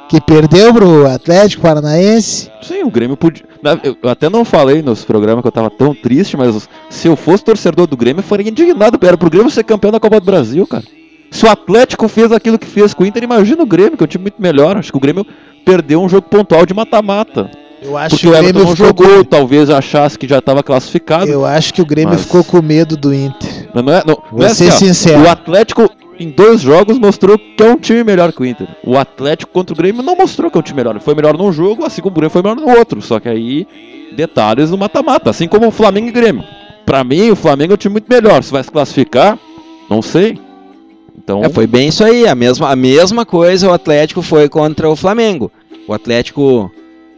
[0.09, 2.51] Que perdeu pro Atlético Paranaense.
[2.63, 3.45] Sim, o Grêmio podia.
[3.63, 7.15] na- Eu até não falei nos programas que eu tava tão triste, mas se eu
[7.17, 8.99] fosse torcedor do Grêmio, eu faria indignado.
[9.05, 10.85] Era pro Grêmio ser campeão da Copa do Brasil, cara.
[11.31, 14.07] Se o Atlético fez aquilo que fez com o Inter, imagina o Grêmio, que é
[14.07, 14.77] um time muito melhor.
[14.77, 15.25] Acho que o Grêmio
[15.65, 17.51] perdeu um jogo pontual de mata-mata.
[17.83, 21.31] Eu acho Porque que o Everton Grêmio não jogou, talvez achasse que já estava classificado.
[21.31, 23.69] Eu acho que o Grêmio Mas- ficou com medo do Inter.
[23.73, 24.89] Mas não é, não, não Vou é ser assim, ó.
[24.89, 25.23] sincero.
[25.23, 28.69] O Atlético, em dois jogos, mostrou que é um time melhor que o Inter.
[28.85, 30.91] O Atlético contra o Grêmio não mostrou que é um time melhor.
[30.91, 33.01] Ele foi melhor num jogo, assim como o Grêmio foi melhor no outro.
[33.01, 33.67] Só que aí,
[34.15, 35.31] detalhes no mata-mata.
[35.31, 36.45] Assim como o Flamengo e o Grêmio.
[36.85, 38.43] Pra mim, o Flamengo é um time muito melhor.
[38.43, 39.39] Se vai se classificar,
[39.89, 40.39] não sei.
[41.17, 42.27] Então, É, foi bem isso aí.
[42.27, 45.51] A mesma, a mesma coisa o Atlético foi contra o Flamengo.
[45.87, 46.71] O Atlético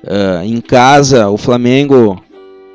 [0.06, 2.20] ah, em casa, o Flamengo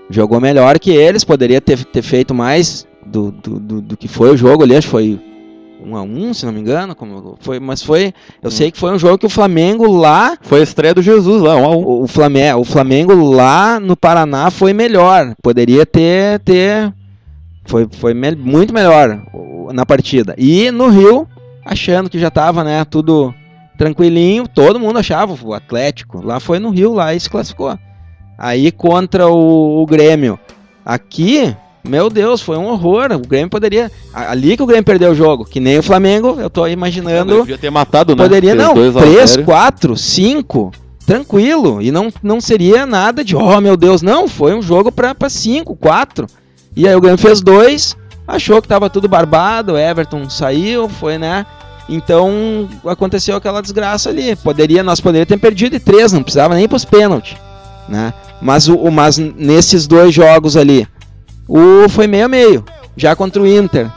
[0.10, 1.24] jogou melhor que eles.
[1.24, 4.76] Poderia ter, ter feito mais do, do, do, do que foi o jogo ali.
[4.76, 5.20] Acho que foi
[5.84, 6.96] um a um, se não me engano.
[6.96, 8.14] Como foi, mas foi.
[8.42, 10.38] Eu sei que foi um jogo que o Flamengo lá.
[10.42, 11.84] foi a estreia do Jesus lá, um a um.
[11.84, 15.34] O, o Flamengo, o Flamengo lá no Paraná foi melhor.
[15.42, 16.40] Poderia ter.
[16.40, 16.94] ter
[17.68, 19.22] foi foi me- muito melhor
[19.74, 20.34] na partida.
[20.38, 21.28] E no Rio,
[21.66, 23.34] achando que já tava, né, tudo
[23.78, 26.26] tranquilinho, todo mundo achava o Atlético.
[26.26, 27.78] Lá foi no Rio, lá e se classificou.
[28.38, 30.40] Aí contra o, o Grêmio.
[30.86, 33.12] Aqui, meu Deus, foi um horror.
[33.14, 33.92] O Grêmio poderia.
[34.14, 37.42] Ali que o Grêmio perdeu o jogo, que nem o Flamengo, eu tô imaginando.
[37.42, 38.24] Devia ter matado, né?
[38.24, 39.44] Poderia, Fez não, dois a 3, zero.
[39.44, 40.72] 4, 5,
[41.06, 41.82] tranquilo.
[41.82, 44.28] E não, não seria nada de, oh meu Deus, não.
[44.28, 46.28] Foi um jogo pra 5, 4.
[46.78, 47.98] E aí o Grêmio fez dois,
[48.28, 51.44] achou que tava tudo barbado, Everton saiu, foi, né?
[51.90, 54.36] Então aconteceu aquela desgraça ali.
[54.36, 57.36] Poderia, nós poderíamos ter perdido de três, não precisava nem pros pênaltis,
[57.90, 58.14] né?
[58.40, 60.88] Mas, o, o- mas nesses dois jogos ali,
[61.48, 62.64] o foi meio a meio.
[62.96, 63.90] Já contra o Inter,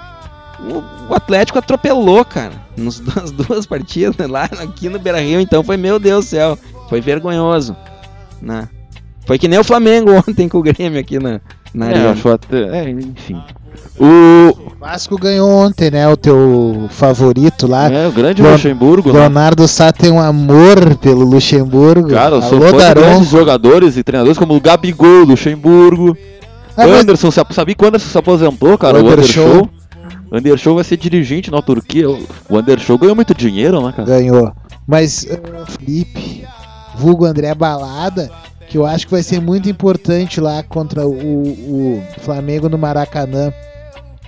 [0.61, 2.53] o, o Atlético atropelou, cara.
[2.79, 6.59] Nos, nas duas partidas, lá aqui no Beira Rio, então foi, meu Deus do céu,
[6.89, 7.77] foi vergonhoso.
[8.41, 8.67] Né?
[9.27, 11.41] Foi que nem o Flamengo ontem com o Grêmio aqui na,
[11.75, 12.11] na É, arena.
[12.13, 12.63] achou até.
[12.85, 13.41] É, enfim.
[13.99, 14.51] O.
[14.51, 16.09] O Vasco ganhou ontem, né?
[16.09, 17.91] O teu favorito lá.
[17.91, 19.19] É, o grande Leon- Luxemburgo, né?
[19.21, 22.09] Leonardo Sá tem um amor pelo Luxemburgo.
[22.09, 26.17] Cara, eu sou fã de grandes jogadores e treinadores como o Gabigol, Luxemburgo,
[26.77, 27.31] Ah, mas- Anderson.
[27.31, 28.97] se ap- Sabia que o Anderson se aposentou, cara?
[29.03, 29.07] O.
[29.07, 29.69] Andershow.
[30.31, 32.09] O Andershow vai ser dirigente na Turquia.
[32.09, 34.09] O- Andershow ganhou muito dinheiro, né, cara?
[34.09, 34.51] Ganhou.
[34.87, 36.45] Mas, uh, Felipe,
[36.97, 38.31] vulgo André Balada,
[38.71, 43.53] que eu acho que vai ser muito importante lá contra o, o Flamengo no Maracanã.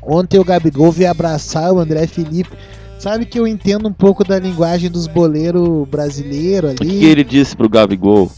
[0.02, 2.50] Ontem o Gabigol veio abraçar o André Felipe.
[2.98, 6.98] Sabe que eu entendo um pouco da linguagem dos boleiros brasileiros O que, ali.
[6.98, 8.32] que ele disse pro Gabigol?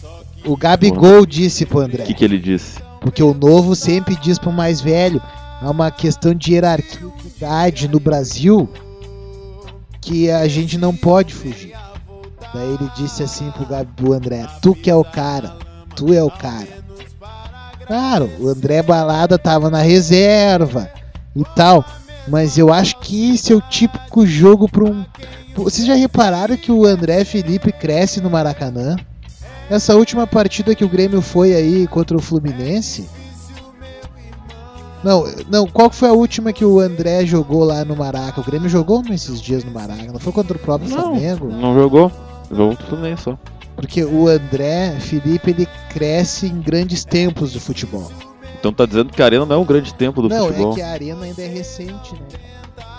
[0.44, 2.02] O Gabigol disse pro André.
[2.02, 2.81] O que, que ele disse?
[3.01, 5.22] Porque o novo sempre diz pro mais velho.
[5.62, 8.68] Há uma questão de hierarquia de idade no Brasil
[10.02, 11.72] que a gente não pode fugir.
[12.52, 15.63] Daí ele disse assim pro Gabi pro André, tu que é o cara,
[15.94, 16.84] tu é o cara.
[17.86, 20.88] Claro, o André Balada tava na reserva
[21.36, 21.84] e tal,
[22.28, 25.04] mas eu acho que esse é o típico jogo para um.
[25.54, 28.96] Vocês já repararam que o André Felipe cresce no Maracanã?
[29.70, 33.08] Essa última partida que o Grêmio foi aí contra o Fluminense.
[35.02, 38.40] Não, não, qual foi a última que o André jogou lá no Maraca?
[38.40, 40.10] O Grêmio jogou nesses dias no Maraca?
[40.10, 41.48] Não foi contra o próprio Não, Flamengo?
[41.48, 42.10] não jogou.
[42.50, 43.38] Jogou contra o Fluminense só.
[43.76, 48.10] Porque o André Felipe ele cresce em grandes tempos do futebol.
[48.59, 50.72] Então tá dizendo que a Arena não é um grande tempo do não, futebol.
[50.72, 52.38] é que a arena ainda é recente, né?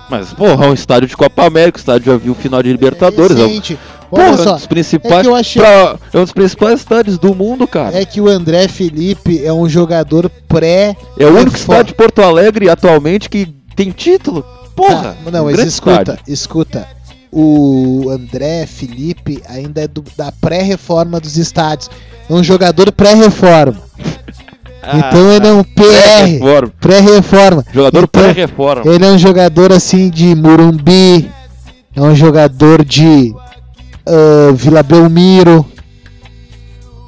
[0.09, 2.71] Mas, porra, é um estádio de Copa América, o estádio já viu o final de
[2.71, 3.35] Libertadores.
[3.37, 3.79] É É, um, recente.
[4.07, 5.13] porra, Olha é um dos principais.
[5.15, 7.97] é que eu achei- pra- é um dos principais estádios do mundo, cara.
[7.99, 10.95] é que o André Felipe é um jogador pré.
[11.17, 14.45] É, o único estádio de Porto Alegre atualmente que tem título.
[14.75, 15.15] Porra!
[15.25, 16.23] Tá, não, um mas escuta, estádio.
[16.27, 16.87] escuta.
[17.37, 21.89] O André Felipe ainda é do- da pré-reforma dos estádios.
[22.29, 23.81] É um jogador pré-reforma.
[24.93, 26.39] então ele é um PR.
[26.39, 26.71] Pré-reforma.
[26.79, 27.65] Pré-reforma.
[27.73, 28.81] Jogador Então, pré-reforma.
[28.85, 31.29] Ele é um jogador assim de Murumbi.
[31.93, 33.33] É um jogador de
[34.07, 35.65] ah, Vila Belmiro.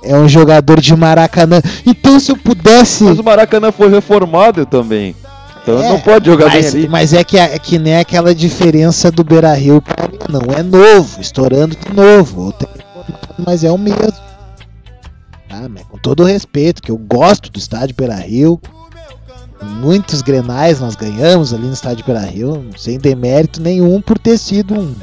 [0.04, 1.62] É um jogador de Maracanã.
[1.86, 3.04] Então se eu pudesse.
[3.06, 5.16] Mas o Maracanã foi reformado também.
[5.62, 6.88] Então É, não pode jogar mas, ali.
[6.88, 9.84] mas é que, é que nem aquela diferença do Beira Rio.
[10.30, 12.54] Não é novo, estourando de novo.
[13.46, 14.14] Mas é o mesmo.
[15.50, 18.60] Ah, mas com todo respeito, que eu gosto do estádio Beira Rio.
[19.82, 24.76] Muitos grenais nós ganhamos ali no estádio Beira Rio, sem demérito nenhum por ter sido
[24.76, 24.96] um,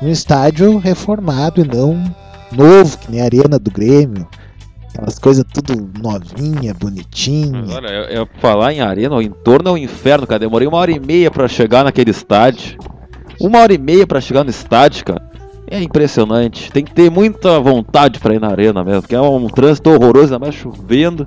[0.00, 2.02] um estádio reformado e não
[2.52, 4.26] novo, que nem a Arena do Grêmio.
[4.94, 7.64] Aquelas coisas tudo novinha, bonitinha.
[7.70, 10.40] Olha, é falar em arena, o entorno é um inferno, cara.
[10.40, 12.78] Demorei uma hora e meia pra chegar naquele estádio.
[13.42, 15.20] Uma hora e meia pra chegar no estádio, cara.
[15.70, 16.70] É impressionante.
[16.70, 20.34] Tem que ter muita vontade pra ir na arena mesmo, porque é um trânsito horroroso,
[20.34, 21.26] ainda mais chovendo.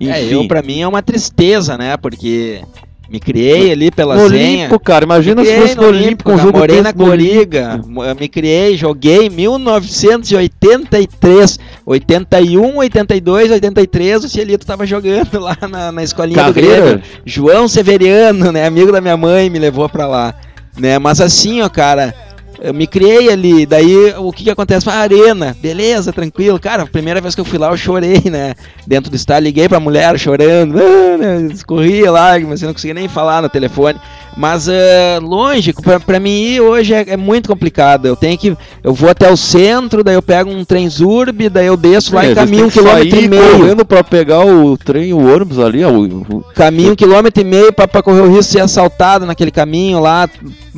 [0.00, 1.98] Enfim, É, eu pra mim é uma tristeza, né?
[1.98, 2.62] Porque
[3.10, 4.60] me criei ali pela no Zenha.
[4.60, 8.74] Olímpico, cara, imagina se fosse no Olímpico, um jogo morei na Coliga, eu me criei,
[8.74, 16.54] joguei em 1983, 81, 82, 83, o Cielito tava jogando lá na, na escolinha do
[16.54, 16.80] Carreira?
[16.82, 17.02] Grêmio.
[17.26, 20.34] João Severiano, né, amigo da minha mãe, me levou pra lá,
[20.76, 20.98] né?
[20.98, 22.14] Mas assim, ó, cara,
[22.60, 24.88] eu me criei ali, daí o que que acontece?
[24.88, 26.60] Ah, arena, beleza, tranquilo.
[26.60, 28.54] Cara, a primeira vez que eu fui lá eu chorei, né?
[28.86, 33.08] Dentro do estádio, liguei pra mulher chorando, ah, né, escorria lágrimas, eu não conseguia nem
[33.08, 34.00] falar no telefone.
[34.36, 35.74] Mas ah, longe,
[36.06, 38.06] pra mim ir hoje é, é muito complicado.
[38.06, 38.56] Eu tenho que.
[38.82, 42.24] Eu vou até o centro, daí eu pego um trem Zurb, daí eu desço lá
[42.24, 43.58] É, às vezes caminho um quilômetro e meio.
[43.58, 47.72] correndo pra pegar o trem, o ônibus ali, ó, o, Caminho um quilômetro e meio
[47.72, 50.28] pra, pra correr o risco de ser assaltado naquele caminho lá.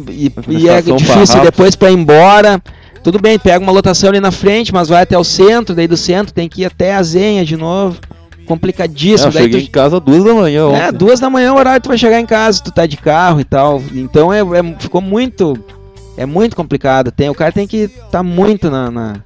[0.08, 1.40] E, e é difícil Farrapos.
[1.42, 2.60] depois pra ir embora.
[3.04, 5.96] Tudo bem, pega uma lotação ali na frente, mas vai até o centro, daí do
[5.96, 7.98] centro tem que ir até a Zenha de novo.
[8.44, 9.28] É, Complicadíssimo.
[9.28, 10.98] eu daí cheguei tu- em casa duas da manhã é, ontem.
[10.98, 12.96] duas da manhã é o horário que tu vai chegar em casa, tu tá de
[12.96, 13.82] carro e tal.
[13.92, 15.58] Então é, é- ficou muito.
[16.16, 17.10] É muito complicado.
[17.10, 19.16] Tem, o cara tem que estar muito na, na,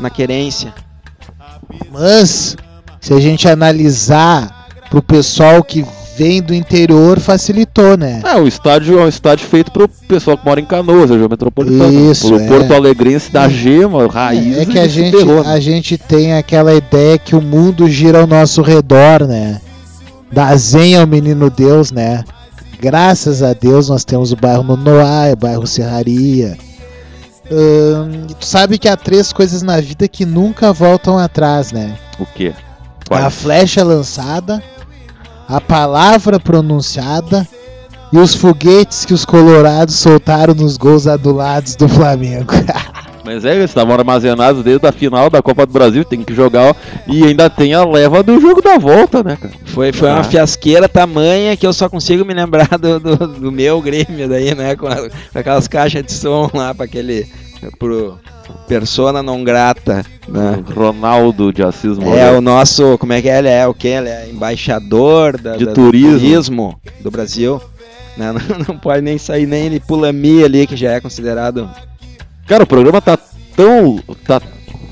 [0.00, 0.74] na querência.
[1.92, 2.56] Mas,
[3.00, 5.84] se a gente analisar pro pessoal que
[6.16, 8.22] vem do interior, facilitou, né?
[8.24, 12.10] É, o estádio é um estádio feito pro pessoal que mora em Canoas, região metropolitana.
[12.10, 12.46] Isso, Pro é.
[12.46, 14.56] Porto Alegrense da Gema, raiz.
[14.56, 15.52] É que a gente, ferrou, né?
[15.52, 19.60] a gente tem aquela ideia que o mundo gira ao nosso redor, né?
[20.32, 22.24] Da Zenha ao Menino Deus, né?
[22.80, 26.56] Graças a Deus nós temos o bairro Nonoá, o bairro Serraria.
[27.50, 31.96] E tu sabe que há três coisas na vida que nunca voltam atrás, né?
[32.18, 32.52] O quê?
[33.04, 33.34] A Quais?
[33.34, 34.62] flecha lançada,
[35.48, 37.46] a palavra pronunciada
[38.12, 42.52] e os foguetes que os colorados soltaram nos gols adulados do Flamengo.
[43.24, 46.70] Mas é, eles estavam armazenados desde a final da Copa do Brasil, tem que jogar.
[46.70, 46.74] ó,
[47.12, 49.52] E ainda tem a leva do jogo da volta, né, cara?
[49.64, 50.14] Foi, foi Ah.
[50.14, 54.54] uma fiasqueira tamanha que eu só consigo me lembrar do, do, do meu Grêmio daí,
[54.54, 54.76] né?
[54.76, 54.94] Com, a-
[55.32, 57.26] com aquelas caixas de som lá para aquele.
[57.78, 58.18] Pro
[58.68, 60.04] persona não grata.
[60.28, 60.62] Né?
[60.74, 62.38] Ronaldo de Assis É Moreira.
[62.38, 63.38] o nosso, como é que é?
[63.38, 63.88] Ele é o quê?
[63.88, 66.12] Ele é embaixador da, De da- turismo.
[66.14, 67.60] do turismo do Brasil.
[68.16, 68.32] né?
[68.48, 71.68] Não, não pode nem sair nem ele pula mi ali, que já é considerado.
[72.46, 73.18] Cara, o programa tá
[73.54, 73.98] tão.
[74.26, 74.40] Tá...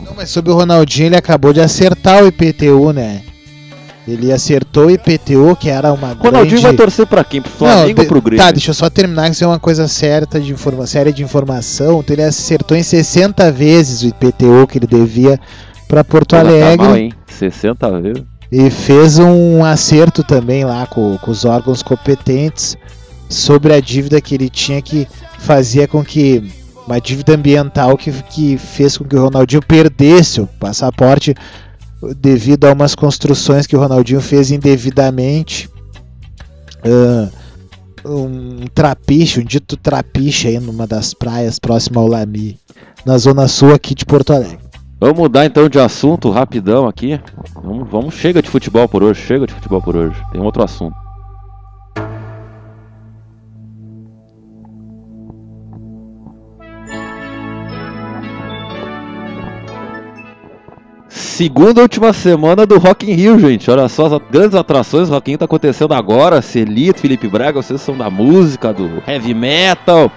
[0.05, 3.23] Não, mas sobre o Ronaldinho, ele acabou de acertar o IPTU, né?
[4.07, 6.63] Ele acertou o IPTU, que era uma O Ronaldinho grande...
[6.63, 7.41] vai torcer pra quem?
[7.41, 8.45] Pro Flamengo ou pro de- Grêmio?
[8.45, 11.23] Tá, deixa eu só terminar, que isso é uma coisa certa de informa séria de
[11.23, 12.01] informação.
[12.01, 15.41] Então ele acertou em 60 vezes o IPTU que ele devia
[15.89, 17.13] para Porto mas tá Alegre mal, hein?
[17.29, 18.23] 60 vezes.
[18.53, 22.77] e fez um acerto também lá com, com os órgãos competentes
[23.29, 25.09] sobre a dívida que ele tinha que
[25.39, 26.43] fazia com que
[26.87, 31.35] uma dívida ambiental que, que fez com que o Ronaldinho perdesse o passaporte
[32.17, 35.69] devido a umas construções que o Ronaldinho fez indevidamente.
[36.85, 37.29] Ah,
[38.05, 42.59] um trapiche, um dito trapiche aí numa das praias próximo ao Lami,
[43.07, 44.59] na zona sul aqui de Porto Alegre.
[45.01, 47.21] Vamos mudar então de assunto rapidão aqui.
[47.63, 50.17] Vamos, vamos, chega de futebol por hoje, chega de futebol por hoje.
[50.33, 51.04] Tem outro assunto.
[61.35, 63.69] Segunda última semana do Rock in Rio, gente.
[63.69, 66.41] Olha só, as grandes atrações do Rock in Rio tá acontecendo agora.
[66.41, 70.13] Celito, Felipe Braga, vocês são da música, do heavy metal.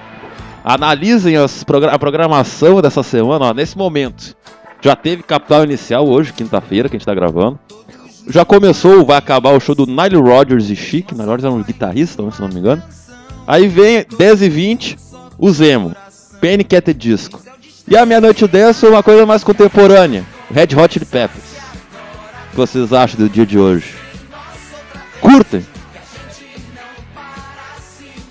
[0.64, 4.35] Analisem as a programação dessa semana, ó, nesse momento.
[4.80, 7.57] Já teve Capital Inicial hoje, quinta-feira, que a gente tá gravando.
[8.30, 11.14] Já começou, vai acabar o show do Nile Rodgers e Chic.
[11.14, 12.84] Nile Rodgers é um guitarrista, se não me engano.
[13.48, 14.98] Aí vem 10 e 20
[15.39, 15.95] o Zemo.
[16.39, 17.41] Panic at the Disco.
[17.88, 20.36] E a meia-noite 10 foi uma coisa mais contemporânea.
[20.51, 21.57] Red Hot Chili Peppers.
[22.47, 23.95] O que vocês acham do dia de hoje?
[25.19, 25.65] Curtem.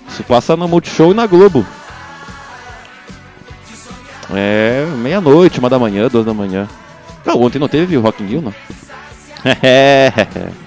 [0.09, 1.65] Isso passa no Multishow e na Globo.
[4.33, 6.67] É, meia-noite, uma da manhã, duas da manhã.
[7.25, 8.53] Não, ontem não teve o Rock in Rio, não.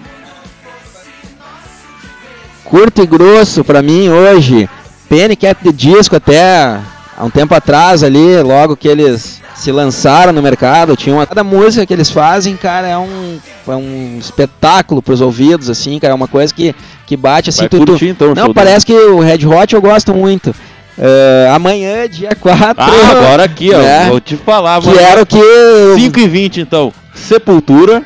[2.64, 4.68] Curto e grosso pra mim hoje.
[5.08, 6.80] Panic at the Disco até
[7.20, 11.44] há um tempo atrás ali, logo que eles se lançaram no mercado, tinha uma cada
[11.44, 13.38] música que eles fazem, cara, é um,
[13.68, 16.74] é um espetáculo pros ouvidos, assim, cara, é uma coisa que,
[17.06, 19.74] que bate assim, Vai tu, tu- curtir, então, o Não, parece que o Red Hot
[19.74, 20.54] eu gosto muito.
[20.98, 22.74] É, amanhã, dia 4.
[22.78, 23.78] Ah, agora aqui, ó.
[23.78, 24.98] né, Vou te falar, que mano.
[25.00, 25.36] era o que.
[25.38, 28.02] eu- 5 e 20 então, Sepultura.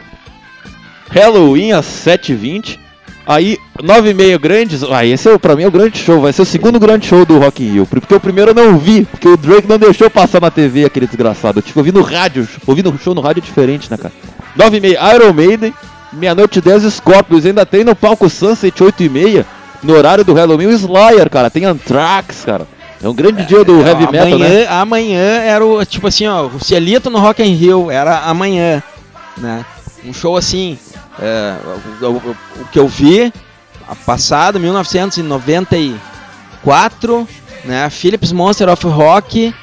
[1.11, 2.81] Halloween às 7 e 20
[3.27, 4.83] Aí, 9 e meia grandes.
[4.83, 6.21] Ah, esse é, pra mim é o grande show.
[6.21, 7.87] Vai ser o segundo grande show do Rock in Rio.
[7.87, 9.05] Porque o primeiro eu não vi.
[9.07, 11.59] Porque o Drake não deixou passar na TV, aquele desgraçado.
[11.59, 12.47] Eu tive no rádio.
[12.67, 14.13] Ouvindo o show no rádio é diferente, né, cara?
[14.55, 15.75] 9 e meia, Iron Maiden.
[16.13, 17.47] Meia-noite 10, Scorpions.
[17.47, 19.47] Ainda tem no palco Sunset 8 e meia.
[19.83, 21.51] No horário do Halloween, o Slayer, cara.
[21.51, 22.67] Tem Anthrax, cara.
[23.03, 24.67] É um grande dia do heavy metal, amanhã, né?
[24.67, 28.83] amanhã era o, tipo assim, ó, o Cielito no Rock in Rio, era amanhã,
[29.37, 29.63] né?
[30.07, 30.79] Um show assim,
[31.21, 31.57] é,
[32.03, 32.37] o, o-
[32.73, 33.33] que eu vi,
[34.07, 37.29] passado, 1994,
[37.65, 37.89] né?
[37.91, 39.55] Philips Monster of Rock,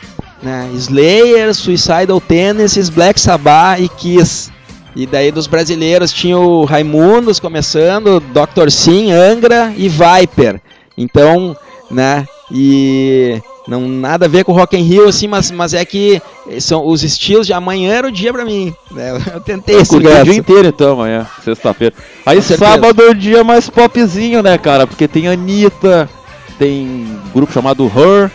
[0.42, 0.70] né?
[0.74, 4.52] Slayer, Suicidal Tendencies, Black Sabbath e Kiss.
[4.96, 8.70] E daí dos brasileiros tinha o Raimundos começando, Dr.
[8.70, 10.60] Sim, Angra e Viper.
[10.98, 11.56] Então,
[11.90, 12.28] né?
[12.54, 16.22] E não nada a ver com o Rock in Rio assim, mas, mas é que
[16.60, 18.74] são os estilos de amanhã era o dia pra mim.
[18.92, 19.12] né?
[19.34, 21.96] Eu tentei Eu esse curti o dia inteiro então amanhã, sexta-feira.
[22.26, 22.72] Aí Com certeza.
[22.72, 24.86] sábado é o dia mais popzinho, né, cara?
[24.86, 26.10] Porque tem Anitta,
[26.60, 28.30] tem um grupo chamado Her,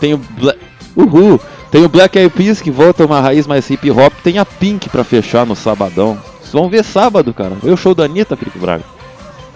[0.00, 0.54] tem o Bla...
[0.94, 1.40] Uhul,
[1.70, 4.90] tem o Black Eyed Peas que volta uma raiz mais hip hop, tem a Pink
[4.90, 6.18] pra fechar no sabadão.
[6.40, 7.56] Vocês vão ver sábado, cara.
[7.62, 8.84] Vê o show da Anitta, Felipe Braga.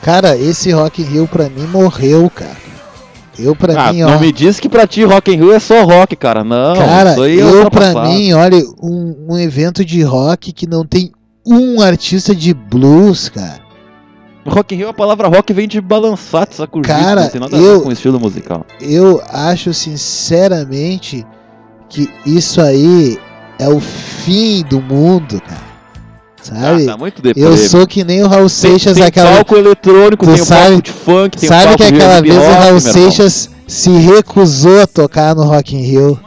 [0.00, 2.65] Cara, esse Rock in Rio pra mim morreu, cara.
[3.38, 4.10] Eu pra Ah, mim, ó.
[4.10, 6.42] não me diz que pra ti Rock in Rio é só rock, cara.
[6.42, 10.66] Não, Cara, isso aí é eu pra mim, olha, um, um evento de rock que
[10.66, 11.12] não tem
[11.46, 13.64] um artista de blues, cara.
[14.46, 17.56] Rock in Rio, a palavra rock vem de balançar, de sacudir, Cara, não tem nada
[17.56, 18.64] a eu- ver com o estilo musical.
[18.80, 21.26] Eu acho sinceramente
[21.88, 23.18] que isso aí
[23.58, 25.65] é o fim do mundo, cara.
[26.46, 26.84] Sabe?
[26.84, 30.24] Ah, tá muito eu sou que nem o Raul Tem, Seixas tem aquela palco eletrônico,
[30.24, 32.80] Tu tem sabe- palco de funk, tem Sabe que aquela vez o Raul.
[32.80, 36.20] Seixas se recusou a tocar no Rock in Rio?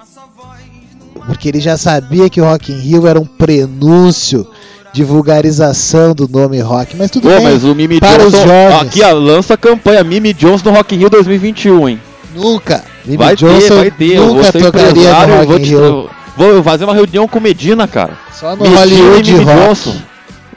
[1.25, 4.47] Porque ele já sabia que o Rock in Rio era um prenúncio
[4.91, 6.95] de vulgarização do nome rock.
[6.97, 8.47] Mas tudo Pô, bem, mas o Mimi para os Johnson...
[8.47, 8.81] jovens.
[8.81, 12.01] Aqui, ó, lança a campanha Mimi Johnson no Rock in Rio 2021, hein?
[12.35, 12.83] nunca.
[13.05, 14.19] Jimmy vai Johnson ter, vai ter.
[14.19, 16.09] Nunca tocaria no Rock in Rio.
[16.37, 18.17] Vou fazer uma reunião com Medina, cara.
[18.33, 20.01] Só no Medina Hollywood Rock.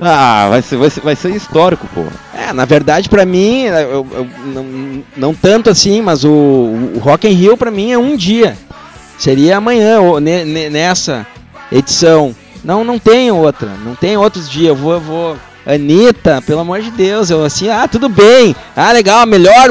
[0.00, 2.04] Ah, vai ser, vai ser, vai ser histórico, pô.
[2.34, 7.28] É, na verdade, pra mim, eu- eu- não, não tanto assim, mas o, o Rock
[7.28, 8.56] in Rio pra mim é um dia.
[9.18, 11.24] Seria amanhã, ou ne- ne- nessa
[11.70, 12.34] edição.
[12.64, 13.68] Não, não tem outra.
[13.84, 14.68] Não tem outros dias.
[14.68, 15.36] Eu vou, eu vou.
[15.64, 18.56] Anitta, pelo amor de Deus, eu assim, ah, tudo bem.
[18.74, 19.70] Ah, legal, melhor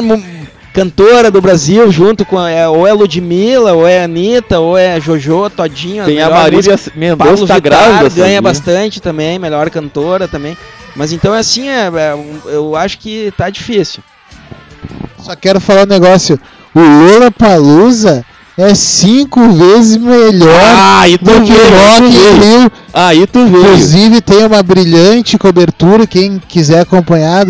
[0.72, 2.40] cantora do Brasil, junto com.
[2.40, 6.04] É, ou é Ludmilla, ou é Anitta, ou é Jojo, Todinho.
[6.04, 6.80] Tem a melhor Marília.
[6.94, 8.08] Mendonça tá grávida.
[8.10, 8.42] ganha sabia?
[8.42, 10.56] bastante também, melhor cantora também.
[10.94, 12.14] Mas então assim, é, é,
[12.46, 14.02] eu acho que tá difícil.
[15.18, 16.38] Só quero falar um negócio.
[16.74, 18.24] O Lola Palusa
[18.56, 22.60] é cinco vezes melhor Ah, do que o Rock in.
[22.60, 22.72] Rio.
[22.92, 23.64] Aí tu veio.
[23.64, 27.44] Inclusive tem uma brilhante cobertura, quem quiser acompanhar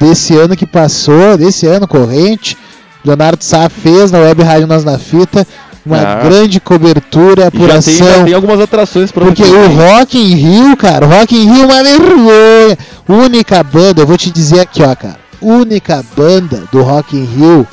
[0.00, 2.56] desse ano que passou, desse ano corrente,
[3.04, 5.46] Leonardo Sá fez na Web Rádio Nós na Fita,
[5.84, 6.14] uma Ah.
[6.24, 8.06] grande E cobertura, já tem, apuração.
[8.06, 11.62] já tem algumas atrações pra Porque o Rock in Rio, cara, o Rock in Rio
[11.62, 12.78] é uma vergonha.
[13.08, 15.18] Única banda, eu vou te dizer aqui, ó, cara.
[15.42, 17.66] Única banda do Rock in Rio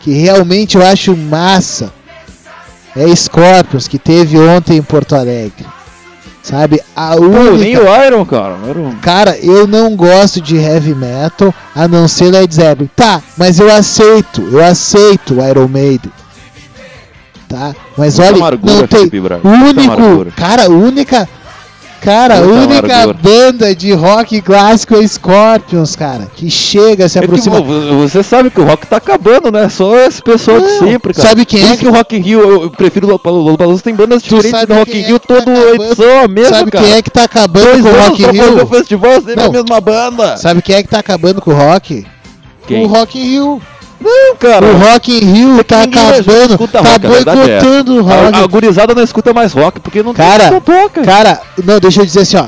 [0.00, 1.92] que realmente eu acho massa
[2.96, 5.64] é Scorpions, que teve ontem em Porto Alegre.
[6.42, 6.82] Sabe?
[6.96, 7.56] A Pô, única.
[7.58, 8.56] nem o Iron, cara.
[8.68, 12.90] Iron- Cara, eu não gosto de heavy metal a não ser Led Zeppelin.
[12.96, 16.10] Tá, mas eu aceito, eu aceito o Iron Maiden.
[17.48, 17.74] Tá?
[17.96, 18.32] Mas olha,
[18.62, 19.08] não tem.
[19.44, 21.28] Único, cara, a única.
[22.02, 23.14] Cara, a única amargura.
[23.22, 26.28] banda de rock clássico é Scorpions, cara.
[26.34, 27.60] Que chega, se É que aproxima.
[27.60, 29.68] vo- você sabe que o rock tá acabando, né?
[29.68, 31.28] Só esse pessoal de Não, sempre, cara.
[31.28, 34.20] sabe quem Por é que o Rock in Rio, eu prefiro o Lollapalooza, tem bandas
[34.20, 35.84] diferentes sabe do Rock in é Rio, tá todo acabando?
[35.84, 36.84] edição a mesma, Sabe cara.
[36.84, 38.66] quem é que tá acabando Dois com o Rock in Rio?
[38.66, 39.44] festival, sempre Não.
[39.46, 40.36] a mesma banda.
[40.38, 42.04] Sabe quem é que tá acabando com o rock?
[42.66, 42.84] Quem?
[42.84, 43.62] O Rock in Rio.
[44.02, 44.66] Não, cara.
[44.66, 48.34] O Rock in Rio tá acabando, tá é boicotando o rock.
[48.36, 51.02] A, a gurizada não escuta mais rock, porque não Cara, não toca.
[51.02, 52.46] Cara, não, deixa eu dizer assim, ó.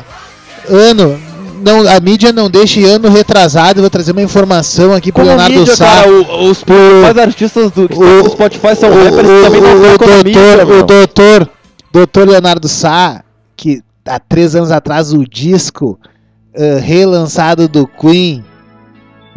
[0.68, 1.18] Ano,
[1.62, 5.28] não, a mídia não deixa ano retrasado, eu vou trazer uma informação aqui pro Como
[5.35, 5.85] Leonardo mídia, Sá.
[5.86, 10.24] cara, o- os principais artistas do, que no Spotify são rappers que também não o,
[10.24, 10.78] mídia, doutor, meu.
[10.81, 11.48] o doutor,
[11.93, 13.22] doutor Leonardo Sá,
[13.56, 15.98] que há três anos atrás o disco
[16.55, 18.44] eh, relançado do Queen,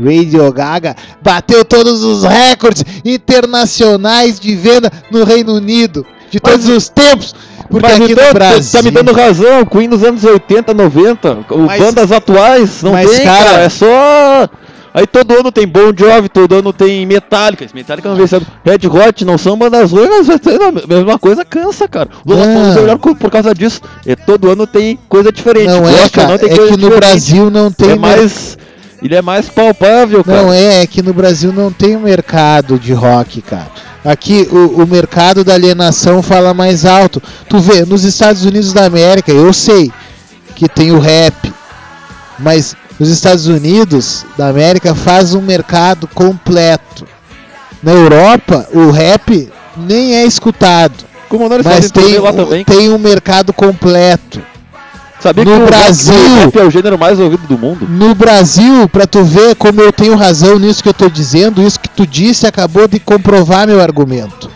[0.03, 6.69] Radio Gaga, bateu todos os recordes internacionais de venda no Reino Unido, de Mas- todos
[6.69, 7.35] os tempos.
[7.69, 8.71] Porque aqui então, no Brasil.
[8.79, 13.09] tá me dando razão, Queen nos anos 80, 90, o- Mas- bandas atuais, não mas,
[13.09, 14.49] tem, cara- cara, é só...
[14.93, 18.87] Aí todo ano tem Bon Jovi, todo ano tem Metallica, Metallica não vem sendo Red
[18.87, 22.09] Hot, não são bandas ruins, mas a mesma coisa cansa, cara.
[22.25, 22.41] Não.
[22.41, 26.09] é melhor por causa disso, é, todo ano tem coisa diferente, Não é, Gosta ou
[26.11, 26.99] cara, não, tem é coisa que no diferente.
[26.99, 28.57] Brasil não tem é mais...
[29.01, 30.41] Ele é mais palpável, cara.
[30.41, 33.69] Não é, é que no Brasil não tem um mercado de rock, cara.
[34.03, 37.21] Aqui o, o mercado da alienação fala mais alto.
[37.49, 39.91] Tu vê, nos Estados Unidos da América, eu sei
[40.55, 41.53] que tem o rap,
[42.39, 47.05] mas os Estados Unidos da América faz um mercado completo.
[47.83, 52.65] Na Europa, o rap nem é escutado, Como mas tem, lá também.
[52.65, 54.41] tem um mercado completo.
[55.19, 56.13] Sabia no que o Brasil-
[56.43, 57.87] rap é o gênero mais ouvido do mundo?
[57.89, 61.79] No Brasil, pra tu ver como eu tenho razão nisso que eu tô dizendo, isso
[61.79, 64.49] que tu disse acabou de comprovar meu argumento.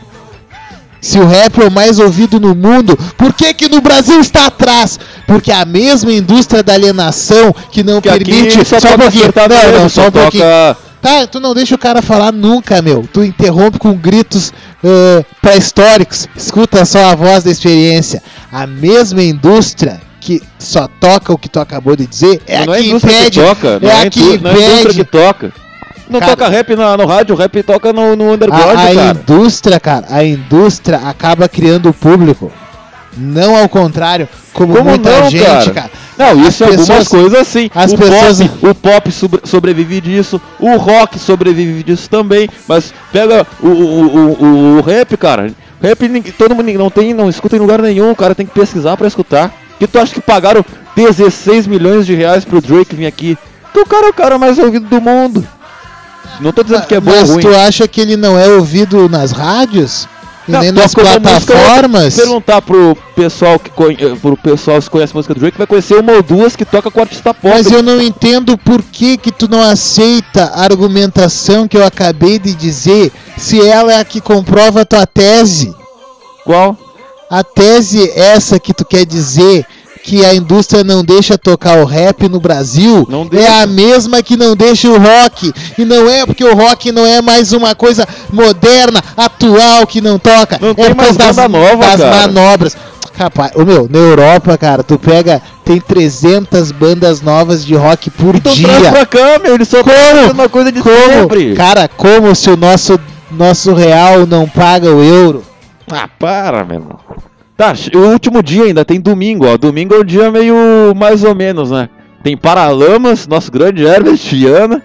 [1.02, 4.46] Se o rap é o mais ouvido no mundo, por que que no Brasil está
[4.46, 5.00] atrás?
[5.26, 8.64] Porque a mesma indústria da alienação que não Que permite...
[8.64, 9.34] só, Só um pouquinho,
[9.74, 10.44] não, não, só um toca- pouquinho.
[11.02, 13.10] Tá, tu não deixa o cara falar nunca, meu.
[13.12, 16.28] Tu interrompe com gritos eh, pré-históricos.
[16.36, 18.22] Escuta só a voz da experiência.
[18.52, 22.66] A mesma indústria que só toca o que tu acabou de dizer é Mas a
[22.68, 23.32] não é a que impede.
[23.40, 24.96] que toca, não é é, a a que indú- não é a indústria impede.
[24.96, 25.54] que toca.
[26.10, 28.94] Não Cara- toca rap na- no rádio, o rap toca no, no underground, A, a
[28.96, 29.20] cara.
[29.20, 32.52] indústria, cara, a indústria acaba criando o público.
[33.18, 35.72] Não ao contrário, como, Como muita não, gente, cara?
[35.72, 35.92] cara.
[36.18, 37.70] Não, As isso é algumas pessoas- coisas sim.
[37.76, 42.48] as o, pessoas- pop, o pop sobre- sobrevive disso, o rock sobrevive disso também.
[42.68, 44.08] Mas pega o, o,
[44.44, 45.52] o, o- rap, cara.
[45.82, 46.08] Rap
[46.38, 48.12] todo mundo não tem, não escuta em lugar nenhum.
[48.12, 49.52] O cara tem que pesquisar pra escutar.
[49.82, 50.64] E tu acha que pagaram
[50.96, 53.38] 16 milhões de reais pro Drake vir aqui?
[53.74, 55.46] Que o cara é o cara mais ouvido do mundo.
[56.40, 57.42] Não tô dizendo que é bom ou Mas ruim.
[57.42, 60.08] tu acha que ele não é ouvido nas rádios?
[60.48, 62.14] E Não, nem nas plataformas?
[62.14, 63.98] Se perguntar pro pessoal que conhe...
[64.20, 66.90] pro pessoal que conhece a música do Drake, vai conhecer uma ou duas que toca
[66.90, 67.54] com artista pop.
[67.54, 72.40] Mas eu não entendo por que que tu não aceita a argumentação que eu acabei
[72.40, 75.74] de dizer, se ela é a que comprova a tua tese.
[76.44, 76.76] Qual?
[77.32, 79.66] A tese essa que tu quer dizer
[80.04, 84.54] que a indústria não deixa tocar o rap no Brasil é a mesma que não
[84.54, 85.54] deixa o rock.
[85.78, 90.20] E não é porque o rock não é mais uma coisa moderna, atual que não
[90.20, 90.58] toca.
[90.60, 92.28] Não é tem por mais causa das, banda nova, das cara.
[92.28, 92.76] manobras.
[93.18, 98.36] Rapaz, ô meu, na Europa, cara, tu pega, tem 300 bandas novas de rock por
[98.36, 98.68] Então dia.
[98.68, 99.54] traz pra cá, meu.
[99.54, 100.32] Eles só Como?
[100.34, 100.94] uma coisa de Como?
[101.14, 101.54] sempre.
[101.54, 103.00] Cara, como se o nosso,
[103.32, 105.44] nosso real não paga o euro?
[105.92, 107.00] Ah, para, meu irmão.
[107.58, 109.58] Tá, o último dia ainda tem domingo, ó.
[109.58, 110.56] Domingo é um dia meio
[110.96, 111.90] mais ou menos, né?
[112.24, 114.82] Tem Paralamas, nosso grande Herbert Viana.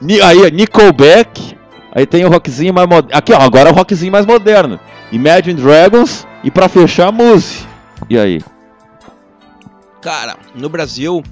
[0.00, 1.56] Ni- Aí, ó, Nickelback.
[1.92, 3.10] Aí tem o rockzinho mais moderno.
[3.18, 4.78] Aqui, ó, agora é o rockzinho mais moderno.
[5.10, 6.26] Imagine Dragons.
[6.44, 7.66] E pra fechar, Muse.
[8.08, 8.40] E aí?
[10.00, 11.22] Cara, no Brasil,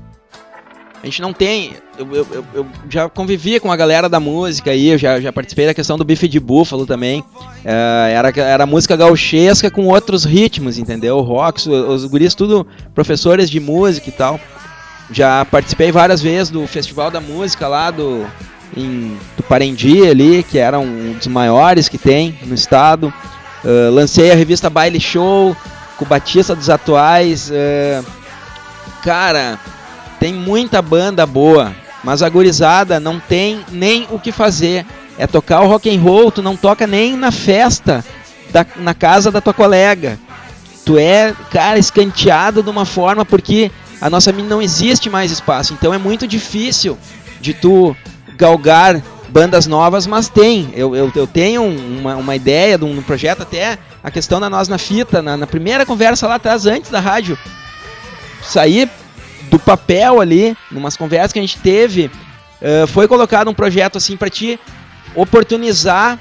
[1.02, 1.72] a gente não tem.
[1.98, 5.66] Eu, eu- eu- já convivi com a galera da música aí, eu já, já participei
[5.66, 7.24] da questão do bife de búfalo também.
[7.64, 11.20] É, era, era música gauchesca com outros ritmos, entendeu?
[11.20, 14.40] Rock, os, os guris tudo professores de música e tal.
[15.10, 18.26] Já participei várias vezes do Festival da Música lá do,
[18.76, 23.12] em Tuparendi ali, que era um dos maiores que tem no estado.
[23.64, 25.56] Ah, lancei a revista Baile Show
[25.96, 27.50] com o Batista dos Atuais.
[27.50, 28.04] ah,
[29.02, 29.58] cara,
[30.20, 34.84] tem muita banda boa, mas a gurizada não tem nem o que fazer.
[35.18, 38.04] É tocar o rock and roll, tu não toca nem na festa
[38.52, 40.18] da- na casa da tua colega.
[40.84, 43.70] tu é, cara, escanteado de uma forma porque
[44.00, 45.74] a nossa mídia não existe mais espaço.
[45.74, 46.96] Então é muito difícil
[47.42, 47.94] de tu
[48.38, 50.70] galgar bandas novas, mas tem.
[50.74, 54.66] Eu, eu, eu tenho uma, uma ideia de um projeto, até a questão da Nós
[54.66, 57.36] na Fita, na, na primeira conversa lá atrás, antes da rádio,
[58.42, 58.88] sair
[59.50, 62.10] do papel ali, numas conversas que a gente teve,
[62.60, 64.58] uh, foi colocado um projeto assim para te
[65.14, 66.18] oportunizar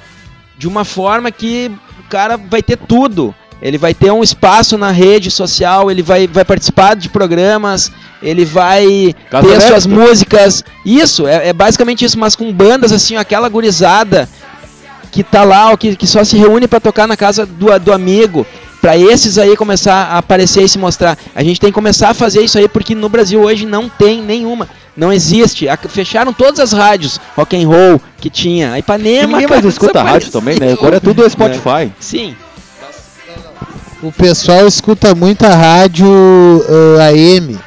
[0.58, 3.34] de uma forma que o cara vai ter tudo.
[3.62, 7.92] Ele vai ter um espaço na rede social, ele vai, vai participar de programas,
[8.22, 9.70] ele vai Caso ter aberto.
[9.70, 10.64] suas músicas.
[10.86, 14.30] Isso, é, é basicamente isso, mas com bandas assim, aquela gurizada
[15.12, 17.92] que tá lá, ó, que, que só se reúne para tocar na casa do, do
[17.92, 18.46] amigo.
[18.82, 21.18] Pra esses aí começar a aparecer e se mostrar.
[21.36, 24.22] A gente tem que começar a fazer isso aí porque no Brasil hoje não tem
[24.22, 24.70] nenhuma.
[24.96, 25.68] Não existe.
[25.68, 28.74] A- fecharam todas as rádios rock and roll que tinha.
[28.74, 30.74] A Ipanema, Ninguém cara, mais escuta rádio também, né?
[30.74, 31.92] Agora é tudo Spotify.
[32.00, 32.36] Sim.
[34.02, 36.08] O pessoal escuta muita rádio
[37.00, 37.58] ah, AM,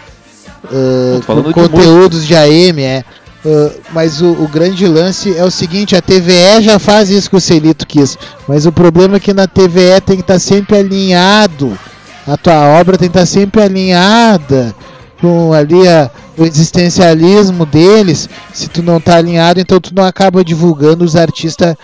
[1.26, 3.04] falando com de conteúdos de AM, é.
[3.44, 7.36] Ah, mas o, o grande lance é o seguinte, a TVE já faz isso que
[7.36, 11.78] o Celito quis, mas o problema é que na TVE tem que estar sempre alinhado,
[12.26, 14.74] a tua obra tem que estar sempre alinhada
[15.20, 18.28] com ali a- o existencialismo deles.
[18.54, 21.74] Se tu não tá alinhado, então tu não acaba divulgando os artistas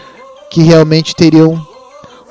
[0.51, 1.61] que realmente teriam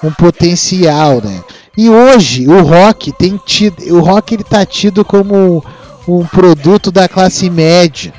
[0.04, 1.44] um potencial, né?
[1.78, 5.64] E hoje o rock tem tido, o rock ele tá tido como
[6.08, 8.14] um produto da classe média.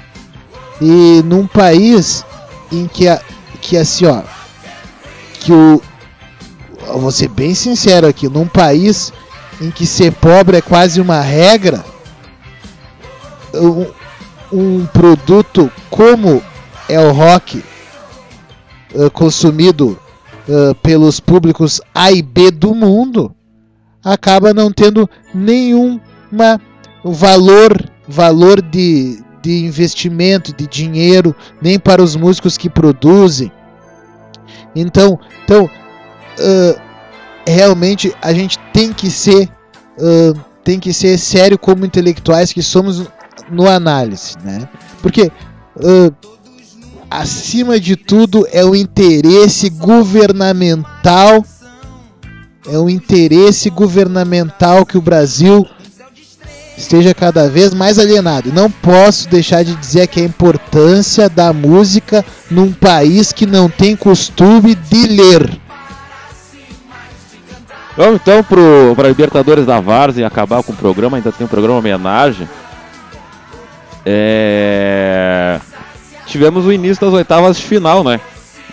[0.81, 2.25] E num país
[2.71, 3.21] em que a,
[3.61, 4.23] que assim, ó,
[5.41, 5.81] que o
[6.99, 9.13] vou ser bem sincero aqui, num país
[9.61, 11.85] em que ser pobre é quase uma regra,
[13.55, 13.87] um,
[14.53, 16.43] um produto como
[16.89, 17.63] é o rock
[18.95, 19.99] eh, consumido
[20.49, 23.35] eh, pelos públicos A e B do mundo
[24.05, 26.61] acaba não tendo nenhuma
[27.03, 31.33] valor valor de, de investimento de dinheiro
[31.63, 33.53] nem para os músicos que produzem.
[34.75, 35.71] Então então
[36.41, 36.83] ah,
[37.47, 39.49] realmente a gente tem que ser
[40.01, 40.33] ah,
[40.65, 43.05] tem que ser sério como intelectuais que somos
[43.49, 44.69] no análise né?
[45.01, 45.31] Porque
[45.79, 46.13] ah,
[47.09, 51.45] acima de tudo é o interesse governamental
[52.69, 55.65] é o interesse governamental que o Brasil
[56.77, 58.53] esteja cada vez mais alienado.
[58.53, 63.97] Não posso deixar de dizer que a importância da música num país que não tem
[63.97, 65.59] costume de ler.
[67.97, 71.17] Vamos então pro, pra Libertadores da Várzea e acabar com o programa.
[71.17, 72.47] Ainda tem um programa homenagem.
[74.05, 75.59] É...
[76.27, 78.21] Tivemos o início das oitavas de final, né?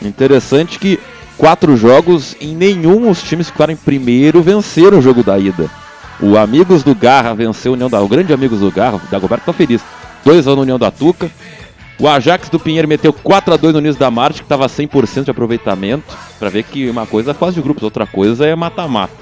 [0.02, 1.00] Interessante que
[1.38, 5.70] quatro jogos em nenhum os times que ficaram em primeiro venceram o jogo da ida.
[6.20, 8.02] O Amigos do Garra venceu a União da...
[8.02, 9.82] O grande Amigos do Garra, o Dagoberto tá feliz.
[10.24, 11.30] 2 anos na União da Tuca.
[12.00, 15.26] O Ajax do Pinheiro meteu 4 a 2 no Niso da Marte, que estava 100%
[15.26, 16.16] de aproveitamento.
[16.40, 19.14] Pra ver que uma coisa é fase de grupos, outra coisa é mata-mata.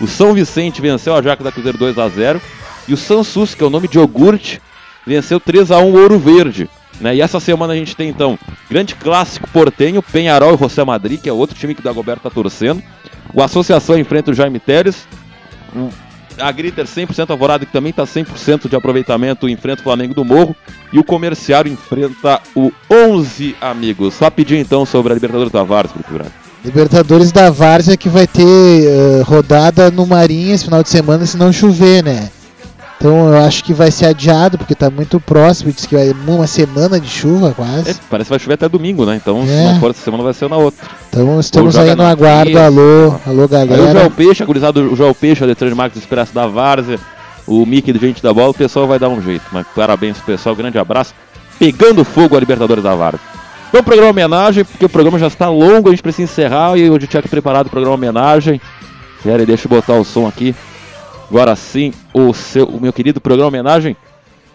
[0.00, 2.40] O São Vicente venceu o Ajax da Cruzeiro 2 a 0
[2.88, 4.60] E o Sansus, que é o nome de iogurte,
[5.06, 6.68] venceu 3 a 1 o Ouro Verde.
[7.00, 7.16] Né?
[7.16, 8.38] E essa semana a gente tem então
[8.68, 12.30] grande clássico portenho, Penharol e José Madrid, que é outro time que o Dagoberto tá
[12.30, 12.82] torcendo.
[13.32, 15.06] O Associação enfrenta o Jaime Teres.
[16.40, 20.54] A Griter 100% Alvorada, que também está 100% de aproveitamento, enfrenta o Flamengo do Morro.
[20.92, 24.18] E o Comerciário enfrenta o 11 Amigos.
[24.18, 26.32] Rapidinho então sobre a Libertadores da Várzea, Grande.
[26.64, 31.36] Libertadores da Várzea que vai ter eh, rodada no Marinha esse final de semana se
[31.36, 32.28] não chover, né?
[33.00, 36.46] Então eu acho que vai ser adiado porque tá muito próximo, diz que vai uma
[36.46, 37.94] semana de chuva É, quase.
[38.10, 39.16] parece que vai chover até domingo, né?
[39.16, 39.72] Então, É.
[39.72, 40.86] não for essa semana, vai ser na outra.
[41.08, 42.66] Então estamos aí no aguardo, terça.
[42.66, 43.98] alô, alô Aí o galera.
[44.00, 46.98] João Peixe, a gurizada do João Peixe, o Alexandre Marques do Expresso da Várzea,
[47.46, 49.44] o Mickey do Gente da Bola, o pessoal vai dar um jeito.
[49.50, 51.14] Mas parabéns pro pessoal, grande abraço.
[51.58, 53.20] Pegando fogo a Libertadores da Várzea.
[53.70, 57.04] Então, programa homenagem, porque o programa já está longo, a gente precisa encerrar e hoje
[57.06, 58.60] eu tinha que preparado o programa homenagem.
[59.22, 60.54] Pera aí, deixa eu botar o som aqui.
[61.30, 63.96] Agora sim, o, seu, o meu querido programa homenagem.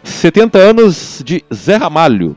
[0.03, 2.35] 70 anos de Zé Ramalho.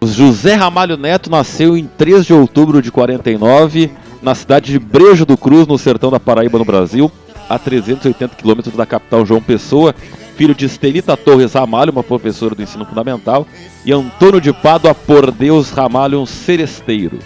[0.00, 3.90] José Ramalho Neto nasceu em 3 de outubro de 49,
[4.22, 7.10] na cidade de Brejo do Cruz, no sertão da Paraíba, no Brasil,
[7.48, 9.94] a 380 quilômetros da capital João Pessoa,
[10.36, 13.46] filho de Estelita Torres Ramalho, uma professora do ensino fundamental,
[13.84, 17.18] e Antônio de Pádua por Deus Ramalho, um seresteiro.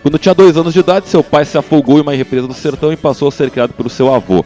[0.00, 2.92] Quando tinha dois anos de idade, seu pai se afogou em uma represa do sertão
[2.92, 4.44] e passou a ser criado pelo seu avô.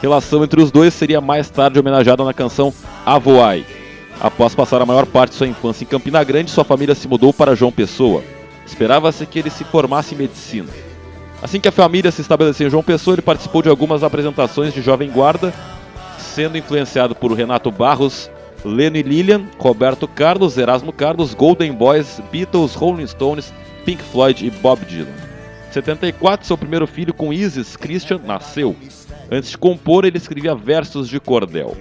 [0.00, 2.72] Relação entre os dois seria mais tarde homenageada na canção
[3.04, 3.66] Avoai.
[4.20, 7.32] Após passar a maior parte de sua infância em Campina Grande, sua família se mudou
[7.32, 8.22] para João Pessoa.
[8.66, 10.68] Esperava-se que ele se formasse em medicina.
[11.42, 14.82] Assim que a família se estabeleceu em João Pessoa, ele participou de algumas apresentações de
[14.82, 15.52] Jovem Guarda,
[16.18, 18.30] sendo influenciado por Renato Barros,
[18.64, 23.52] Leno e Lilian, Roberto Carlos, Erasmo Carlos, Golden Boys, Beatles, Rolling Stones,
[23.84, 25.08] Pink Floyd e Bob Dylan.
[25.68, 28.76] Em 74, seu primeiro filho com Isis, Christian, nasceu.
[29.30, 31.76] Antes de compor, ele escrevia versos de cordel.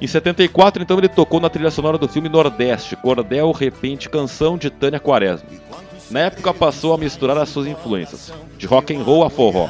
[0.00, 4.68] Em 74, então, ele tocou na trilha sonora do filme Nordeste, Cordel, Repente, Canção de
[4.68, 5.48] Tânia Quaresma.
[6.10, 9.68] Na época, passou a misturar as suas influências, de rock and roll a forró.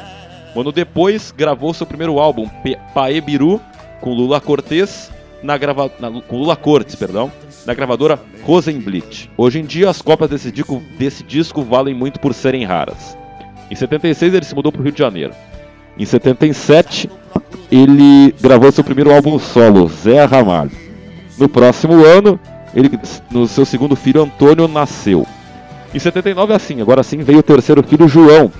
[0.55, 2.49] Um ano depois, gravou seu primeiro álbum,
[2.95, 3.61] Pae Biru,
[4.01, 5.11] com Lula Cortez,
[5.43, 5.91] na grava...
[5.99, 7.31] na- com Lula Cortes, perdão,
[7.65, 9.29] na gravadora Rosenblit.
[9.37, 13.15] Hoje em dia, as cópias desse disco, desse disco valem muito por serem raras.
[13.69, 15.33] Em 76, ele se mudou para o Rio de Janeiro.
[15.97, 17.09] Em 77,
[17.71, 20.71] ele gravou seu primeiro álbum solo, Zé Ramalho.
[21.37, 22.39] No próximo ano,
[22.73, 22.89] ele,
[23.31, 25.25] no seu segundo filho, Antônio, nasceu.
[25.93, 28.51] Em 79, assim, agora sim, veio o terceiro filho, João,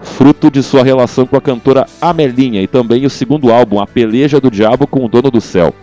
[0.00, 4.40] fruto de sua relação com a cantora Amelinha e também o segundo álbum, A Peleja
[4.40, 5.74] do Diabo com o Dono do Céu.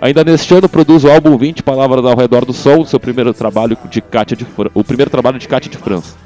[0.00, 3.78] Ainda neste ano produz o álbum 20 Palavras ao Redor do Sol, seu primeiro trabalho
[3.88, 6.16] de Cátia de Fran- o primeiro trabalho de Cátia de França.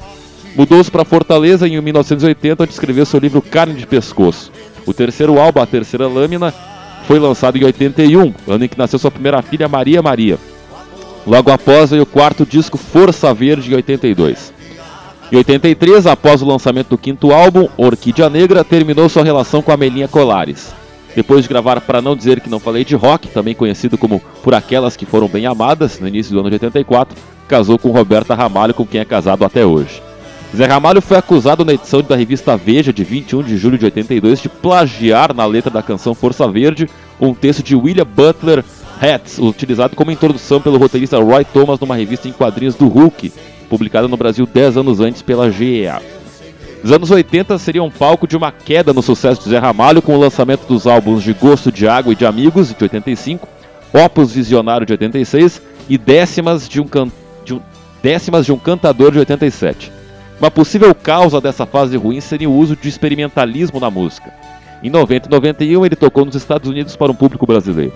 [0.56, 4.50] Mudou-se para Fortaleza em 1980, onde escreveu seu livro Carne de Pescoço.
[4.86, 6.54] O terceiro álbum, A Terceira Lâmina,
[7.06, 10.38] foi lançado em 81, ano em que nasceu sua primeira filha, Maria Maria.
[11.26, 14.54] Logo após veio o quarto disco, Força Verde, em 82.
[15.30, 19.76] Em 83, após o lançamento do quinto álbum, Orquídea Negra, terminou sua relação com a
[19.76, 20.72] Melinha Colares.
[21.14, 24.54] Depois de gravar Para Não Dizer Que Não Falei de Rock, também conhecido como Por
[24.54, 27.14] Aquelas Que Foram Bem Amadas, no início do ano de 84,
[27.46, 30.05] casou com Roberta Ramalho, com quem é casado até hoje.
[30.56, 34.40] Zé Ramalho foi acusado na edição da revista Veja, de 21 de julho de 82,
[34.40, 36.88] de plagiar na letra da canção Força Verde
[37.20, 38.64] um texto de William Butler
[38.98, 43.30] Hats, utilizado como introdução pelo roteirista Roy Thomas numa revista em quadrinhos do Hulk,
[43.68, 46.00] publicada no Brasil 10 anos antes pela GEA.
[46.82, 50.20] Os anos 80 seriam palco de uma queda no sucesso de Zé Ramalho com o
[50.20, 53.46] lançamento dos álbuns de Gosto de Água e de Amigos, de 85,
[53.92, 57.12] Opus Visionário, de 86 e Décimas de um, can...
[57.44, 57.60] de um...
[58.02, 59.95] Décimas de um Cantador, de 87.
[60.38, 64.32] Uma possível causa dessa fase ruim seria o uso de experimentalismo na música.
[64.82, 67.92] Em 90 e 91 ele tocou nos Estados Unidos para um público brasileiro.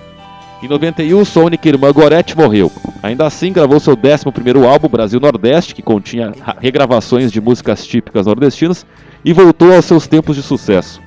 [0.62, 2.70] Em 91, sua única irmã Gorete morreu.
[3.02, 8.26] Ainda assim, gravou seu 11º álbum, Brasil Nordeste, que continha ra- regravações de músicas típicas
[8.26, 8.84] nordestinas,
[9.24, 11.00] e voltou aos seus tempos de sucesso.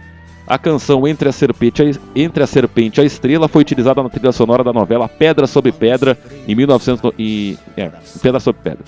[0.48, 1.86] A canção Entre a Serpente, a,
[2.20, 6.18] Entre a Serpente a Estrela foi utilizada na trilha sonora da novela Pedra sobre Pedra,
[6.48, 7.92] em 1900 e, é,
[8.24, 8.84] Pedra sobre Pedra.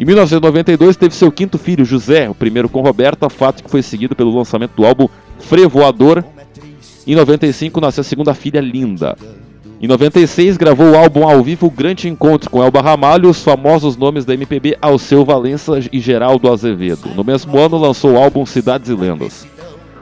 [0.00, 4.16] Em 1992 teve seu quinto filho, José, o primeiro com Roberta, fato que foi seguido
[4.16, 5.06] pelo lançamento do álbum
[5.38, 6.24] Frevoador.
[7.06, 9.14] Em 95 nasceu a segunda filha, Linda.
[9.78, 14.24] Em 96 gravou o álbum ao vivo Grande Encontro com Elba Ramalho os famosos nomes
[14.24, 17.10] da MPB Alceu Valença e Geraldo Azevedo.
[17.14, 19.46] No mesmo ano lançou o álbum Cidades e Lendas.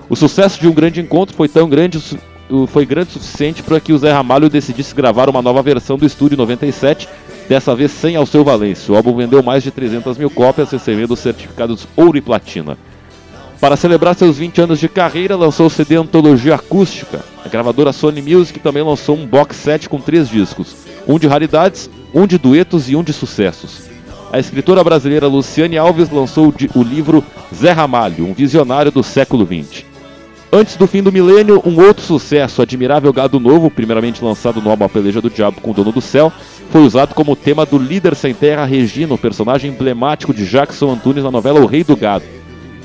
[0.09, 1.99] O sucesso de Um Grande Encontro foi tão grande,
[2.67, 6.07] foi grande o suficiente para que o Zé Ramalho decidisse gravar uma nova versão do
[6.07, 7.09] estúdio em 97,
[7.49, 8.93] dessa vez sem Alceu Valença.
[8.93, 12.79] O álbum vendeu mais de 300 mil cópias, recebendo os certificados ouro e platina.
[13.61, 17.25] Para celebrar seus 20 anos de carreira, lançou o CD Antologia Acústica.
[17.45, 20.77] A gravadora Sony Music também lançou um box set com três discos:
[21.09, 23.89] um de raridades, um de duetos e um de sucessos.
[24.33, 29.88] A escritora brasileira Luciane Alves lançou o livro Zé Ramalho, um visionário do século XX.
[30.51, 34.87] Antes do fim do milênio, um outro sucesso, Admirável Gado Novo, primeiramente lançado no álbum
[34.87, 36.33] A Peleja do Diabo com o Dono do Céu,
[36.71, 41.23] foi usado como tema do líder sem terra Regina, o personagem emblemático de Jackson Antunes
[41.23, 42.25] na novela O Rei do Gado.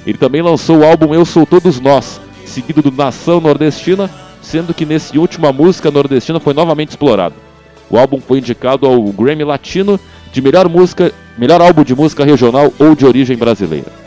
[0.05, 4.11] Ele também lançou o álbum Eu Sou Todos Nós, seguido do Nação Nordestina,
[4.41, 7.35] sendo que nesse último a música nordestina foi novamente explorada.
[7.89, 9.97] O álbum foi indicado ao Grammy Latino
[10.33, 14.02] de melhor música, melhor álbum de música regional ou de origem brasileira.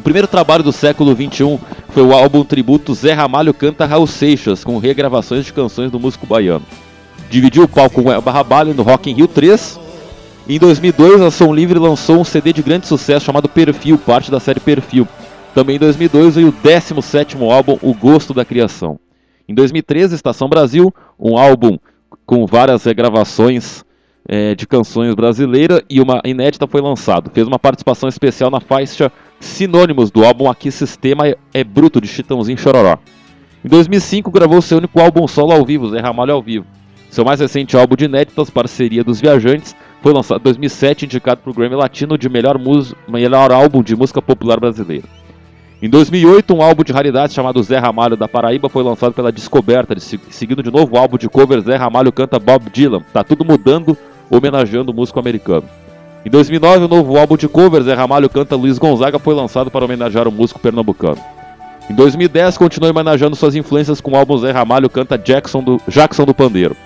[0.00, 1.60] O primeiro trabalho do século XXI
[1.90, 6.26] foi o álbum tributo Zé Ramalho Canta Raul Seixas, com regravações de canções do músico
[6.26, 6.64] baiano.
[7.28, 9.78] Dividiu o palco com Elba Ramalho no Rock in Rio 3.
[10.48, 14.40] Em 2002, a Som Livre lançou um CD de grande sucesso chamado Perfil, parte da
[14.40, 15.06] série Perfil.
[15.54, 18.98] Também em 2002 veio o 17º álbum O Gosto da Criação.
[19.46, 21.76] Em 2013, Estação Brasil, um álbum
[22.24, 23.84] com várias regravações
[24.26, 27.30] eh, de canções brasileiras e uma inédita foi lançado.
[27.34, 32.58] Fez uma participação especial na faixa Sinônimos do álbum Aqui Sistema é- Bruto, de Chitãozinho
[32.58, 32.98] Chororó.
[33.64, 36.66] Em 2005, gravou seu único álbum solo ao vivo, Zé Ramalho ao vivo.
[37.10, 41.50] Seu mais recente álbum de inéditas, Parceria dos Viajantes, foi lançado em 2007, indicado para
[41.50, 42.56] o Grammy Latino de melhor,
[43.08, 45.04] melhor álbum de música popular brasileira.
[45.82, 49.94] Em 2008, um álbum de raridade chamado Zé Ramalho da Paraíba foi lançado pela Descoberta,
[49.94, 50.00] de-
[50.30, 53.02] seguindo de novo o álbum de cover Zé Ramalho canta Bob Dylan.
[53.12, 53.96] Tá tudo mudando,
[54.30, 55.64] homenageando o músico americano.
[56.24, 59.86] Em 2009, o novo álbum de covers Zé Ramalho canta Luiz Gonzaga foi lançado para
[59.86, 61.16] homenagear o músico pernambucano.
[61.88, 66.26] Em 2010, continuou homenageando suas influências com o álbum Zé Ramalho canta Jackson do, Jackson
[66.26, 66.76] do Pandeiro.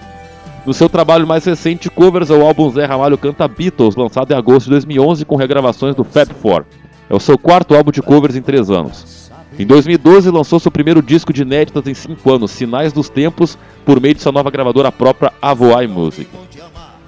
[0.65, 4.37] No seu trabalho mais recente, covers é o álbum Zé Ramalho canta Beatles, lançado em
[4.37, 6.65] agosto de 2011 com regravações do Fab Four.
[7.11, 9.31] É o seu quarto álbum de covers em três anos.
[9.59, 14.01] Em 2012, lançou seu primeiro disco de inéditas em cinco anos, Sinais dos Tempos, por
[14.01, 16.31] meio de sua nova gravadora própria, Avoai Music.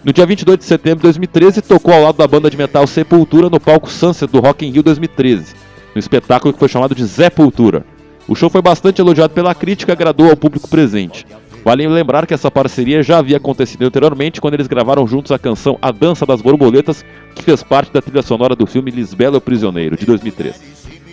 [0.07, 3.51] No dia 22 de setembro de 2013, tocou ao lado da banda de metal Sepultura
[3.51, 5.57] no palco Sunset do Rock in Rio 2013,
[5.97, 7.85] no espetáculo que foi chamado de Sepultura.
[8.29, 11.27] O show foi bastante elogiado pela crítica e agradou ao público presente.
[11.65, 15.77] Vale lembrar que essa parceria já havia acontecido anteriormente quando eles gravaram juntos a canção
[15.83, 17.05] A Dança das Borboletas,
[17.35, 20.63] que fez parte da trilha sonora do filme Lisbela o Prisioneiro, de 2003.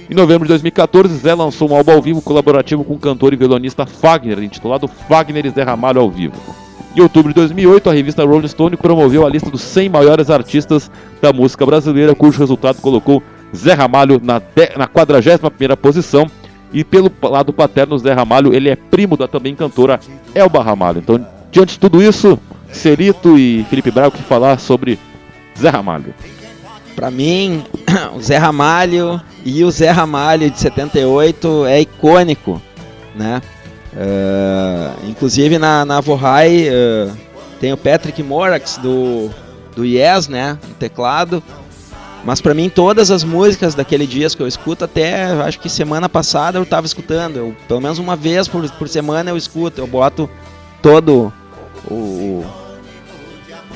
[0.08, 3.38] Em novembro de 2014, Zé lançou um álbum ao vivo colaborativo com o cantor e
[3.38, 6.63] violonista Fagner, intitulado Fagner e Zé Ramalho ao vivo.
[6.96, 10.92] Em outubro de 2008, a revista Rolling Stone promoveu a lista dos 100 maiores artistas
[11.20, 13.24] da música brasileira, cujo resultado colocou
[13.56, 14.42] Zé Ramalho na,
[14.78, 16.28] na 41ª posição.
[16.72, 20.00] E pelo lado paterno, Zé Ramalho, ele é primo da também cantora
[20.36, 21.00] Elba Ramalho.
[21.00, 22.40] Então, diante de tudo isso,
[22.72, 25.00] Cerito e Felipe Braga, o que falar sobre
[25.58, 26.14] Zé Ramalho?
[26.96, 27.64] Para mim,
[28.16, 32.62] o Zé Ramalho e o Zé Ramalho de 78 é icônico,
[33.16, 33.42] né?
[33.94, 37.16] Uh, inclusive na, na Vohai uh,
[37.60, 39.30] tem o Patrick Morax do,
[39.76, 40.58] do Yes, né?
[40.68, 41.44] No teclado.
[42.26, 46.58] Mas para mim todas as músicas daquele que eu escuto, até acho que semana passada
[46.58, 47.38] eu tava escutando.
[47.38, 50.30] Eu, pelo menos uma vez por, por semana eu escuto, eu boto
[50.82, 51.32] todo
[51.90, 52.46] o,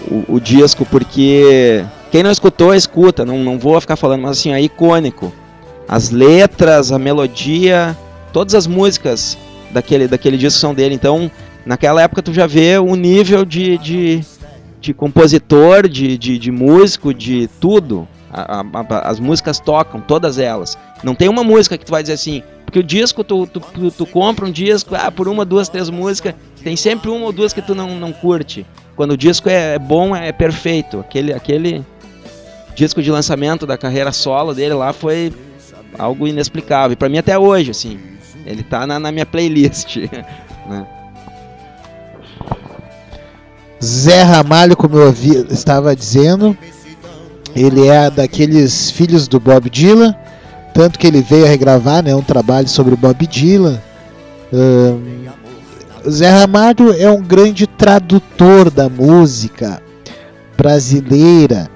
[0.09, 4.51] o, o disco, porque quem não escutou, escuta, não, não vou ficar falando, mas assim,
[4.51, 5.31] é icônico.
[5.87, 7.97] As letras, a melodia,
[8.31, 9.37] todas as músicas
[9.71, 10.95] daquele, daquele disco são dele.
[10.95, 11.31] Então,
[11.65, 14.21] naquela época tu já vê o nível de, de,
[14.79, 18.07] de compositor, de, de, de músico, de tudo.
[18.31, 20.77] A, a, as músicas tocam, todas elas.
[21.03, 23.91] Não tem uma música que tu vai dizer assim, porque o disco, tu, tu, tu,
[23.91, 27.53] tu compra um disco, ah, por uma, duas, três músicas, tem sempre uma ou duas
[27.53, 28.65] que tu não, não curte.
[28.95, 30.99] Quando o disco é, é bom, é perfeito.
[30.99, 31.85] Aquele, aquele,
[32.77, 35.33] disco de lançamento da carreira solo dele lá foi
[35.97, 36.95] algo inexplicável.
[36.95, 37.99] Pra mim até hoje, assim,
[38.47, 39.97] ele tá na, na minha playlist.
[40.67, 40.87] né?
[43.83, 45.13] Zé Ramalho, como eu
[45.51, 46.57] estava dizendo,
[47.55, 50.15] ele é daqueles filhos do Bob Dylan,
[50.73, 53.79] tanto que ele veio a regravar né, um trabalho sobre o Bob Dylan.
[54.51, 55.27] Um,
[56.09, 59.81] Zé Ramalho é um grande tradutor da música
[60.57, 61.69] brasileira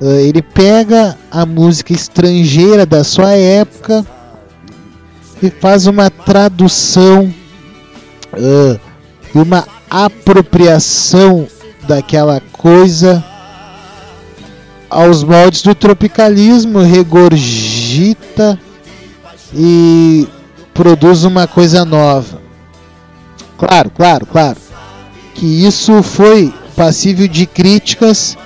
[0.00, 4.04] Uh, ele pega a música estrangeira da sua época
[5.50, 7.32] faz uma tradução
[8.32, 8.80] uh,
[9.34, 11.46] e uma apropriação
[11.86, 13.24] daquela coisa
[14.88, 18.58] aos moldes do tropicalismo, regurgita
[19.52, 20.28] e
[20.72, 22.40] produz uma coisa nova.
[23.58, 24.58] Claro, claro, claro
[25.34, 28.36] que isso foi passível de críticas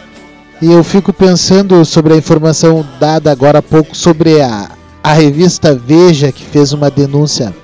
[0.60, 4.70] e eu fico pensando sobre a informação dada agora há pouco sobre a,
[5.08, 7.54] a revista Veja, que fez uma denúncia.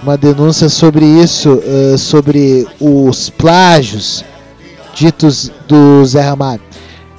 [0.00, 4.24] Uma denúncia sobre isso, uh, sobre os plágios
[4.94, 6.60] ditos do Zé Ramalho.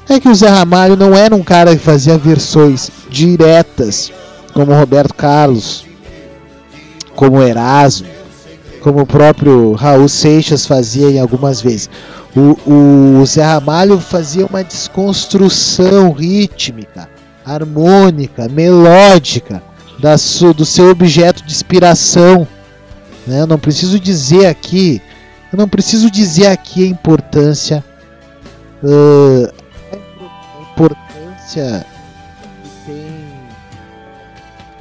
[0.07, 4.13] É que o Zé Ramalho não era um cara que fazia versões diretas,
[4.53, 5.85] como Roberto Carlos,
[7.17, 8.07] como Erasmo,
[8.79, 11.89] como o próprio Raul Seixas fazia em algumas vezes.
[12.33, 17.09] O, o Zé Ramalho fazia uma desconstrução rítmica,
[17.45, 19.61] harmônica, melódica
[19.99, 22.47] da su, do seu objeto de inspiração.
[23.27, 23.41] Né?
[23.41, 25.01] Eu não preciso dizer aqui,
[25.51, 27.83] eu não preciso dizer aqui a importância,
[28.83, 29.53] uh,
[29.93, 31.85] a importância
[32.63, 33.05] que tem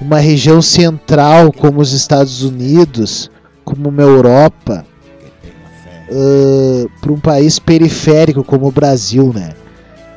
[0.01, 3.31] uma região central como os Estados Unidos,
[3.65, 4.85] como uma Europa
[6.11, 9.53] uh, para um país periférico como o Brasil, né?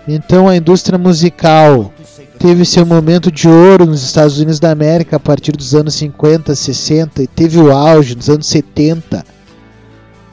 [0.07, 1.91] Então a indústria musical
[2.37, 6.53] teve seu momento de ouro nos Estados Unidos da América a partir dos anos 50,
[6.53, 9.25] 60 e teve o auge nos anos 70.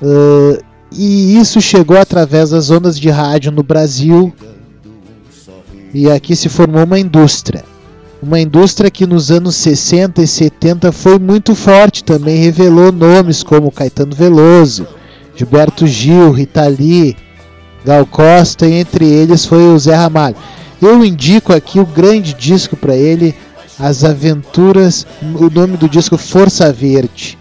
[0.03, 0.63] Uh,
[0.93, 4.33] e isso chegou através das ondas de rádio no Brasil.
[5.93, 7.65] E aqui se formou uma indústria.
[8.23, 13.71] Uma indústria que nos anos 60 e 70 foi muito forte também, revelou nomes como
[13.71, 14.87] Caetano Veloso,
[15.37, 17.17] Gilberto Gil, Rita Lee,
[17.85, 20.37] Gal Costa, e entre eles foi o Zé Ramalho.
[20.87, 23.35] Eu indico aqui o grande disco para ele,
[23.79, 27.39] As Aventuras, o nome do disco Força Verde,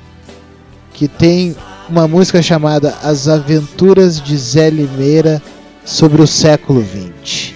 [0.93, 1.53] que tem
[1.89, 5.41] uma música chamada As Aventuras de Zé Limeira
[5.83, 6.81] sobre o século
[7.21, 7.53] XX.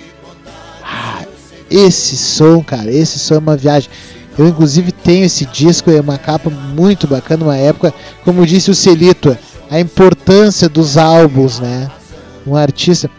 [0.84, 1.23] Ah,
[1.72, 3.89] esse som, cara, esse som é uma viagem.
[4.38, 7.93] Eu inclusive tenho esse disco, é uma capa muito bacana, uma época,
[8.26, 9.38] como disse o Celito,
[9.72, 11.89] a importância dos álbuns, né?
[12.45, 13.09] Um artista.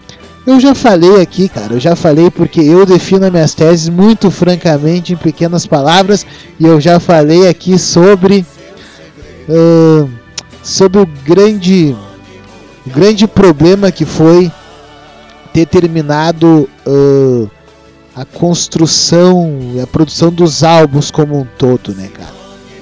[0.49, 4.31] Eu já falei aqui, cara, eu já falei porque eu defino as minhas teses muito
[4.31, 6.25] francamente em pequenas palavras
[6.59, 8.47] e eu já falei aqui sobre
[9.47, 10.11] uh,
[10.63, 11.95] sobre o grande
[12.87, 14.51] o grande problema que foi
[15.53, 17.51] ter terminado uh,
[18.17, 22.33] a construção e a produção dos álbuns como um todo, né, cara?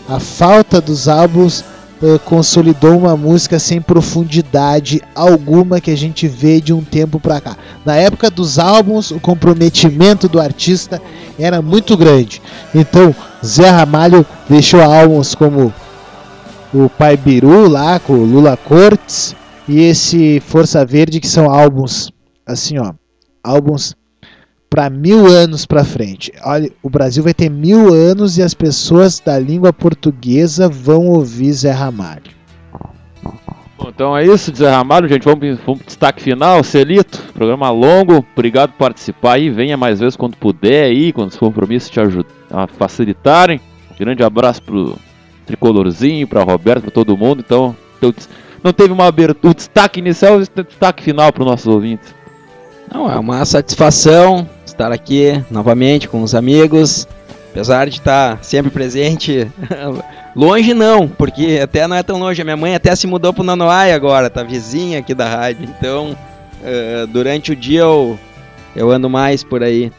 [0.09, 1.65] A falta dos álbuns
[2.03, 7.41] uh, consolidou uma música sem profundidade alguma que a gente vê de um tempo pra
[7.41, 7.57] cá.
[7.85, 11.01] Na época dos álbuns, o comprometimento do artista
[11.39, 12.41] era muito grande.
[12.75, 13.15] Então,
[13.45, 15.73] Zé Ramalho deixou álbuns como
[16.73, 19.35] o Pai Biru lá com o Lula Cortes
[19.69, 22.11] e esse Força Verde que são álbuns
[22.45, 22.93] assim ó,
[23.43, 23.95] álbuns
[24.69, 26.33] para mil anos para frente.
[26.45, 31.53] Olha, o Brasil vai ter mil anos e as pessoas da língua portuguesa vão ouvir
[31.53, 32.37] Zé Ramalho.
[33.79, 35.25] Bom, então é isso, Zé Ramalho, gente.
[35.25, 37.23] Vamos, vamos pro destaque final, Celito.
[37.33, 39.51] Programa longo, obrigado por participar aí.
[39.51, 43.61] Venha mais vezes quando puder aí, quando os compromissos te ajudam a facilitarem.
[43.99, 44.97] grande abraço pro
[45.47, 47.43] Tricolorzinho, pra Roberto, pra todo mundo.
[47.45, 47.77] Então,
[48.63, 52.15] não teve uma abertura, o destaque inicial e o destaque final para os nossos ouvintes.
[52.93, 57.09] Não, é uma satisfação estar aqui novamente com os amigos.
[57.51, 59.51] Apesar de estar sempre presente,
[60.37, 62.43] longe não, porque até não é tão longe.
[62.43, 65.67] A minha mãe até se mudou para Nanoai agora, tá vizinha aqui da rádio.
[65.67, 68.19] Então, uh, durante o dia eu,
[68.77, 69.91] eu ando mais por aí.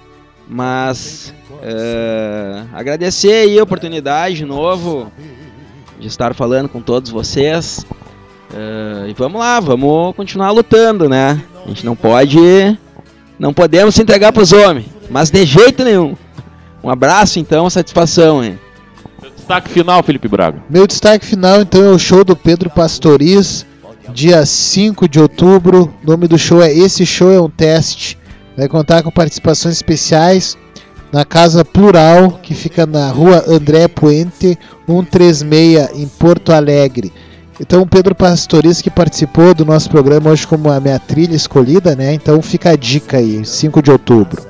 [0.47, 5.11] Mas uh, agradecer aí a oportunidade de novo
[5.99, 7.83] de estar falando com todos vocês.
[8.51, 11.41] Uh, e vamos lá, vamos continuar lutando, né?
[11.65, 12.37] A gente não pode.
[13.39, 16.15] Não podemos se entregar para os homens, mas de jeito nenhum.
[16.83, 18.59] Um abraço então, satisfação, hein?
[19.35, 20.61] Destaque final, Felipe Braga.
[20.69, 23.65] Meu destaque final então é o show do Pedro Pastoriz,
[24.13, 25.93] dia 5 de outubro.
[26.03, 28.17] O nome do show é Esse Show é um Teste.
[28.57, 30.57] Vai contar com participações especiais
[31.11, 34.57] na Casa Plural, que fica na rua André Puente,
[34.87, 37.13] 136, em Porto Alegre.
[37.59, 41.95] Então o Pedro Pastoriz que participou do nosso programa hoje como a minha trilha escolhida,
[41.95, 42.13] né?
[42.13, 44.45] Então fica a dica aí, 5 de outubro.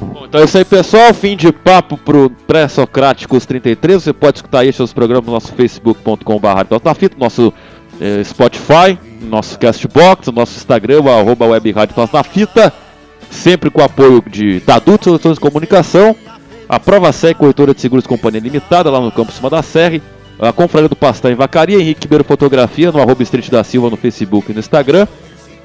[0.00, 1.14] Bom, então é isso aí, pessoal.
[1.14, 4.02] Fim de papo pro Pré-Socráticos 33.
[4.02, 6.48] Você pode escutar aí seus programas no nosso facebook.com.br
[7.14, 7.54] no nosso
[8.00, 12.72] eh, Spotify, nosso Castbox, nosso Instagram, arroba web rádio fita.
[13.30, 16.14] Sempre com o apoio de, Adultos Soluções de Comunicação,
[16.68, 20.02] a Prova Sec, corretora de seguros Companhia Limitada, lá no Campo Cima da Serra
[20.48, 23.96] a Confraria do Pastel em Vacaria, Henrique Ribeiro Fotografia, no arroba Street da Silva no
[23.96, 25.06] Facebook e no Instagram.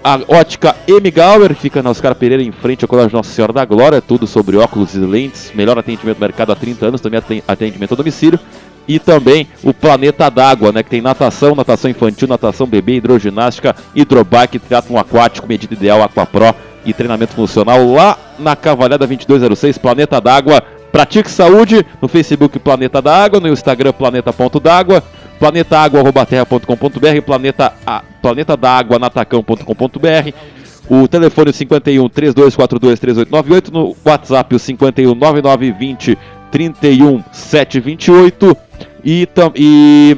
[0.04, 1.10] A ótica M.
[1.10, 4.28] Gauer, que fica na Oscar Pereira, em frente ao Colégio Nossa Senhora da Glória, tudo
[4.28, 8.40] sobre óculos e lentes, melhor atendimento do mercado há 30 anos, também atendimento a domicílio.
[8.88, 14.60] E também o Planeta d'Água, né, que tem natação, natação infantil, natação bebê, hidroginástica, hidrobike,
[14.60, 16.56] triatlon aquático, medida ideal, aquapro
[16.86, 23.16] e treinamento funcional lá na Cavalhada 2206, Planeta d'Água, Pratique Saúde no Facebook Planeta da
[23.24, 25.04] Água, no Instagram planeta.d'água,
[25.40, 27.74] planetaaguarrobaterra.com.br, planeta,
[28.22, 30.34] planeta da água natacão.com.br,
[30.90, 36.18] o telefone 51 3242 3898, no WhatsApp o 51 9920
[36.52, 38.58] 31 728
[39.04, 40.18] e, e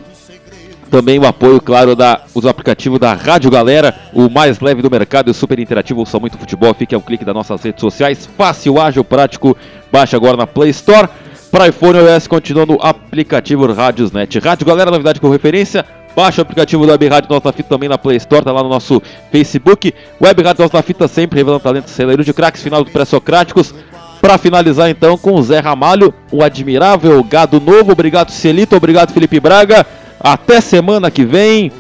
[0.90, 5.30] também o apoio, claro, da, os aplicativos da Rádio Galera, o mais leve do mercado
[5.30, 6.74] e super interativo, são muito futebol.
[6.74, 8.28] Fique a um clique das nossas redes sociais.
[8.38, 9.56] Fácil, ágil, prático.
[9.92, 11.08] Baixe agora na Play Store.
[11.52, 14.38] Para iPhone e iOS, continua no aplicativo Rádiosnet.
[14.40, 15.86] Rádio Galera, novidade com referência.
[16.16, 18.70] Baixe o aplicativo do Web Rádio Nossa Fita também na Play Store, tá lá no
[18.70, 19.02] nosso
[19.32, 19.94] Facebook.
[20.22, 23.74] Web Rádio Nossa Fita sempre revelando talentos celeiros de craques, final do pré-socráticos.
[24.22, 27.94] Para finalizar então com o Zé Ramalho, o admirável gado novo.
[27.94, 29.86] Obrigado Celito, obrigado Felipe Braga.
[30.20, 31.72] Até semana que vem.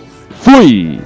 [0.41, 0.99] Fui!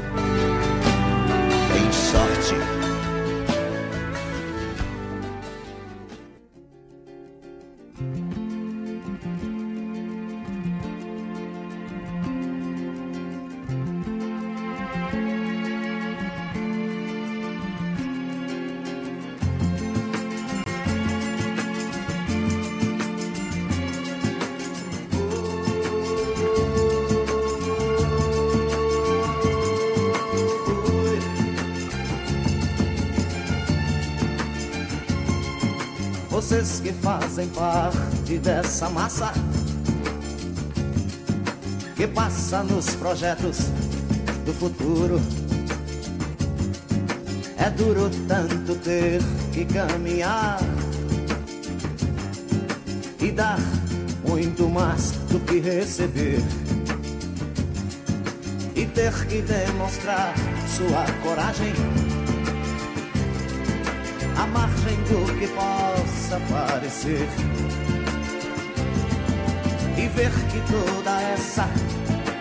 [69.97, 71.67] E ver que toda essa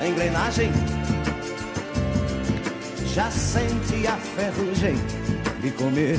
[0.07, 0.71] engrenagem
[3.07, 4.95] já sente a ferrugem
[5.61, 6.19] de comer.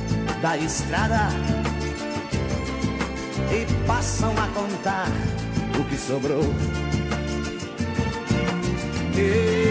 [0.41, 1.29] da estrada
[3.51, 5.07] e passam a contar
[5.79, 6.43] o que sobrou.
[9.15, 9.70] E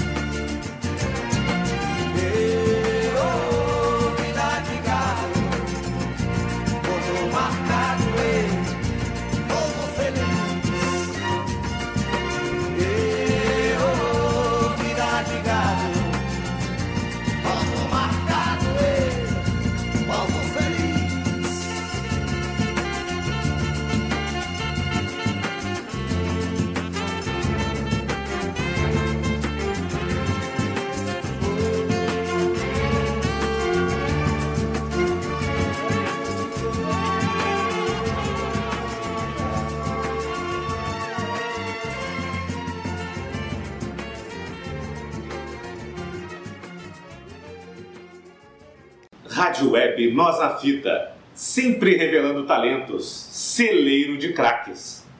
[50.09, 54.60] Nós na Fita, sempre revelando talentos, celeiro de craques.